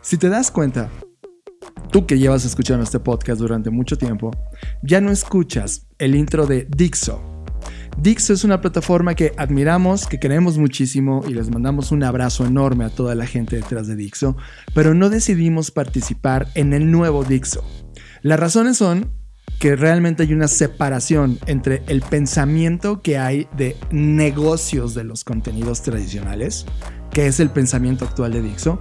Si 0.00 0.16
te 0.16 0.30
das 0.30 0.50
cuenta, 0.50 0.88
tú 1.92 2.06
que 2.06 2.18
llevas 2.18 2.46
escuchando 2.46 2.82
este 2.82 2.98
podcast 2.98 3.38
durante 3.38 3.68
mucho 3.68 3.98
tiempo, 3.98 4.30
ya 4.82 5.02
no 5.02 5.10
escuchas 5.10 5.88
el 5.98 6.14
intro 6.14 6.46
de 6.46 6.66
Dixo 6.70 7.35
Dixo 7.98 8.34
es 8.34 8.44
una 8.44 8.60
plataforma 8.60 9.14
que 9.14 9.32
admiramos, 9.38 10.06
que 10.06 10.20
queremos 10.20 10.58
muchísimo 10.58 11.24
y 11.26 11.32
les 11.32 11.50
mandamos 11.50 11.92
un 11.92 12.04
abrazo 12.04 12.44
enorme 12.44 12.84
a 12.84 12.90
toda 12.90 13.14
la 13.14 13.26
gente 13.26 13.56
detrás 13.56 13.86
de 13.86 13.96
Dixo, 13.96 14.36
pero 14.74 14.92
no 14.92 15.08
decidimos 15.08 15.70
participar 15.70 16.46
en 16.54 16.74
el 16.74 16.90
nuevo 16.90 17.24
Dixo. 17.24 17.64
Las 18.20 18.38
razones 18.38 18.76
son 18.76 19.10
que 19.58 19.76
realmente 19.76 20.24
hay 20.24 20.34
una 20.34 20.48
separación 20.48 21.38
entre 21.46 21.82
el 21.86 22.02
pensamiento 22.02 23.00
que 23.00 23.16
hay 23.16 23.48
de 23.56 23.76
negocios 23.90 24.94
de 24.94 25.04
los 25.04 25.24
contenidos 25.24 25.82
tradicionales, 25.82 26.66
que 27.10 27.26
es 27.26 27.40
el 27.40 27.50
pensamiento 27.50 28.04
actual 28.04 28.32
de 28.32 28.42
Dixo, 28.42 28.78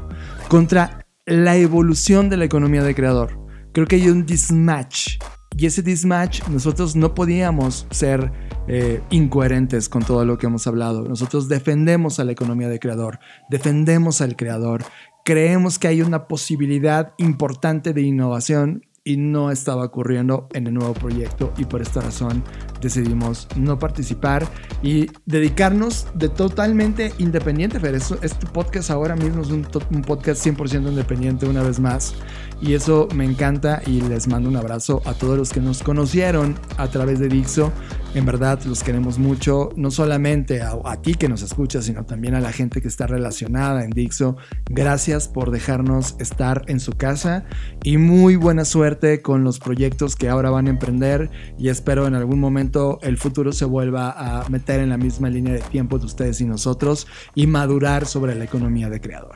contra 0.49 1.07
la 1.25 1.55
evolución 1.55 2.29
de 2.29 2.37
la 2.37 2.45
economía 2.45 2.83
de 2.83 2.93
creador. 2.93 3.39
Creo 3.71 3.87
que 3.87 3.95
hay 3.95 4.09
un 4.09 4.25
dismatch 4.25 5.17
y 5.57 5.65
ese 5.65 5.81
dismatch 5.81 6.47
nosotros 6.49 6.95
no 6.95 7.13
podíamos 7.13 7.87
ser 7.91 8.31
eh, 8.67 9.01
incoherentes 9.09 9.89
con 9.89 10.03
todo 10.03 10.25
lo 10.25 10.37
que 10.37 10.47
hemos 10.47 10.67
hablado. 10.67 11.07
Nosotros 11.07 11.47
defendemos 11.47 12.19
a 12.19 12.23
la 12.23 12.33
economía 12.33 12.67
de 12.67 12.79
creador, 12.79 13.19
defendemos 13.49 14.21
al 14.21 14.35
creador, 14.35 14.83
creemos 15.23 15.79
que 15.79 15.87
hay 15.87 16.01
una 16.01 16.27
posibilidad 16.27 17.13
importante 17.17 17.93
de 17.93 18.01
innovación 18.01 18.85
y 19.07 19.17
no 19.17 19.51
estaba 19.51 19.85
ocurriendo 19.85 20.49
en 20.53 20.65
el 20.65 20.73
nuevo 20.73 20.93
proyecto 20.93 21.53
y 21.57 21.65
por 21.65 21.79
esta 21.83 22.01
razón 22.01 22.43
decidimos 22.81 23.47
no 23.55 23.77
participar 23.77 24.47
y 24.81 25.07
dedicarnos 25.27 26.07
de 26.15 26.27
totalmente 26.27 27.13
independiente. 27.19 27.79
Fer. 27.79 27.93
este 27.93 28.47
podcast 28.51 28.89
ahora 28.89 29.15
mismo 29.15 29.43
es 29.43 29.49
un, 29.49 29.65
un 29.91 30.01
podcast 30.01 30.43
100% 30.43 30.89
independiente 30.89 31.45
una 31.45 31.61
vez 31.61 31.79
más 31.79 32.15
y 32.61 32.73
eso 32.73 33.07
me 33.13 33.25
encanta 33.25 33.81
y 33.85 34.01
les 34.01 34.27
mando 34.27 34.49
un 34.49 34.55
abrazo 34.55 35.01
a 35.05 35.13
todos 35.13 35.37
los 35.37 35.51
que 35.51 35.59
nos 35.59 35.83
conocieron 35.83 36.55
a 36.77 36.87
través 36.87 37.19
de 37.19 37.27
Dixo. 37.27 37.71
En 38.13 38.25
verdad 38.25 38.61
los 38.63 38.81
queremos 38.81 39.19
mucho, 39.19 39.69
no 39.75 39.91
solamente 39.91 40.61
a, 40.61 41.01
ti 41.01 41.15
que 41.15 41.27
nos 41.27 41.41
escuchas, 41.41 41.85
sino 41.85 42.05
también 42.05 42.33
a 42.33 42.39
la 42.39 42.53
gente 42.53 42.81
que 42.81 42.87
está 42.87 43.07
relacionada 43.07 43.83
en 43.83 43.89
Dixo. 43.89 44.37
Gracias 44.69 45.27
por 45.27 45.51
dejarnos 45.51 46.15
estar 46.19 46.63
en 46.67 46.79
su 46.79 46.93
casa 46.93 47.43
y 47.83 47.97
muy 47.97 48.37
buena 48.37 48.63
suerte 48.63 49.21
con 49.21 49.43
los 49.43 49.59
proyectos 49.59 50.15
que 50.15 50.29
ahora 50.29 50.49
van 50.49 50.67
a 50.67 50.69
emprender 50.69 51.29
y 51.57 51.67
espero 51.67 52.07
en 52.07 52.15
algún 52.15 52.39
momento 52.39 52.99
el 53.01 53.17
futuro 53.17 53.51
se 53.51 53.65
vuelva 53.65 54.11
a 54.11 54.47
meter 54.49 54.79
en 54.79 54.89
la 54.89 54.97
misma 54.97 55.29
línea 55.29 55.53
de 55.53 55.61
tiempo 55.61 55.99
de 55.99 56.05
ustedes 56.05 56.39
y 56.39 56.45
nosotros 56.45 57.07
y 57.35 57.47
madurar 57.47 58.05
sobre 58.05 58.33
la 58.35 58.45
economía 58.45 58.89
de 58.89 59.01
creador. 59.01 59.35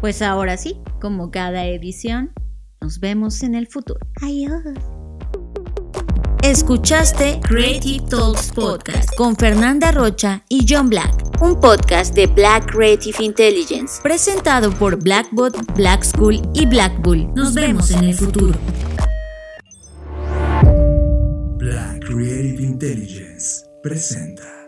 Pues 0.00 0.22
ahora 0.22 0.56
sí, 0.56 0.80
como 1.00 1.30
cada 1.30 1.66
edición, 1.66 2.32
nos 2.80 2.98
vemos 2.98 3.42
en 3.42 3.54
el 3.54 3.66
futuro. 3.66 4.00
Adiós. 4.22 4.52
Escuchaste 6.42 7.38
Creative 7.42 8.06
Talks 8.08 8.50
Podcast 8.52 9.14
con 9.16 9.36
Fernanda 9.36 9.92
Rocha 9.92 10.42
y 10.48 10.64
John 10.68 10.88
Black. 10.88 11.12
un 11.42 11.58
podcast 11.58 12.14
de 12.14 12.26
Black 12.26 12.70
Creative 12.70 13.16
Intelligence, 13.22 14.00
presentado 14.02 14.70
por 14.72 15.02
Blackbot, 15.02 15.56
Black 15.74 16.02
School 16.04 16.40
y 16.54 16.66
Black 16.66 17.00
Bull. 17.02 17.32
Nos 17.34 17.54
vemos 17.54 17.90
en 17.90 18.04
el 18.04 18.14
futuro. 18.14 18.58
Black 21.56 22.04
Creative 22.04 22.62
Intelligence 22.62 23.64
presenta. 23.82 24.59